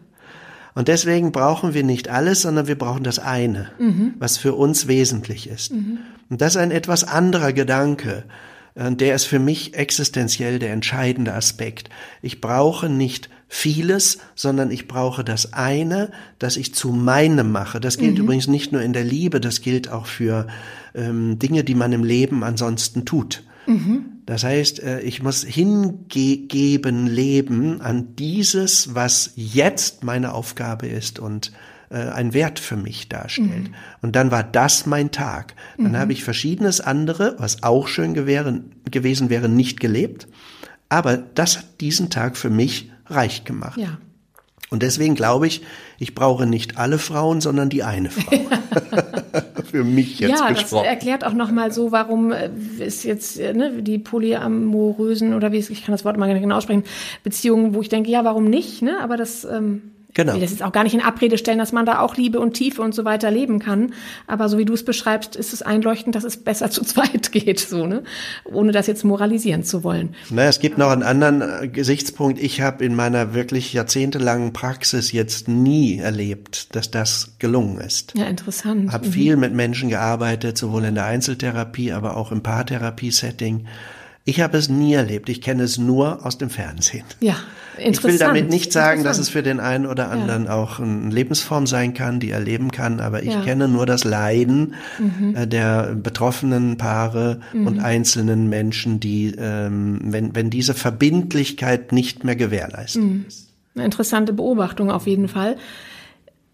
Und 0.75 0.88
deswegen 0.88 1.33
brauchen 1.33 1.75
wir 1.75 1.85
nicht 1.85 2.09
alles, 2.09 2.42
sondern 2.42 2.66
wir 2.66 2.79
brauchen 2.79 3.05
das 3.05 3.18
eine, 3.18 3.70
mhm. 3.79 4.14
was 4.18 4.38
für 4.38 4.55
uns 4.55 4.88
wesentlich 4.88 5.48
ist. 5.48 5.72
Mhm. 5.72 5.98
Und 6.31 6.40
das 6.40 6.55
ist 6.55 6.61
ein 6.61 6.70
etwas 6.70 7.05
anderer 7.05 7.53
Gedanke 7.53 8.25
der 8.74 9.14
ist 9.14 9.24
für 9.24 9.38
mich 9.38 9.74
existenziell 9.74 10.58
der 10.58 10.72
entscheidende 10.72 11.35
Aspekt. 11.35 11.90
Ich 12.22 12.40
brauche 12.40 12.88
nicht 12.88 13.28
vieles, 13.48 14.18
sondern 14.35 14.70
ich 14.70 14.88
brauche 14.88 15.24
das 15.24 15.52
eine, 15.52 16.11
das 16.38 16.56
ich 16.56 16.74
zu 16.74 16.90
meinem 16.90 17.52
mache. 17.52 17.80
Das 17.80 17.98
gilt 17.98 18.14
mhm. 18.14 18.24
übrigens 18.24 18.46
nicht 18.46 18.72
nur 18.72 18.80
in 18.80 18.94
der 18.94 19.04
Liebe, 19.04 19.40
das 19.40 19.61
gilt 19.61 19.90
auch 19.90 20.06
für 20.06 20.46
ähm, 20.94 21.38
Dinge, 21.38 21.64
die 21.64 21.74
man 21.74 21.92
im 21.92 22.02
Leben 22.02 22.44
ansonsten 22.44 23.04
tut. 23.04 23.44
Mhm. 23.66 24.06
Das 24.24 24.44
heißt, 24.44 24.82
äh, 24.82 25.00
ich 25.00 25.22
muss 25.22 25.42
hingeben, 25.44 27.06
leben 27.06 27.80
an 27.82 28.16
dieses, 28.16 28.94
was 28.94 29.32
jetzt 29.37 30.02
meine 30.02 30.32
Aufgabe 30.32 30.87
ist 30.87 31.18
und 31.18 31.52
äh, 31.92 32.11
ein 32.11 32.33
Wert 32.33 32.59
für 32.59 32.76
mich 32.76 33.09
darstellt. 33.09 33.68
Mhm. 33.68 33.74
Und 34.00 34.16
dann 34.16 34.31
war 34.31 34.42
das 34.42 34.87
mein 34.87 35.11
Tag. 35.11 35.55
Dann 35.76 35.92
mhm. 35.92 35.96
habe 35.96 36.12
ich 36.12 36.24
verschiedenes 36.24 36.81
andere, 36.81 37.37
was 37.38 37.62
auch 37.62 37.87
schön 37.87 38.14
gewähren, 38.14 38.72
gewesen 38.90 39.31
wäre, 39.31 39.48
nicht 39.48 39.78
gelebt. 39.78 40.26
Aber 40.88 41.16
das 41.16 41.59
hat 41.59 41.81
diesen 41.81 42.11
Tag 42.11 42.37
für 42.37 42.50
mich 42.50 42.90
reich 43.07 43.44
gemacht. 43.44 43.78
Ja. 43.78 43.98
Und 44.70 44.83
deswegen 44.83 45.14
glaube 45.14 45.46
ich, 45.46 45.62
ich 45.98 46.14
brauche 46.14 46.46
nicht 46.46 46.78
alle 46.78 46.98
Frauen, 46.98 47.42
sondern 47.42 47.68
die 47.68 47.83
eine 47.83 48.11
Frau. 48.11 48.33
Für 49.70 49.85
mich 49.85 50.18
jetzt 50.18 50.40
ja, 50.40 50.48
gesprochen. 50.48 50.85
das 50.85 50.92
erklärt 50.92 51.24
auch 51.24 51.35
nochmal 51.35 51.72
so, 51.72 51.92
warum 51.92 52.33
ist 52.78 53.05
jetzt 53.05 53.38
äh, 53.38 53.52
ne, 53.52 53.83
die 53.83 53.98
polyamorösen 53.98 55.35
oder 55.35 55.52
wie 55.52 55.59
es, 55.59 55.70
ich 55.70 55.85
kann 55.85 55.92
das 55.92 56.05
Wort 56.05 56.16
mal 56.16 56.38
genau 56.38 56.57
aussprechen, 56.57 56.85
Beziehungen, 57.22 57.74
wo 57.74 57.81
ich 57.81 57.88
denke, 57.88 58.11
ja, 58.11 58.24
warum 58.24 58.44
nicht? 58.44 58.83
Ne? 58.83 58.98
Aber 59.00 59.16
das 59.16 59.44
ähm, 59.44 59.92
Genau. 60.14 60.33
Ich 60.33 60.37
will 60.37 60.42
das 60.42 60.51
jetzt 60.51 60.62
auch 60.62 60.72
gar 60.72 60.85
nicht 60.85 60.92
in 60.92 61.01
Abrede 61.01 61.38
stellen, 61.38 61.59
dass 61.59 61.72
man 61.72 61.87
da 61.87 62.01
auch 62.01 62.16
Liebe 62.16 62.38
und 62.38 62.53
Tiefe 62.53 62.83
und 62.83 62.94
so 62.94 63.05
weiter 63.05 63.31
leben 63.31 63.59
kann. 63.59 63.94
Aber 64.27 64.48
so 64.48 64.59
wie 64.59 64.66
du 64.66 64.75
es 64.75 64.85
beschreibst, 64.85 65.37
ist 65.37 65.55
es 65.55 65.62
einleuchtend, 65.62 66.14
dass 66.14 66.25
es 66.25 66.37
besser 66.37 66.70
zu 66.70 66.83
zweit 66.83 67.33
geht, 67.33 67.61
so, 67.61 67.87
ne? 67.87 68.03
Ohne 68.44 68.72
das 68.72 68.87
jetzt 68.87 69.05
moralisieren 69.05 69.64
zu 69.64 69.85
wollen. 69.85 70.14
Na, 70.31 70.44
es 70.44 70.61
gibt 70.61 70.77
noch 70.77 70.90
einen 70.90 71.03
anderen 71.03 71.42
äh, 71.42 71.68
Gesichtspunkt. 71.68 72.40
Ich 72.40 72.61
habe 72.61 72.85
in 72.85 72.94
meiner 72.94 73.33
wirklich 73.35 73.72
jahrzehntelangen 73.72 74.53
Praxis 74.53 75.12
jetzt 75.12 75.48
nie 75.48 75.98
erlebt, 75.98 76.75
dass 76.77 76.90
das 76.90 77.35
gelungen 77.38 77.79
ist. 77.79 78.12
Ja, 78.14 78.25
interessant. 78.25 78.92
Hab 78.92 79.07
mhm. 79.07 79.12
viel 79.12 79.37
mit 79.37 79.55
Menschen 79.55 79.88
gearbeitet, 79.88 80.59
sowohl 80.59 80.85
in 80.85 80.94
der 80.94 81.07
Einzeltherapie, 81.07 81.92
aber 81.92 82.16
auch 82.16 82.33
im 82.33 82.42
Paartherapie-Setting. 82.42 83.66
Ich 84.24 84.40
habe 84.40 84.56
es 84.56 84.68
nie 84.68 84.94
erlebt. 84.94 85.28
Ich 85.28 85.40
kenne 85.40 85.64
es 85.64 85.78
nur 85.78 86.24
aus 86.24 86.38
dem 86.38 86.48
Fernsehen. 86.48 87.04
Ja, 87.20 87.37
interessant. 87.76 87.96
Ich 87.96 88.04
will 88.04 88.18
damit 88.18 88.50
nicht 88.50 88.72
sagen, 88.72 89.02
dass 89.02 89.18
es 89.18 89.28
für 89.28 89.42
den 89.42 89.58
einen 89.58 89.87
oder 89.87 90.11
anderen 90.11 90.44
ja. 90.44 90.54
auch 90.54 90.78
eine 90.78 91.11
Lebensform 91.11 91.66
sein 91.66 91.92
kann, 91.92 92.20
die 92.20 92.30
er 92.30 92.38
leben 92.38 92.70
kann, 92.70 93.00
aber 93.00 93.24
ich 93.24 93.32
ja. 93.32 93.42
kenne 93.42 93.66
nur 93.66 93.85
das 93.85 94.04
Leiden 94.04 94.74
mhm. 94.98 95.35
Äh, 95.35 95.46
der 95.48 95.94
betroffenen 95.94 96.76
Paare 96.76 97.40
mhm. 97.52 97.66
und 97.66 97.78
einzelnen 97.80 98.48
Menschen, 98.48 99.00
die, 99.00 99.35
ähm, 99.37 99.98
wenn, 100.04 100.37
wenn 100.37 100.50
diese 100.50 100.74
Verbindlichkeit 100.74 101.90
nicht 101.90 102.22
mehr 102.22 102.37
gewährleistet 102.37 103.02
mhm. 103.02 103.24
ist. 103.26 103.48
Eine 103.74 103.87
interessante 103.87 104.32
Beobachtung 104.32 104.90
auf 104.90 105.06
jeden 105.06 105.28
Fall. 105.28 105.56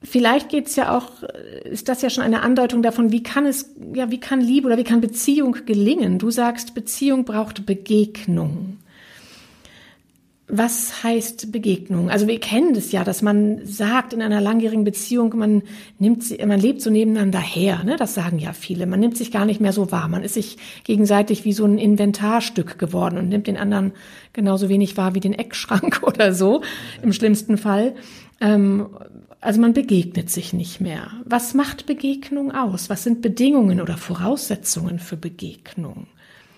Vielleicht 0.03 0.49
geht's 0.49 0.77
ja 0.77 0.97
auch, 0.97 1.25
ist 1.65 1.89
das 1.89 2.03
ja 2.03 2.11
schon 2.11 2.23
eine 2.23 2.43
Andeutung 2.43 2.83
davon, 2.83 3.11
wie 3.11 3.23
kann 3.25 3.47
es, 3.47 3.75
ja, 3.95 4.13
wie 4.13 4.21
kann 4.21 4.41
Liebe 4.41 4.67
oder 4.67 4.79
wie 4.79 4.85
kann 4.85 5.01
Beziehung 5.01 5.57
gelingen? 5.67 6.19
Du 6.19 6.31
sagst, 6.31 6.75
Beziehung 6.75 7.25
braucht 7.25 7.67
Begegnung. 7.67 8.77
Was 10.51 11.03
heißt 11.03 11.53
Begegnung? 11.53 12.09
Also 12.09 12.27
wir 12.27 12.41
kennen 12.41 12.73
das 12.73 12.91
ja, 12.91 13.05
dass 13.05 13.23
man 13.23 13.67
sagt 13.67 14.15
in 14.15 14.23
einer 14.23 14.41
langjährigen 14.41 14.85
Beziehung, 14.85 15.37
man 15.37 15.63
nimmt, 15.99 16.25
man 16.47 16.59
lebt 16.59 16.81
so 16.81 16.89
nebeneinander 16.91 17.41
her. 17.41 17.83
Ne? 17.85 17.97
Das 17.97 18.15
sagen 18.15 18.39
ja 18.39 18.55
viele. 18.55 18.87
Man 18.87 19.01
nimmt 19.01 19.17
sich 19.19 19.31
gar 19.31 19.45
nicht 19.45 19.61
mehr 19.61 19.75
so 19.75 19.93
wahr. 19.93 20.09
Man 20.09 20.23
ist 20.23 20.35
sich 20.35 20.57
gegenseitig 20.85 21.45
wie 21.45 21.53
so 21.53 21.67
ein 21.67 21.77
Inventarstück 21.77 22.79
geworden 22.79 23.19
und 23.19 23.29
nimmt 23.29 23.47
den 23.47 23.59
anderen 23.59 23.93
genauso 24.33 24.71
wenig 24.71 24.97
wahr 24.97 25.15
wie 25.15 25.21
den 25.21 25.35
Eckschrank 25.35 26.01
oder 26.07 26.33
so 26.33 26.63
im 27.03 27.13
schlimmsten 27.13 27.59
Fall. 27.59 27.95
Ähm, 28.41 28.89
also 29.41 29.61
man 29.61 29.73
begegnet 29.73 30.31
sich 30.31 30.53
nicht 30.53 30.81
mehr. 30.81 31.11
Was 31.25 31.55
macht 31.55 31.87
Begegnung 31.87 32.53
aus? 32.53 32.91
Was 32.91 33.05
sind 33.05 33.23
Bedingungen 33.23 33.81
oder 33.81 33.97
Voraussetzungen 33.97 34.99
für 34.99 35.17
Begegnung? 35.17 36.07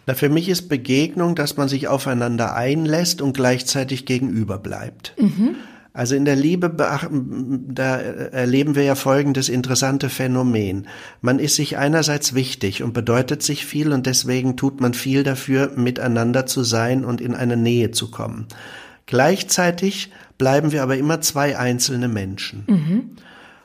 Na, 0.06 0.14
für 0.14 0.28
mich 0.28 0.48
ist 0.48 0.68
Begegnung, 0.68 1.34
dass 1.34 1.56
man 1.56 1.68
sich 1.68 1.88
aufeinander 1.88 2.54
einlässt 2.54 3.20
und 3.20 3.34
gleichzeitig 3.34 4.06
gegenüber 4.06 4.58
bleibt. 4.58 5.14
Mhm. 5.18 5.56
Also 5.92 6.14
in 6.14 6.24
der 6.24 6.36
Liebe, 6.36 6.70
da 6.70 7.96
erleben 7.98 8.76
wir 8.76 8.84
ja 8.84 8.94
folgendes 8.94 9.48
interessante 9.48 10.08
Phänomen. 10.08 10.86
Man 11.20 11.40
ist 11.40 11.56
sich 11.56 11.78
einerseits 11.78 12.32
wichtig 12.32 12.84
und 12.84 12.92
bedeutet 12.92 13.42
sich 13.42 13.66
viel 13.66 13.92
und 13.92 14.06
deswegen 14.06 14.56
tut 14.56 14.80
man 14.80 14.94
viel 14.94 15.24
dafür, 15.24 15.72
miteinander 15.74 16.46
zu 16.46 16.62
sein 16.62 17.04
und 17.04 17.20
in 17.20 17.34
eine 17.34 17.56
Nähe 17.56 17.90
zu 17.90 18.10
kommen. 18.10 18.46
Gleichzeitig 19.06 20.12
bleiben 20.40 20.72
wir 20.72 20.82
aber 20.82 20.96
immer 20.96 21.20
zwei 21.20 21.58
einzelne 21.58 22.08
Menschen. 22.08 22.64
Mhm. 22.66 23.10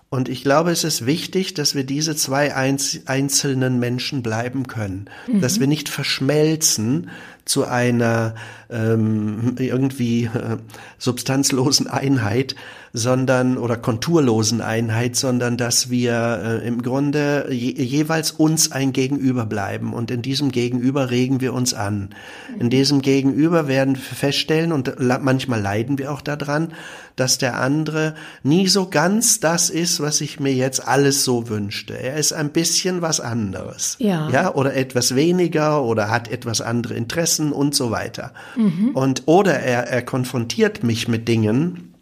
Und 0.09 0.27
ich 0.27 0.43
glaube, 0.43 0.71
es 0.71 0.83
ist 0.83 1.05
wichtig, 1.05 1.53
dass 1.53 1.73
wir 1.73 1.85
diese 1.85 2.17
zwei 2.17 2.53
einzelnen 2.53 3.79
Menschen 3.79 4.21
bleiben 4.21 4.67
können, 4.67 5.09
mhm. 5.25 5.39
dass 5.39 5.61
wir 5.61 5.67
nicht 5.67 5.87
verschmelzen 5.87 7.09
zu 7.45 7.65
einer 7.65 8.35
ähm, 8.69 9.55
irgendwie 9.59 10.25
äh, 10.25 10.57
substanzlosen 10.97 11.87
Einheit, 11.87 12.55
sondern 12.91 13.57
oder 13.57 13.75
konturlosen 13.75 14.61
Einheit, 14.61 15.17
sondern 15.17 15.57
dass 15.57 15.89
wir 15.89 16.61
äh, 16.63 16.67
im 16.67 16.81
Grunde 16.81 17.47
je, 17.51 17.73
jeweils 17.73 18.31
uns 18.31 18.71
ein 18.71 18.93
Gegenüber 18.93 19.45
bleiben 19.45 19.93
und 19.93 20.11
in 20.11 20.21
diesem 20.21 20.51
Gegenüber 20.51 21.11
regen 21.11 21.41
wir 21.41 21.53
uns 21.53 21.73
an. 21.73 22.09
In 22.57 22.69
diesem 22.69 23.01
Gegenüber 23.01 23.67
werden 23.67 23.95
wir 23.95 24.01
feststellen 24.01 24.71
und 24.71 24.95
manchmal 24.99 25.61
leiden 25.61 25.97
wir 25.97 26.11
auch 26.11 26.21
daran, 26.21 26.69
dass 27.17 27.37
der 27.37 27.59
andere 27.59 28.15
nie 28.43 28.67
so 28.67 28.89
ganz 28.89 29.39
das 29.39 29.69
ist, 29.69 29.99
was 29.99 30.21
ich 30.21 30.39
mir 30.39 30.53
jetzt 30.53 30.85
alles 30.87 31.23
so 31.25 31.49
wünschte. 31.49 31.97
Er 31.97 32.15
ist 32.15 32.31
ein 32.33 32.51
bisschen 32.51 33.01
was 33.01 33.19
anderes. 33.19 33.97
Ja. 33.99 34.29
Ja, 34.29 34.53
oder 34.53 34.73
etwas 34.73 35.15
weniger 35.15 35.83
oder 35.83 36.09
hat 36.09 36.29
etwas 36.29 36.61
andere 36.61 36.93
Interessen 36.93 37.34
und 37.39 37.75
so 37.75 37.91
weiter. 37.91 38.33
Mhm. 38.55 38.89
Und 38.93 39.23
oder 39.25 39.59
er, 39.59 39.87
er 39.87 40.01
konfrontiert 40.01 40.83
mich 40.83 41.07
mit 41.07 41.27
Dingen, 41.27 41.93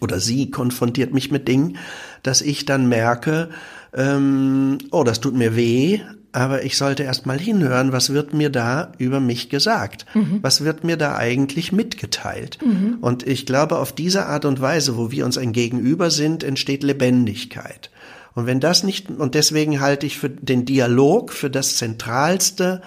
oder 0.00 0.20
sie 0.20 0.50
konfrontiert 0.50 1.12
mich 1.12 1.30
mit 1.30 1.48
Dingen, 1.48 1.76
dass 2.22 2.42
ich 2.42 2.66
dann 2.66 2.88
merke, 2.88 3.48
ähm, 3.94 4.78
oh, 4.90 5.02
das 5.02 5.20
tut 5.20 5.34
mir 5.34 5.56
weh, 5.56 6.00
aber 6.32 6.64
ich 6.64 6.76
sollte 6.76 7.04
erst 7.04 7.26
mal 7.26 7.38
hinhören, 7.38 7.92
was 7.92 8.12
wird 8.12 8.34
mir 8.34 8.50
da 8.50 8.92
über 8.98 9.18
mich 9.18 9.48
gesagt? 9.48 10.04
Mhm. 10.14 10.38
Was 10.42 10.62
wird 10.62 10.84
mir 10.84 10.96
da 10.96 11.16
eigentlich 11.16 11.72
mitgeteilt? 11.72 12.58
Mhm. 12.64 12.98
Und 13.00 13.26
ich 13.26 13.46
glaube, 13.46 13.78
auf 13.78 13.92
diese 13.92 14.26
Art 14.26 14.44
und 14.44 14.60
Weise, 14.60 14.96
wo 14.96 15.10
wir 15.10 15.24
uns 15.24 15.38
ein 15.38 15.52
Gegenüber 15.52 16.10
sind, 16.10 16.44
entsteht 16.44 16.82
Lebendigkeit. 16.82 17.90
Und 18.34 18.46
wenn 18.46 18.60
das 18.60 18.84
nicht, 18.84 19.10
und 19.10 19.34
deswegen 19.34 19.80
halte 19.80 20.06
ich 20.06 20.18
für 20.18 20.28
den 20.28 20.64
Dialog 20.64 21.32
für 21.32 21.50
das 21.50 21.76
Zentralste, 21.76 22.82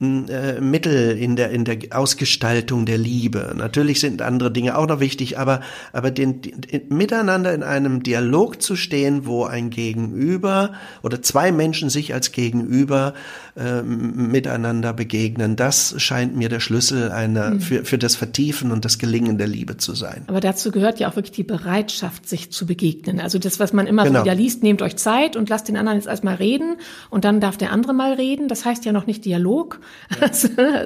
äh, 0.00 0.62
Mittel 0.62 1.18
in 1.18 1.36
der 1.36 1.50
in 1.50 1.66
der 1.66 1.76
Ausgestaltung 1.90 2.86
der 2.86 2.96
Liebe. 2.96 3.52
Natürlich 3.54 4.00
sind 4.00 4.22
andere 4.22 4.50
Dinge 4.50 4.78
auch 4.78 4.86
noch 4.86 4.98
wichtig, 4.98 5.38
aber 5.38 5.60
aber 5.92 6.10
den, 6.10 6.40
den, 6.40 6.88
miteinander 6.88 7.52
in 7.52 7.62
einem 7.62 8.02
Dialog 8.02 8.62
zu 8.62 8.76
stehen, 8.76 9.26
wo 9.26 9.44
ein 9.44 9.68
Gegenüber 9.68 10.72
oder 11.02 11.20
zwei 11.20 11.52
Menschen 11.52 11.90
sich 11.90 12.14
als 12.14 12.32
Gegenüber 12.32 13.12
äh, 13.56 13.82
miteinander 13.82 14.94
begegnen, 14.94 15.56
das 15.56 15.94
scheint 15.98 16.34
mir 16.34 16.48
der 16.48 16.60
Schlüssel 16.60 17.10
einer 17.12 17.50
mhm. 17.50 17.60
für 17.60 17.84
für 17.84 17.98
das 17.98 18.16
Vertiefen 18.16 18.72
und 18.72 18.86
das 18.86 18.98
Gelingen 18.98 19.36
der 19.36 19.48
Liebe 19.48 19.76
zu 19.76 19.94
sein. 19.94 20.24
Aber 20.28 20.40
dazu 20.40 20.70
gehört 20.70 20.98
ja 20.98 21.10
auch 21.10 21.16
wirklich 21.16 21.32
die 21.32 21.42
Bereitschaft, 21.42 22.26
sich 22.26 22.50
zu 22.50 22.64
begegnen. 22.64 23.20
Also 23.20 23.38
das, 23.38 23.60
was 23.60 23.74
man 23.74 23.86
immer 23.86 24.04
genau. 24.04 24.24
wieder 24.24 24.34
liest: 24.34 24.62
Nehmt 24.62 24.80
euch 24.80 24.96
Zeit 24.96 25.36
und 25.36 25.50
lasst 25.50 25.68
den 25.68 25.76
anderen 25.76 25.98
jetzt 25.98 26.08
erstmal 26.08 26.36
reden 26.36 26.76
und 27.10 27.26
dann 27.26 27.38
darf 27.40 27.58
der 27.58 27.70
andere 27.70 27.92
mal 27.92 28.14
reden. 28.14 28.48
Das 28.48 28.64
heißt 28.64 28.86
ja 28.86 28.92
noch 28.92 29.06
nicht 29.06 29.26
Dialog 29.26 29.78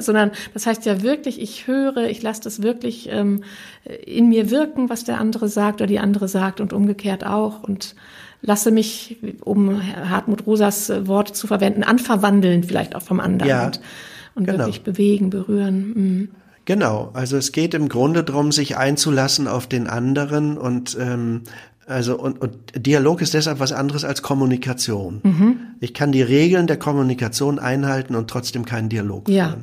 sondern 0.01 0.31
das 0.53 0.67
heißt 0.67 0.87
ja 0.87 1.03
wirklich, 1.03 1.41
ich 1.41 1.67
höre, 1.67 2.09
ich 2.09 2.23
lasse 2.23 2.43
das 2.43 2.63
wirklich 2.63 3.09
ähm, 3.11 3.45
in 4.05 4.29
mir 4.29 4.51
wirken, 4.51 4.89
was 4.89 5.05
der 5.05 5.21
andere 5.21 5.49
sagt 5.49 5.81
oder 5.81 5.87
die 5.87 5.99
andere 5.99 6.29
sagt 6.29 6.61
und 6.61 6.73
umgekehrt 6.73 7.25
auch 7.25 7.63
und 7.63 7.95
lasse 8.43 8.71
mich, 8.71 9.17
um 9.41 9.81
Hartmut 10.09 10.47
Rosas 10.47 10.93
Wort 11.07 11.35
zu 11.35 11.47
verwenden, 11.47 11.83
anverwandeln 11.83 12.63
vielleicht 12.63 12.95
auch 12.95 13.03
vom 13.03 13.21
anderen 13.21 13.49
ja, 13.49 13.67
und, 13.67 13.81
und 14.35 14.45
genau. 14.45 14.59
wirklich 14.59 14.83
bewegen, 14.83 15.31
berühren. 15.31 15.93
Mhm. 15.95 16.29
Genau, 16.67 17.11
also 17.13 17.37
es 17.37 17.53
geht 17.53 17.75
im 17.75 17.89
Grunde 17.89 18.25
darum, 18.25 18.51
sich 18.51 18.77
einzulassen 18.77 19.49
auf 19.49 19.67
den 19.67 19.87
anderen 19.87 20.57
und 20.57 20.97
ähm, 20.99 21.43
also 21.87 22.18
und, 22.18 22.41
und 22.41 22.57
Dialog 22.74 23.20
ist 23.20 23.35
deshalb 23.35 23.61
was 23.61 23.72
anderes 23.72 24.05
als 24.05 24.22
Kommunikation. 24.22 25.20
Mhm. 25.22 25.57
Ich 25.80 25.95
kann 25.95 26.12
die 26.12 26.22
Regeln 26.22 26.66
der 26.66 26.78
Kommunikation 26.78 27.59
einhalten 27.59 28.14
und 28.14 28.28
trotzdem 28.28 28.64
keinen 28.64 28.89
Dialog 28.89 29.26
führen. 29.26 29.37
Ja. 29.37 29.57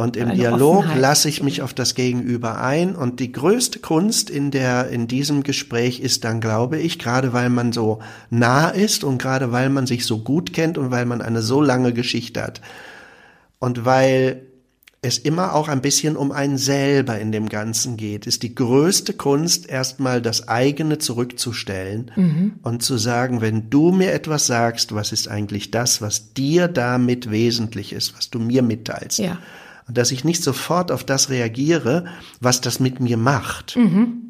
Und 0.00 0.16
im 0.16 0.32
Dialog 0.32 0.84
lasse 0.96 1.28
ich 1.28 1.42
mich 1.42 1.60
auf 1.60 1.74
das 1.74 1.96
Gegenüber 1.96 2.60
ein. 2.60 2.94
Und 2.94 3.18
die 3.18 3.32
größte 3.32 3.80
Kunst 3.80 4.30
in 4.30 4.52
der, 4.52 4.90
in 4.90 5.08
diesem 5.08 5.42
Gespräch 5.42 5.98
ist 5.98 6.22
dann, 6.22 6.40
glaube 6.40 6.78
ich, 6.78 7.00
gerade 7.00 7.32
weil 7.32 7.50
man 7.50 7.72
so 7.72 7.98
nah 8.30 8.68
ist 8.68 9.02
und 9.02 9.20
gerade 9.20 9.50
weil 9.50 9.70
man 9.70 9.88
sich 9.88 10.06
so 10.06 10.18
gut 10.18 10.52
kennt 10.52 10.78
und 10.78 10.92
weil 10.92 11.04
man 11.04 11.20
eine 11.20 11.42
so 11.42 11.60
lange 11.60 11.92
Geschichte 11.92 12.40
hat. 12.40 12.60
Und 13.58 13.84
weil 13.84 14.42
es 15.00 15.18
immer 15.18 15.54
auch 15.54 15.68
ein 15.68 15.80
bisschen 15.80 16.16
um 16.16 16.32
einen 16.32 16.58
selber 16.58 17.18
in 17.18 17.30
dem 17.30 17.48
Ganzen 17.48 17.96
geht, 17.96 18.26
ist 18.26 18.42
die 18.42 18.54
größte 18.54 19.12
Kunst, 19.12 19.68
erstmal 19.68 20.20
das 20.20 20.48
eigene 20.48 20.98
zurückzustellen 20.98 22.10
mhm. 22.16 22.54
und 22.62 22.82
zu 22.82 22.98
sagen, 22.98 23.40
wenn 23.40 23.70
du 23.70 23.92
mir 23.92 24.12
etwas 24.12 24.46
sagst, 24.46 24.94
was 24.94 25.12
ist 25.12 25.28
eigentlich 25.28 25.70
das, 25.70 26.02
was 26.02 26.34
dir 26.34 26.66
damit 26.66 27.30
wesentlich 27.30 27.92
ist, 27.92 28.16
was 28.16 28.30
du 28.30 28.40
mir 28.40 28.62
mitteilst. 28.62 29.20
Ja. 29.20 29.38
Und 29.86 29.96
dass 29.96 30.10
ich 30.10 30.24
nicht 30.24 30.42
sofort 30.42 30.90
auf 30.90 31.04
das 31.04 31.30
reagiere, 31.30 32.06
was 32.40 32.60
das 32.60 32.80
mit 32.80 32.98
mir 32.98 33.16
macht. 33.16 33.76
Mhm. 33.76 34.27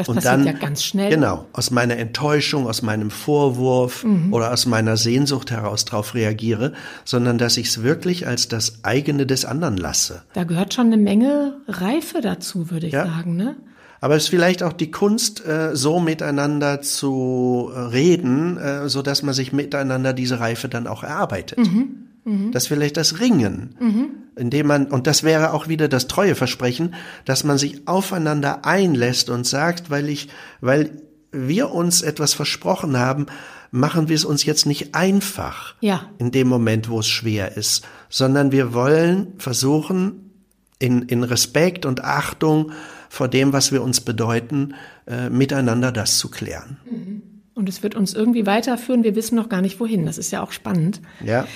Das 0.00 0.08
und 0.08 0.14
passiert 0.16 0.34
dann, 0.34 0.46
ja 0.46 0.52
ganz 0.52 0.82
schnell. 0.82 1.10
Genau, 1.10 1.44
aus 1.52 1.70
meiner 1.70 1.98
Enttäuschung, 1.98 2.66
aus 2.66 2.80
meinem 2.80 3.10
Vorwurf 3.10 4.02
mhm. 4.02 4.32
oder 4.32 4.50
aus 4.50 4.64
meiner 4.64 4.96
Sehnsucht 4.96 5.50
heraus 5.50 5.84
darauf 5.84 6.14
reagiere, 6.14 6.72
sondern 7.04 7.36
dass 7.36 7.58
ich 7.58 7.66
es 7.66 7.82
wirklich 7.82 8.26
als 8.26 8.48
das 8.48 8.82
eigene 8.82 9.26
des 9.26 9.44
anderen 9.44 9.76
lasse. 9.76 10.22
Da 10.32 10.44
gehört 10.44 10.72
schon 10.72 10.86
eine 10.86 10.96
Menge 10.96 11.58
Reife 11.68 12.22
dazu, 12.22 12.70
würde 12.70 12.86
ich 12.86 12.94
ja. 12.94 13.04
sagen, 13.04 13.36
ne? 13.36 13.56
Aber 14.00 14.16
es 14.16 14.24
ist 14.24 14.28
vielleicht 14.30 14.62
auch 14.62 14.72
die 14.72 14.90
Kunst, 14.90 15.44
äh, 15.46 15.76
so 15.76 16.00
miteinander 16.00 16.80
zu 16.80 17.70
äh, 17.74 17.78
reden, 17.78 18.56
äh, 18.56 18.88
so 18.88 19.02
dass 19.02 19.22
man 19.22 19.34
sich 19.34 19.52
miteinander 19.52 20.14
diese 20.14 20.40
Reife 20.40 20.70
dann 20.70 20.86
auch 20.86 21.02
erarbeitet. 21.02 21.58
Mhm. 21.58 22.06
Mhm. 22.24 22.52
Das 22.52 22.62
ist 22.62 22.68
vielleicht 22.68 22.96
das 22.96 23.20
Ringen, 23.20 23.74
mhm. 23.78 24.06
Indem 24.36 24.66
man, 24.66 24.86
und 24.86 25.06
das 25.06 25.22
wäre 25.22 25.52
auch 25.52 25.68
wieder 25.68 25.88
das 25.88 26.06
treue 26.06 26.34
Versprechen, 26.34 26.94
dass 27.24 27.44
man 27.44 27.58
sich 27.58 27.86
aufeinander 27.86 28.64
einlässt 28.64 29.30
und 29.30 29.46
sagt, 29.46 29.90
weil 29.90 30.08
ich, 30.08 30.28
weil 30.60 31.02
wir 31.32 31.70
uns 31.70 32.02
etwas 32.02 32.34
versprochen 32.34 32.98
haben, 32.98 33.26
machen 33.70 34.08
wir 34.08 34.16
es 34.16 34.24
uns 34.24 34.44
jetzt 34.44 34.66
nicht 34.66 34.94
einfach 34.94 35.74
ja. 35.80 36.10
in 36.18 36.32
dem 36.32 36.48
Moment, 36.48 36.88
wo 36.88 37.00
es 37.00 37.08
schwer 37.08 37.56
ist, 37.56 37.86
sondern 38.08 38.52
wir 38.52 38.74
wollen 38.74 39.34
versuchen, 39.38 40.30
in, 40.78 41.02
in 41.02 41.22
Respekt 41.22 41.86
und 41.86 42.02
Achtung 42.02 42.72
vor 43.08 43.28
dem, 43.28 43.52
was 43.52 43.70
wir 43.70 43.82
uns 43.82 44.00
bedeuten, 44.00 44.74
äh, 45.06 45.28
miteinander 45.28 45.92
das 45.92 46.18
zu 46.18 46.30
klären. 46.30 46.78
Mhm. 46.90 47.22
Und 47.54 47.68
es 47.68 47.82
wird 47.82 47.94
uns 47.94 48.14
irgendwie 48.14 48.46
weiterführen, 48.46 49.04
wir 49.04 49.14
wissen 49.14 49.34
noch 49.34 49.50
gar 49.50 49.60
nicht 49.60 49.78
wohin. 49.78 50.06
Das 50.06 50.16
ist 50.16 50.30
ja 50.30 50.42
auch 50.42 50.52
spannend. 50.52 51.02
Ja. 51.22 51.46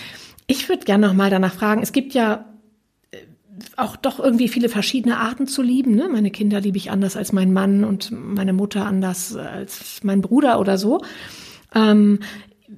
Ich 0.46 0.68
würde 0.68 0.84
gerne 0.84 1.06
noch 1.06 1.14
mal 1.14 1.30
danach 1.30 1.54
fragen. 1.54 1.82
Es 1.82 1.92
gibt 1.92 2.12
ja 2.12 2.44
auch 3.76 3.96
doch 3.96 4.18
irgendwie 4.18 4.48
viele 4.48 4.68
verschiedene 4.68 5.18
Arten 5.18 5.46
zu 5.46 5.62
lieben. 5.62 5.94
Ne? 5.94 6.08
Meine 6.10 6.30
Kinder 6.30 6.60
liebe 6.60 6.76
ich 6.76 6.90
anders 6.90 7.16
als 7.16 7.32
mein 7.32 7.52
Mann 7.52 7.84
und 7.84 8.10
meine 8.10 8.52
Mutter 8.52 8.86
anders 8.86 9.36
als 9.36 10.00
mein 10.02 10.20
Bruder 10.20 10.60
oder 10.60 10.78
so. 10.78 11.02
Ähm, 11.74 12.20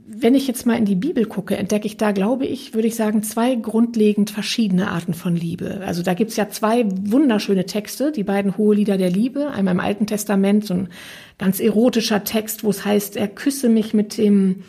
wenn 0.09 0.35
ich 0.35 0.47
jetzt 0.47 0.67
mal 0.67 0.77
in 0.77 0.85
die 0.85 0.95
Bibel 0.95 1.27
gucke, 1.27 1.57
entdecke 1.57 1.87
ich 1.87 1.97
da, 1.97 2.13
glaube 2.13 2.47
ich, 2.47 2.75
würde 2.75 2.89
ich 2.89 2.97
sagen, 2.97 3.23
zwei 3.23 3.55
grundlegend 3.55 4.31
verschiedene 4.31 4.91
Arten 4.91 5.15
von 5.15 5.35
Liebe. 5.35 5.81
Also 5.85 6.03
da 6.03 6.15
gibt's 6.15 6.37
ja 6.37 6.49
zwei 6.49 6.85
wunderschöne 6.87 7.67
Texte, 7.67 8.13
die 8.13 8.25
beiden 8.25 8.57
hohe 8.57 8.75
Lieder 8.75 8.99
der 8.99 9.11
Liebe. 9.11 9.51
Einmal 9.51 9.75
im 9.75 9.81
Alten 9.81 10.07
Testament 10.07 10.65
so 10.65 10.75
ein 10.75 10.89
ganz 11.39 11.61
erotischer 11.61 12.25
Text, 12.25 12.63
wo 12.63 12.71
es 12.71 12.85
heißt, 12.85 13.17
er 13.17 13.29
küsse 13.29 13.69
mich 13.69 13.95
mit 13.95 14.19
dem 14.19 14.65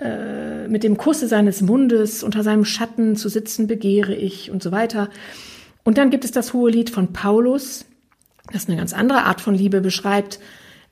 äh, 0.00 0.68
mit 0.68 0.84
dem 0.84 0.96
Kusse 0.96 1.26
seines 1.26 1.60
Mundes 1.60 2.22
unter 2.22 2.42
seinem 2.42 2.64
Schatten 2.64 3.16
zu 3.16 3.28
sitzen 3.28 3.66
begehre 3.66 4.14
ich 4.14 4.50
und 4.50 4.62
so 4.62 4.70
weiter. 4.70 5.08
Und 5.84 5.98
dann 5.98 6.10
gibt 6.10 6.24
es 6.24 6.30
das 6.30 6.52
hohe 6.52 6.70
Lied 6.70 6.90
von 6.90 7.12
Paulus, 7.12 7.84
das 8.52 8.68
eine 8.68 8.76
ganz 8.76 8.92
andere 8.92 9.24
Art 9.24 9.40
von 9.40 9.54
Liebe 9.54 9.80
beschreibt. 9.80 10.38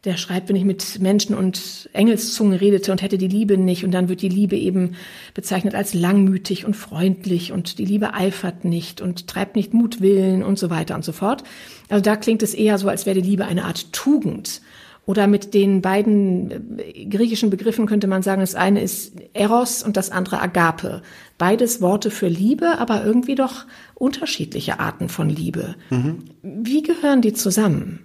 Der 0.04 0.16
schreibt, 0.16 0.48
wenn 0.48 0.56
ich 0.56 0.64
mit 0.64 1.00
Menschen 1.00 1.36
und 1.36 1.88
Engelszungen 1.92 2.58
redete 2.58 2.92
und 2.92 3.02
hätte 3.02 3.18
die 3.18 3.28
Liebe 3.28 3.58
nicht. 3.58 3.84
Und 3.84 3.92
dann 3.92 4.08
wird 4.08 4.22
die 4.22 4.28
Liebe 4.28 4.56
eben 4.56 4.94
bezeichnet 5.34 5.74
als 5.74 5.94
langmütig 5.94 6.64
und 6.64 6.74
freundlich 6.74 7.52
und 7.52 7.78
die 7.78 7.84
Liebe 7.84 8.14
eifert 8.14 8.64
nicht 8.64 9.00
und 9.00 9.26
treibt 9.26 9.56
nicht 9.56 9.74
Mutwillen 9.74 10.42
und 10.42 10.58
so 10.58 10.70
weiter 10.70 10.94
und 10.94 11.04
so 11.04 11.12
fort. 11.12 11.44
Also 11.88 12.02
da 12.02 12.16
klingt 12.16 12.42
es 12.42 12.54
eher 12.54 12.78
so, 12.78 12.88
als 12.88 13.06
wäre 13.06 13.20
die 13.20 13.28
Liebe 13.28 13.46
eine 13.46 13.64
Art 13.64 13.92
Tugend. 13.92 14.60
Oder 15.06 15.28
mit 15.28 15.54
den 15.54 15.82
beiden 15.82 16.78
äh, 16.80 17.04
griechischen 17.06 17.48
Begriffen 17.48 17.86
könnte 17.86 18.08
man 18.08 18.22
sagen, 18.22 18.40
das 18.40 18.56
eine 18.56 18.82
ist 18.82 19.12
Eros 19.34 19.84
und 19.84 19.96
das 19.96 20.10
andere 20.10 20.42
Agape. 20.42 21.00
Beides 21.38 21.80
Worte 21.80 22.10
für 22.10 22.26
Liebe, 22.26 22.78
aber 22.78 23.04
irgendwie 23.04 23.36
doch 23.36 23.66
unterschiedliche 23.94 24.80
Arten 24.80 25.08
von 25.08 25.30
Liebe. 25.30 25.76
Mhm. 25.90 26.24
Wie 26.42 26.82
gehören 26.82 27.22
die 27.22 27.32
zusammen? 27.32 28.00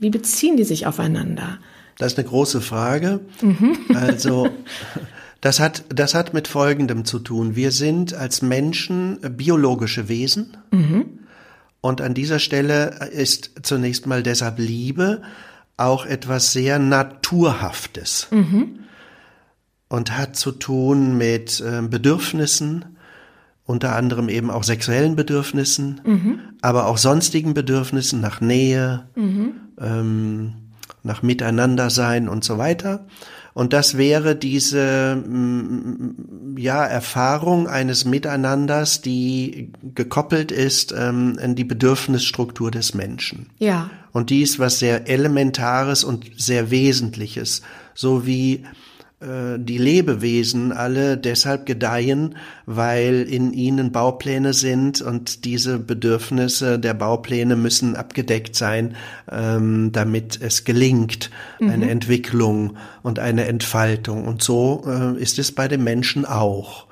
Wie 0.00 0.10
beziehen 0.10 0.56
die 0.56 0.64
sich 0.64 0.86
aufeinander? 0.86 1.58
Das 1.98 2.12
ist 2.12 2.18
eine 2.18 2.28
große 2.28 2.60
Frage. 2.60 3.20
Mhm. 3.42 3.76
Also, 3.94 4.48
das 5.40 5.60
hat, 5.60 5.84
das 5.88 6.14
hat 6.14 6.34
mit 6.34 6.48
Folgendem 6.48 7.04
zu 7.04 7.20
tun. 7.20 7.54
Wir 7.54 7.70
sind 7.70 8.12
als 8.12 8.42
Menschen 8.42 9.20
biologische 9.36 10.08
Wesen. 10.08 10.56
Mhm. 10.72 11.04
Und 11.80 12.00
an 12.00 12.12
dieser 12.12 12.40
Stelle 12.40 13.08
ist 13.12 13.52
zunächst 13.62 14.06
mal 14.06 14.24
deshalb 14.24 14.58
Liebe 14.58 15.22
auch 15.80 16.06
etwas 16.06 16.52
sehr 16.52 16.78
Naturhaftes 16.78 18.28
mhm. 18.30 18.80
und 19.88 20.16
hat 20.16 20.36
zu 20.36 20.52
tun 20.52 21.16
mit 21.18 21.60
äh, 21.60 21.82
Bedürfnissen, 21.82 22.96
unter 23.64 23.94
anderem 23.94 24.28
eben 24.28 24.50
auch 24.50 24.64
sexuellen 24.64 25.16
Bedürfnissen, 25.16 26.00
mhm. 26.04 26.40
aber 26.60 26.86
auch 26.86 26.98
sonstigen 26.98 27.54
Bedürfnissen 27.54 28.20
nach 28.20 28.40
Nähe, 28.40 29.08
mhm. 29.14 29.52
ähm, 29.80 30.52
nach 31.02 31.22
Miteinandersein 31.22 32.28
und 32.28 32.44
so 32.44 32.58
weiter. 32.58 33.06
Und 33.52 33.72
das 33.72 33.96
wäre 33.96 34.36
diese 34.36 35.16
mm, 35.16 36.56
ja 36.56 36.84
Erfahrung 36.84 37.66
eines 37.66 38.04
Miteinanders, 38.04 39.00
die 39.00 39.72
gekoppelt 39.94 40.52
ist 40.52 40.94
ähm, 40.96 41.38
in 41.42 41.56
die 41.56 41.64
Bedürfnisstruktur 41.64 42.70
des 42.70 42.94
Menschen. 42.94 43.50
Ja. 43.58 43.90
Und 44.12 44.30
die 44.30 44.42
ist 44.42 44.58
was 44.58 44.78
sehr 44.78 45.08
Elementares 45.08 46.04
und 46.04 46.30
sehr 46.36 46.70
Wesentliches, 46.70 47.62
so 47.94 48.26
wie 48.26 48.64
äh, 49.20 49.58
die 49.58 49.76
Lebewesen 49.76 50.72
alle 50.72 51.18
deshalb 51.18 51.66
gedeihen, 51.66 52.36
weil 52.64 53.22
in 53.22 53.52
ihnen 53.52 53.92
Baupläne 53.92 54.54
sind 54.54 55.02
und 55.02 55.44
diese 55.44 55.78
Bedürfnisse 55.78 56.78
der 56.78 56.94
Baupläne 56.94 57.54
müssen 57.54 57.96
abgedeckt 57.96 58.56
sein, 58.56 58.96
ähm, 59.30 59.90
damit 59.92 60.40
es 60.40 60.64
gelingt, 60.64 61.30
mhm. 61.58 61.70
eine 61.70 61.90
Entwicklung 61.90 62.76
und 63.02 63.18
eine 63.18 63.44
Entfaltung. 63.44 64.26
Und 64.26 64.42
so 64.42 64.84
äh, 64.86 65.20
ist 65.20 65.38
es 65.38 65.52
bei 65.52 65.68
den 65.68 65.84
Menschen 65.84 66.24
auch. 66.24 66.86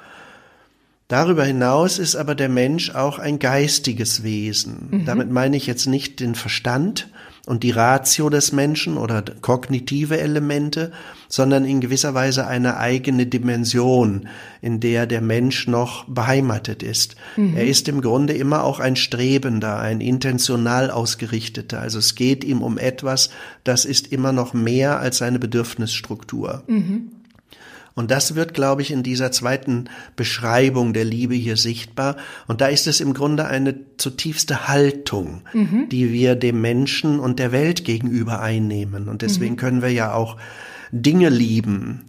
Darüber 1.09 1.43
hinaus 1.45 1.99
ist 1.99 2.17
aber 2.17 2.35
der 2.35 2.51
Mensch 2.51 2.91
auch 2.95 3.19
ein 3.19 3.39
geistiges 3.39 4.23
Wesen. 4.23 4.89
Mhm. 4.91 5.05
Damit 5.07 5.31
meine 5.31 5.57
ich 5.57 5.67
jetzt 5.67 5.87
nicht 5.87 6.21
den 6.21 6.35
Verstand 6.35 7.09
und 7.47 7.63
die 7.63 7.71
Ratio 7.71 8.29
des 8.29 8.53
Menschen 8.53 8.99
oder 8.99 9.23
kognitive 9.41 10.21
Elemente, 10.21 10.93
sondern 11.29 11.65
in 11.65 11.81
gewisser 11.81 12.13
Weise 12.13 12.47
eine 12.47 12.77
eigene 12.77 13.25
Dimension, 13.25 14.29
in 14.61 14.81
der 14.81 15.07
der 15.07 15.23
Mensch 15.23 15.67
noch 15.67 16.05
beheimatet 16.05 16.83
ist. 16.83 17.17
Mhm. 17.39 17.57
Er 17.57 17.67
ist 17.67 17.89
im 17.89 18.03
Grunde 18.03 18.35
immer 18.35 18.63
auch 18.65 18.79
ein 18.79 18.95
Strebender, 18.95 19.79
ein 19.79 20.03
intentional 20.03 20.91
ausgerichteter. 20.91 21.81
Also 21.81 22.01
es 22.01 22.17
geht 22.17 22.45
ihm 22.45 22.61
um 22.61 22.77
etwas, 22.77 23.31
das 23.65 23.87
ist 23.87 24.13
immer 24.13 24.33
noch 24.33 24.53
mehr 24.53 25.01
als 25.01 25.17
seine 25.17 25.39
Bedürfnisstruktur. 25.39 26.65
Mhm. 26.67 27.13
Und 27.99 28.13
das 28.13 28.37
wird, 28.37 28.55
glaube 28.55 28.81
ich, 28.81 28.93
in 28.93 29.03
dieser 29.03 29.33
zweiten 29.33 29.87
Beschreibung 30.15 30.93
der 30.93 31.05
Liebe 31.05 31.35
hier 31.35 31.57
sichtbar. 31.57 32.17
Und 32.47 32.61
da 32.61 32.69
ist 32.69 32.87
es 32.87 33.01
im 33.01 33.13
Grunde 33.13 33.47
eine 33.47 33.75
zutiefste 33.97 34.69
Haltung, 34.69 35.43
mhm. 35.53 35.89
die 35.89 36.13
wir 36.13 36.37
dem 36.37 36.61
Menschen 36.61 37.19
und 37.19 37.41
der 37.41 37.51
Welt 37.51 37.85
gegenüber 37.85 38.41
einnehmen. 38.41 39.09
Und 39.09 39.23
deswegen 39.23 39.55
mhm. 39.55 39.59
können 39.59 39.83
wir 39.83 39.91
ja 39.91 40.15
auch 40.15 40.37
Dinge 40.93 41.29
lieben. 41.29 42.05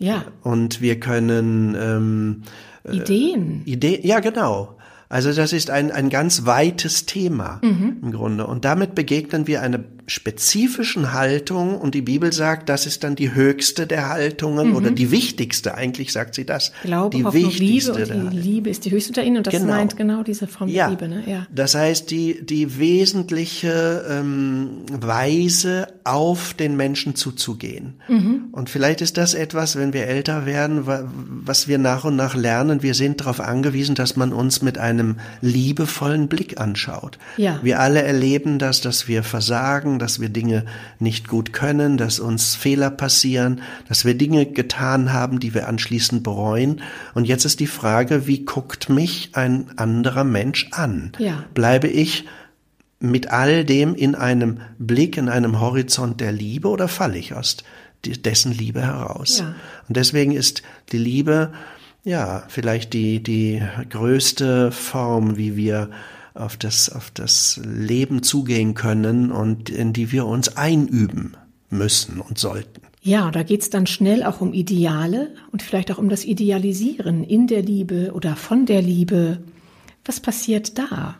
Ja. 0.00 0.24
Und 0.42 0.80
wir 0.80 0.98
können 0.98 1.76
ähm, 1.80 2.42
Ideen. 2.90 3.62
Äh, 3.64 3.70
Ideen, 3.70 4.00
ja 4.04 4.18
genau. 4.18 4.76
Also 5.08 5.32
das 5.32 5.52
ist 5.52 5.70
ein, 5.70 5.92
ein 5.92 6.10
ganz 6.10 6.46
weites 6.46 7.06
Thema 7.06 7.60
mhm. 7.62 7.98
im 8.02 8.10
Grunde. 8.10 8.44
Und 8.44 8.64
damit 8.64 8.96
begegnen 8.96 9.46
wir 9.46 9.62
einer 9.62 9.84
spezifischen 10.08 11.12
Haltung 11.12 11.78
und 11.78 11.94
die 11.94 12.02
Bibel 12.02 12.32
sagt, 12.32 12.68
das 12.68 12.86
ist 12.86 13.04
dann 13.04 13.14
die 13.14 13.34
höchste 13.34 13.86
der 13.86 14.08
Haltungen 14.08 14.70
mhm. 14.70 14.76
oder 14.76 14.90
die 14.90 15.10
wichtigste, 15.10 15.74
eigentlich 15.74 16.12
sagt 16.12 16.34
sie 16.34 16.44
das. 16.44 16.72
Glaube, 16.82 17.16
die 17.16 17.24
Hoffnung, 17.24 17.50
Liebe 17.50 17.92
und 17.92 18.32
die 18.32 18.38
Liebe 18.38 18.70
ist 18.70 18.84
die 18.84 18.90
höchste 18.90 19.10
unter 19.10 19.22
ihnen 19.22 19.36
und 19.38 19.46
das 19.46 19.54
genau. 19.54 19.66
meint 19.66 19.96
genau 19.96 20.22
diese 20.22 20.46
Form 20.46 20.68
ja. 20.68 20.88
der 20.88 20.90
Liebe. 20.90 21.08
Ne? 21.08 21.22
Ja. 21.26 21.46
Das 21.54 21.74
heißt, 21.74 22.10
die, 22.10 22.44
die 22.44 22.78
wesentliche 22.78 24.04
ähm, 24.08 24.86
Weise, 24.90 25.88
auf 26.08 26.54
den 26.54 26.74
Menschen 26.76 27.16
zuzugehen. 27.16 27.94
Mhm. 28.08 28.46
Und 28.52 28.70
vielleicht 28.70 29.02
ist 29.02 29.18
das 29.18 29.34
etwas, 29.34 29.76
wenn 29.76 29.92
wir 29.92 30.06
älter 30.06 30.46
werden, 30.46 30.84
was 30.86 31.68
wir 31.68 31.76
nach 31.76 32.04
und 32.04 32.16
nach 32.16 32.34
lernen. 32.34 32.82
Wir 32.82 32.94
sind 32.94 33.20
darauf 33.20 33.40
angewiesen, 33.40 33.94
dass 33.94 34.16
man 34.16 34.32
uns 34.32 34.62
mit 34.62 34.78
einem 34.78 35.16
liebevollen 35.42 36.28
Blick 36.28 36.58
anschaut. 36.58 37.18
Ja. 37.36 37.60
Wir 37.62 37.80
alle 37.80 38.02
erleben 38.02 38.58
das, 38.58 38.80
dass 38.80 39.06
wir 39.06 39.22
versagen, 39.22 39.97
dass 39.98 40.20
wir 40.20 40.28
Dinge 40.28 40.64
nicht 40.98 41.28
gut 41.28 41.52
können, 41.52 41.96
dass 41.96 42.20
uns 42.20 42.54
Fehler 42.54 42.90
passieren, 42.90 43.62
dass 43.88 44.04
wir 44.04 44.14
Dinge 44.14 44.46
getan 44.46 45.12
haben, 45.12 45.40
die 45.40 45.54
wir 45.54 45.68
anschließend 45.68 46.22
bereuen. 46.22 46.80
Und 47.14 47.26
jetzt 47.26 47.44
ist 47.44 47.60
die 47.60 47.66
Frage, 47.66 48.26
wie 48.26 48.44
guckt 48.44 48.88
mich 48.88 49.30
ein 49.34 49.66
anderer 49.76 50.24
Mensch 50.24 50.68
an? 50.72 51.12
Ja. 51.18 51.44
Bleibe 51.54 51.88
ich 51.88 52.24
mit 53.00 53.30
all 53.30 53.64
dem 53.64 53.94
in 53.94 54.14
einem 54.14 54.60
Blick, 54.78 55.16
in 55.16 55.28
einem 55.28 55.60
Horizont 55.60 56.20
der 56.20 56.32
Liebe 56.32 56.68
oder 56.68 56.88
falle 56.88 57.18
ich 57.18 57.34
aus 57.34 57.58
dessen 58.04 58.52
Liebe 58.52 58.82
heraus? 58.82 59.40
Ja. 59.40 59.54
Und 59.88 59.96
deswegen 59.96 60.32
ist 60.32 60.62
die 60.92 60.98
Liebe 60.98 61.52
ja, 62.04 62.44
vielleicht 62.48 62.94
die, 62.94 63.22
die 63.22 63.62
größte 63.90 64.72
Form, 64.72 65.36
wie 65.36 65.56
wir 65.56 65.90
auf 66.38 66.56
das, 66.56 66.90
auf 66.90 67.10
das 67.10 67.60
Leben 67.64 68.22
zugehen 68.22 68.74
können 68.74 69.30
und 69.30 69.70
in 69.70 69.92
die 69.92 70.12
wir 70.12 70.26
uns 70.26 70.56
einüben 70.56 71.36
müssen 71.70 72.20
und 72.20 72.38
sollten. 72.38 72.82
Ja, 73.02 73.30
da 73.30 73.42
geht's 73.42 73.70
dann 73.70 73.86
schnell 73.86 74.24
auch 74.24 74.40
um 74.40 74.52
Ideale 74.52 75.30
und 75.52 75.62
vielleicht 75.62 75.90
auch 75.90 75.98
um 75.98 76.08
das 76.08 76.24
Idealisieren 76.24 77.24
in 77.24 77.46
der 77.46 77.62
Liebe 77.62 78.12
oder 78.12 78.36
von 78.36 78.66
der 78.66 78.82
Liebe. 78.82 79.38
Was 80.04 80.20
passiert 80.20 80.78
da? 80.78 81.16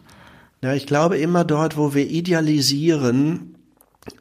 Ja, 0.63 0.75
ich 0.75 0.87
glaube, 0.87 1.19
immer 1.19 1.45
dort, 1.45 1.77
wo 1.77 1.95
wir 1.95 2.11
idealisieren, 2.11 3.55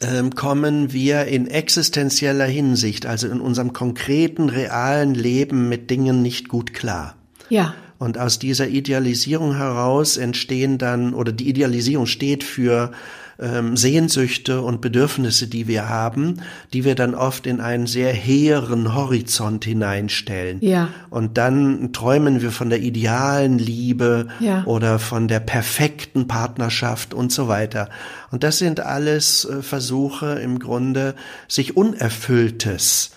ähm, 0.01 0.35
kommen 0.35 0.93
wir 0.93 1.25
in 1.25 1.47
existenzieller 1.47 2.45
Hinsicht, 2.45 3.05
also 3.05 3.27
in 3.27 3.41
unserem 3.41 3.73
konkreten, 3.73 4.49
realen 4.49 5.15
Leben 5.15 5.69
mit 5.69 5.89
Dingen 5.89 6.21
nicht 6.21 6.49
gut 6.49 6.73
klar. 6.73 7.15
Ja. 7.49 7.73
Und 7.99 8.17
aus 8.17 8.39
dieser 8.39 8.67
Idealisierung 8.67 9.55
heraus 9.55 10.17
entstehen 10.17 10.77
dann, 10.77 11.13
oder 11.13 11.31
die 11.31 11.49
Idealisierung 11.49 12.05
steht 12.05 12.43
für 12.43 12.91
ähm, 13.39 13.77
Sehnsüchte 13.77 14.61
und 14.61 14.81
Bedürfnisse, 14.81 15.47
die 15.47 15.67
wir 15.67 15.89
haben, 15.89 16.41
die 16.73 16.85
wir 16.85 16.95
dann 16.95 17.15
oft 17.15 17.47
in 17.47 17.59
einen 17.59 17.87
sehr 17.87 18.11
hehren 18.13 18.93
Horizont 18.95 19.65
hineinstellen. 19.65 20.59
Ja. 20.61 20.89
Und 21.09 21.37
dann 21.37 21.93
träumen 21.93 22.41
wir 22.41 22.51
von 22.51 22.69
der 22.69 22.81
idealen 22.81 23.57
Liebe 23.57 24.27
ja. 24.39 24.63
oder 24.65 24.99
von 24.99 25.27
der 25.27 25.39
perfekten 25.39 26.27
Partnerschaft 26.27 27.13
und 27.13 27.31
so 27.31 27.47
weiter. 27.47 27.89
Und 28.31 28.43
das 28.43 28.57
sind 28.57 28.79
alles 28.79 29.45
äh, 29.45 29.61
Versuche 29.61 30.39
im 30.39 30.59
Grunde, 30.59 31.15
sich 31.47 31.77
Unerfülltes 31.77 33.11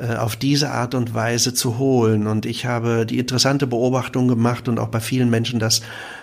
äh, 0.00 0.16
auf 0.16 0.36
diese 0.36 0.70
Art 0.70 0.94
und 0.94 1.12
Weise 1.12 1.52
zu 1.52 1.78
holen. 1.78 2.26
Und 2.26 2.46
ich 2.46 2.64
habe 2.64 3.04
die 3.04 3.18
interessante 3.18 3.66
Beobachtung 3.66 4.28
gemacht 4.28 4.68
und 4.68 4.78
auch 4.78 4.88
bei 4.88 5.00
vielen 5.00 5.28
Menschen 5.28 5.60
das 5.60 5.82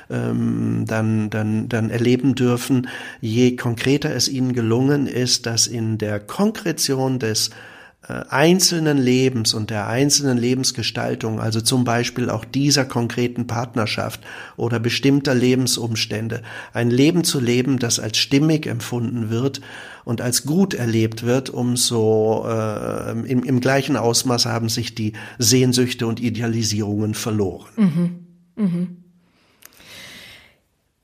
ähm, 0.10 0.86
dann, 0.88 1.30
dann, 1.30 1.70
dann 1.70 1.90
erleben 1.90 2.34
dürfen, 2.34 2.88
je 3.22 3.56
konkreter 3.56 4.16
es 4.16 4.30
ihnen 4.30 4.54
gelungen 4.54 5.06
ist, 5.06 5.46
dass 5.46 5.68
in 5.68 5.98
der 5.98 6.20
Konkretion 6.20 7.20
des 7.20 7.52
einzelnen 8.08 8.98
Lebens 8.98 9.54
und 9.54 9.70
der 9.70 9.88
einzelnen 9.88 10.38
Lebensgestaltung, 10.38 11.42
also 11.42 11.60
zum 11.60 11.84
Beispiel 11.84 12.30
auch 12.30 12.46
dieser 12.46 12.86
konkreten 12.86 13.48
Partnerschaft 13.48 14.22
oder 14.56 14.80
bestimmter 14.80 15.36
Lebensumstände, 15.36 16.42
ein 16.74 16.90
Leben 16.90 17.24
zu 17.24 17.40
leben, 17.40 17.80
das 17.80 18.00
als 18.00 18.18
stimmig 18.18 18.66
empfunden 18.66 19.30
wird 19.30 19.62
und 20.06 20.22
als 20.22 20.46
gut 20.46 20.74
erlebt 20.74 21.24
wird, 21.24 21.50
umso 21.50 22.46
äh, 22.48 23.12
im, 23.12 23.44
im 23.44 23.60
gleichen 23.60 23.98
Ausmaß 23.98 24.46
haben 24.46 24.70
sich 24.70 24.96
die 24.96 25.14
Sehnsüchte 25.38 26.08
und 26.08 26.22
Idealisierungen 26.22 27.14
verloren. 27.14 27.68
Mhm. 27.76 28.28
Mhm. 28.56 28.98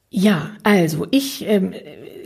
Ja, 0.09 0.51
also 0.61 1.07
ich 1.09 1.43
ähm, 1.47 1.73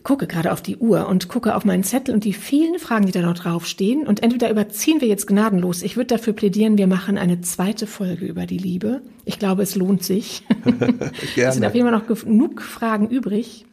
gucke 0.07 0.25
gerade 0.25 0.53
auf 0.53 0.61
die 0.61 0.77
Uhr 0.77 1.05
und 1.09 1.27
gucke 1.27 1.53
auf 1.53 1.65
meinen 1.65 1.83
Zettel 1.83 2.15
und 2.15 2.23
die 2.23 2.31
vielen 2.31 2.79
Fragen, 2.79 3.07
die 3.07 3.11
da 3.11 3.21
noch 3.21 3.37
draufstehen. 3.37 4.07
Und 4.07 4.23
entweder 4.23 4.49
überziehen 4.49 5.01
wir 5.01 5.07
jetzt 5.09 5.27
gnadenlos. 5.27 5.81
Ich 5.81 5.97
würde 5.97 6.07
dafür 6.07 6.31
plädieren, 6.31 6.77
wir 6.77 6.87
machen 6.87 7.17
eine 7.17 7.41
zweite 7.41 7.87
Folge 7.87 8.25
über 8.25 8.45
die 8.45 8.57
Liebe. 8.57 9.01
Ich 9.25 9.37
glaube, 9.37 9.63
es 9.63 9.75
lohnt 9.75 10.03
sich. 10.03 10.43
es 11.35 11.55
sind 11.55 11.65
auf 11.65 11.75
jeden 11.75 11.89
Fall 11.89 11.99
noch 11.99 12.07
genug 12.07 12.61
Fragen 12.61 13.09
übrig. 13.09 13.65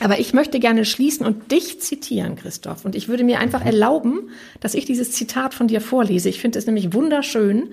Aber 0.00 0.20
ich 0.20 0.34
möchte 0.34 0.60
gerne 0.60 0.84
schließen 0.84 1.24
und 1.24 1.50
dich 1.50 1.80
zitieren, 1.80 2.36
Christoph. 2.36 2.84
Und 2.84 2.94
ich 2.94 3.08
würde 3.08 3.24
mir 3.24 3.40
einfach 3.40 3.64
erlauben, 3.64 4.28
dass 4.60 4.74
ich 4.74 4.84
dieses 4.84 5.12
Zitat 5.12 5.54
von 5.54 5.66
dir 5.66 5.80
vorlese. 5.80 6.28
Ich 6.28 6.42
finde 6.42 6.58
es 6.58 6.66
nämlich 6.66 6.92
wunderschön. 6.92 7.70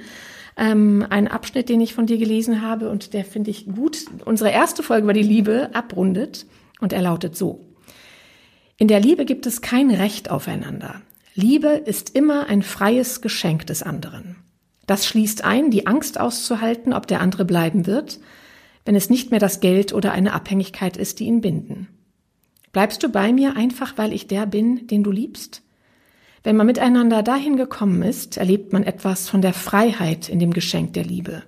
Ähm, 0.55 1.05
ein 1.09 1.27
Abschnitt, 1.27 1.67
den 1.67 1.81
ich 1.81 1.93
von 1.93 2.05
dir 2.05 2.17
gelesen 2.17 2.61
habe 2.61 2.89
und 2.89 3.13
der 3.13 3.25
finde 3.25 3.51
ich 3.51 3.65
gut 3.65 4.05
unsere 4.23 4.49
erste 4.49 4.81
Folge 4.81 5.03
über 5.03 5.13
die 5.13 5.23
Liebe 5.23 5.71
abrundet. 5.73 6.45
Und 6.79 6.93
er 6.93 7.01
lautet 7.01 7.35
so. 7.35 7.66
In 8.79 8.87
der 8.87 8.99
Liebe 8.99 9.25
gibt 9.25 9.47
es 9.47 9.61
kein 9.61 9.89
Recht 9.89 10.29
aufeinander. 10.29 11.01
Liebe 11.33 11.69
ist 11.69 12.15
immer 12.15 12.45
ein 12.45 12.61
freies 12.61 13.21
Geschenk 13.21 13.65
des 13.65 13.81
anderen. 13.81 14.35
Das 14.85 15.07
schließt 15.07 15.43
ein, 15.43 15.71
die 15.71 15.87
Angst 15.87 16.19
auszuhalten, 16.19 16.93
ob 16.93 17.07
der 17.07 17.21
andere 17.21 17.43
bleiben 17.43 17.87
wird, 17.87 18.19
wenn 18.85 18.95
es 18.95 19.09
nicht 19.09 19.31
mehr 19.31 19.39
das 19.39 19.61
Geld 19.61 19.93
oder 19.93 20.11
eine 20.11 20.31
Abhängigkeit 20.31 20.95
ist, 20.95 21.19
die 21.19 21.25
ihn 21.25 21.41
binden. 21.41 21.87
Bleibst 22.71 23.01
du 23.01 23.09
bei 23.09 23.33
mir 23.33 23.57
einfach, 23.57 23.97
weil 23.97 24.13
ich 24.13 24.27
der 24.27 24.45
bin, 24.45 24.85
den 24.85 25.03
du 25.03 25.09
liebst? 25.09 25.63
Wenn 26.43 26.55
man 26.55 26.67
miteinander 26.67 27.23
dahin 27.23 27.57
gekommen 27.57 28.03
ist, 28.03 28.37
erlebt 28.37 28.73
man 28.73 28.83
etwas 28.83 29.27
von 29.27 29.41
der 29.41 29.53
Freiheit 29.53 30.29
in 30.29 30.37
dem 30.37 30.53
Geschenk 30.53 30.93
der 30.93 31.03
Liebe. 31.03 31.41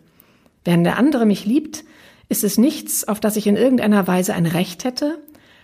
Während 0.65 0.85
der 0.85 0.97
andere 0.97 1.27
mich 1.27 1.45
liebt, 1.45 1.83
ist 2.27 2.43
es 2.43 2.57
nichts, 2.57 3.07
auf 3.07 3.19
das 3.19 3.35
ich 3.35 3.45
in 3.45 3.55
irgendeiner 3.55 4.07
Weise 4.07 4.33
ein 4.33 4.47
Recht 4.47 4.83
hätte, 4.83 5.19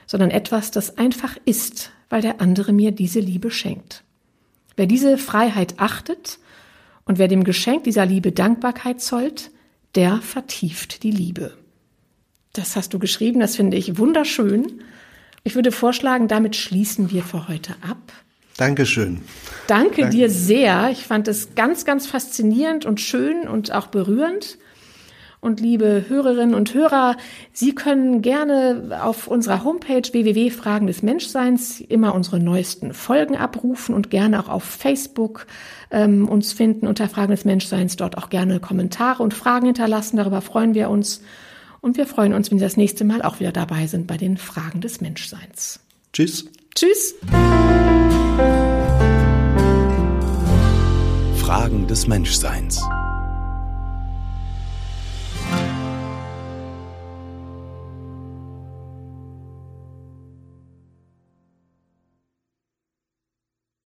sondern 0.05 0.31
etwas, 0.31 0.71
das 0.71 0.97
einfach 0.97 1.37
ist, 1.45 1.91
weil 2.09 2.21
der 2.21 2.41
andere 2.41 2.73
mir 2.73 2.91
diese 2.91 3.19
Liebe 3.19 3.51
schenkt. 3.51 4.03
Wer 4.75 4.85
diese 4.85 5.17
Freiheit 5.17 5.75
achtet 5.77 6.39
und 7.05 7.17
wer 7.17 7.27
dem 7.27 7.43
Geschenk 7.43 7.83
dieser 7.83 8.05
Liebe 8.05 8.31
Dankbarkeit 8.31 9.01
zollt, 9.01 9.51
der 9.95 10.17
vertieft 10.21 11.03
die 11.03 11.11
Liebe. 11.11 11.53
Das 12.53 12.75
hast 12.75 12.93
du 12.93 12.99
geschrieben, 12.99 13.39
das 13.39 13.55
finde 13.55 13.77
ich 13.77 13.97
wunderschön. 13.97 14.81
Ich 15.43 15.55
würde 15.55 15.71
vorschlagen, 15.71 16.27
damit 16.27 16.55
schließen 16.55 17.11
wir 17.11 17.23
für 17.23 17.47
heute 17.47 17.73
ab. 17.81 18.13
Dankeschön. 18.57 19.21
Danke, 19.67 20.01
Danke 20.01 20.09
dir 20.09 20.29
sehr. 20.29 20.89
Ich 20.91 21.03
fand 21.03 21.27
es 21.27 21.55
ganz, 21.55 21.85
ganz 21.85 22.07
faszinierend 22.07 22.85
und 22.85 23.01
schön 23.01 23.47
und 23.47 23.71
auch 23.73 23.87
berührend. 23.87 24.57
Und 25.45 25.59
liebe 25.59 26.05
Hörerinnen 26.07 26.55
und 26.55 26.73
Hörer, 26.73 27.17
Sie 27.53 27.75
können 27.75 28.23
gerne 28.23 28.97
auf 29.03 29.27
unserer 29.27 29.63
Homepage 29.63 30.01
www.fragen 30.11 30.87
des 30.87 31.03
Menschseins 31.03 31.81
immer 31.81 32.15
unsere 32.15 32.39
neuesten 32.39 32.95
Folgen 32.95 33.37
abrufen 33.37 33.93
und 33.93 34.09
gerne 34.09 34.39
auch 34.39 34.49
auf 34.49 34.63
Facebook 34.63 35.45
ähm, 35.91 36.27
uns 36.27 36.51
finden 36.51 36.87
unter 36.87 37.07
Fragen 37.07 37.29
des 37.29 37.45
Menschseins, 37.45 37.95
dort 37.95 38.17
auch 38.17 38.29
gerne 38.29 38.59
Kommentare 38.59 39.21
und 39.21 39.35
Fragen 39.35 39.67
hinterlassen. 39.67 40.17
Darüber 40.17 40.41
freuen 40.41 40.73
wir 40.73 40.89
uns. 40.89 41.21
Und 41.79 41.95
wir 41.95 42.07
freuen 42.07 42.33
uns, 42.33 42.49
wenn 42.49 42.57
Sie 42.57 42.65
das 42.65 42.75
nächste 42.75 43.05
Mal 43.05 43.21
auch 43.21 43.39
wieder 43.39 43.51
dabei 43.51 43.85
sind 43.85 44.07
bei 44.07 44.17
den 44.17 44.37
Fragen 44.37 44.81
des 44.81 44.99
Menschseins. 44.99 45.79
Tschüss. 46.11 46.49
Tschüss. 46.73 47.13
Fragen 51.35 51.85
des 51.87 52.07
Menschseins. 52.07 52.81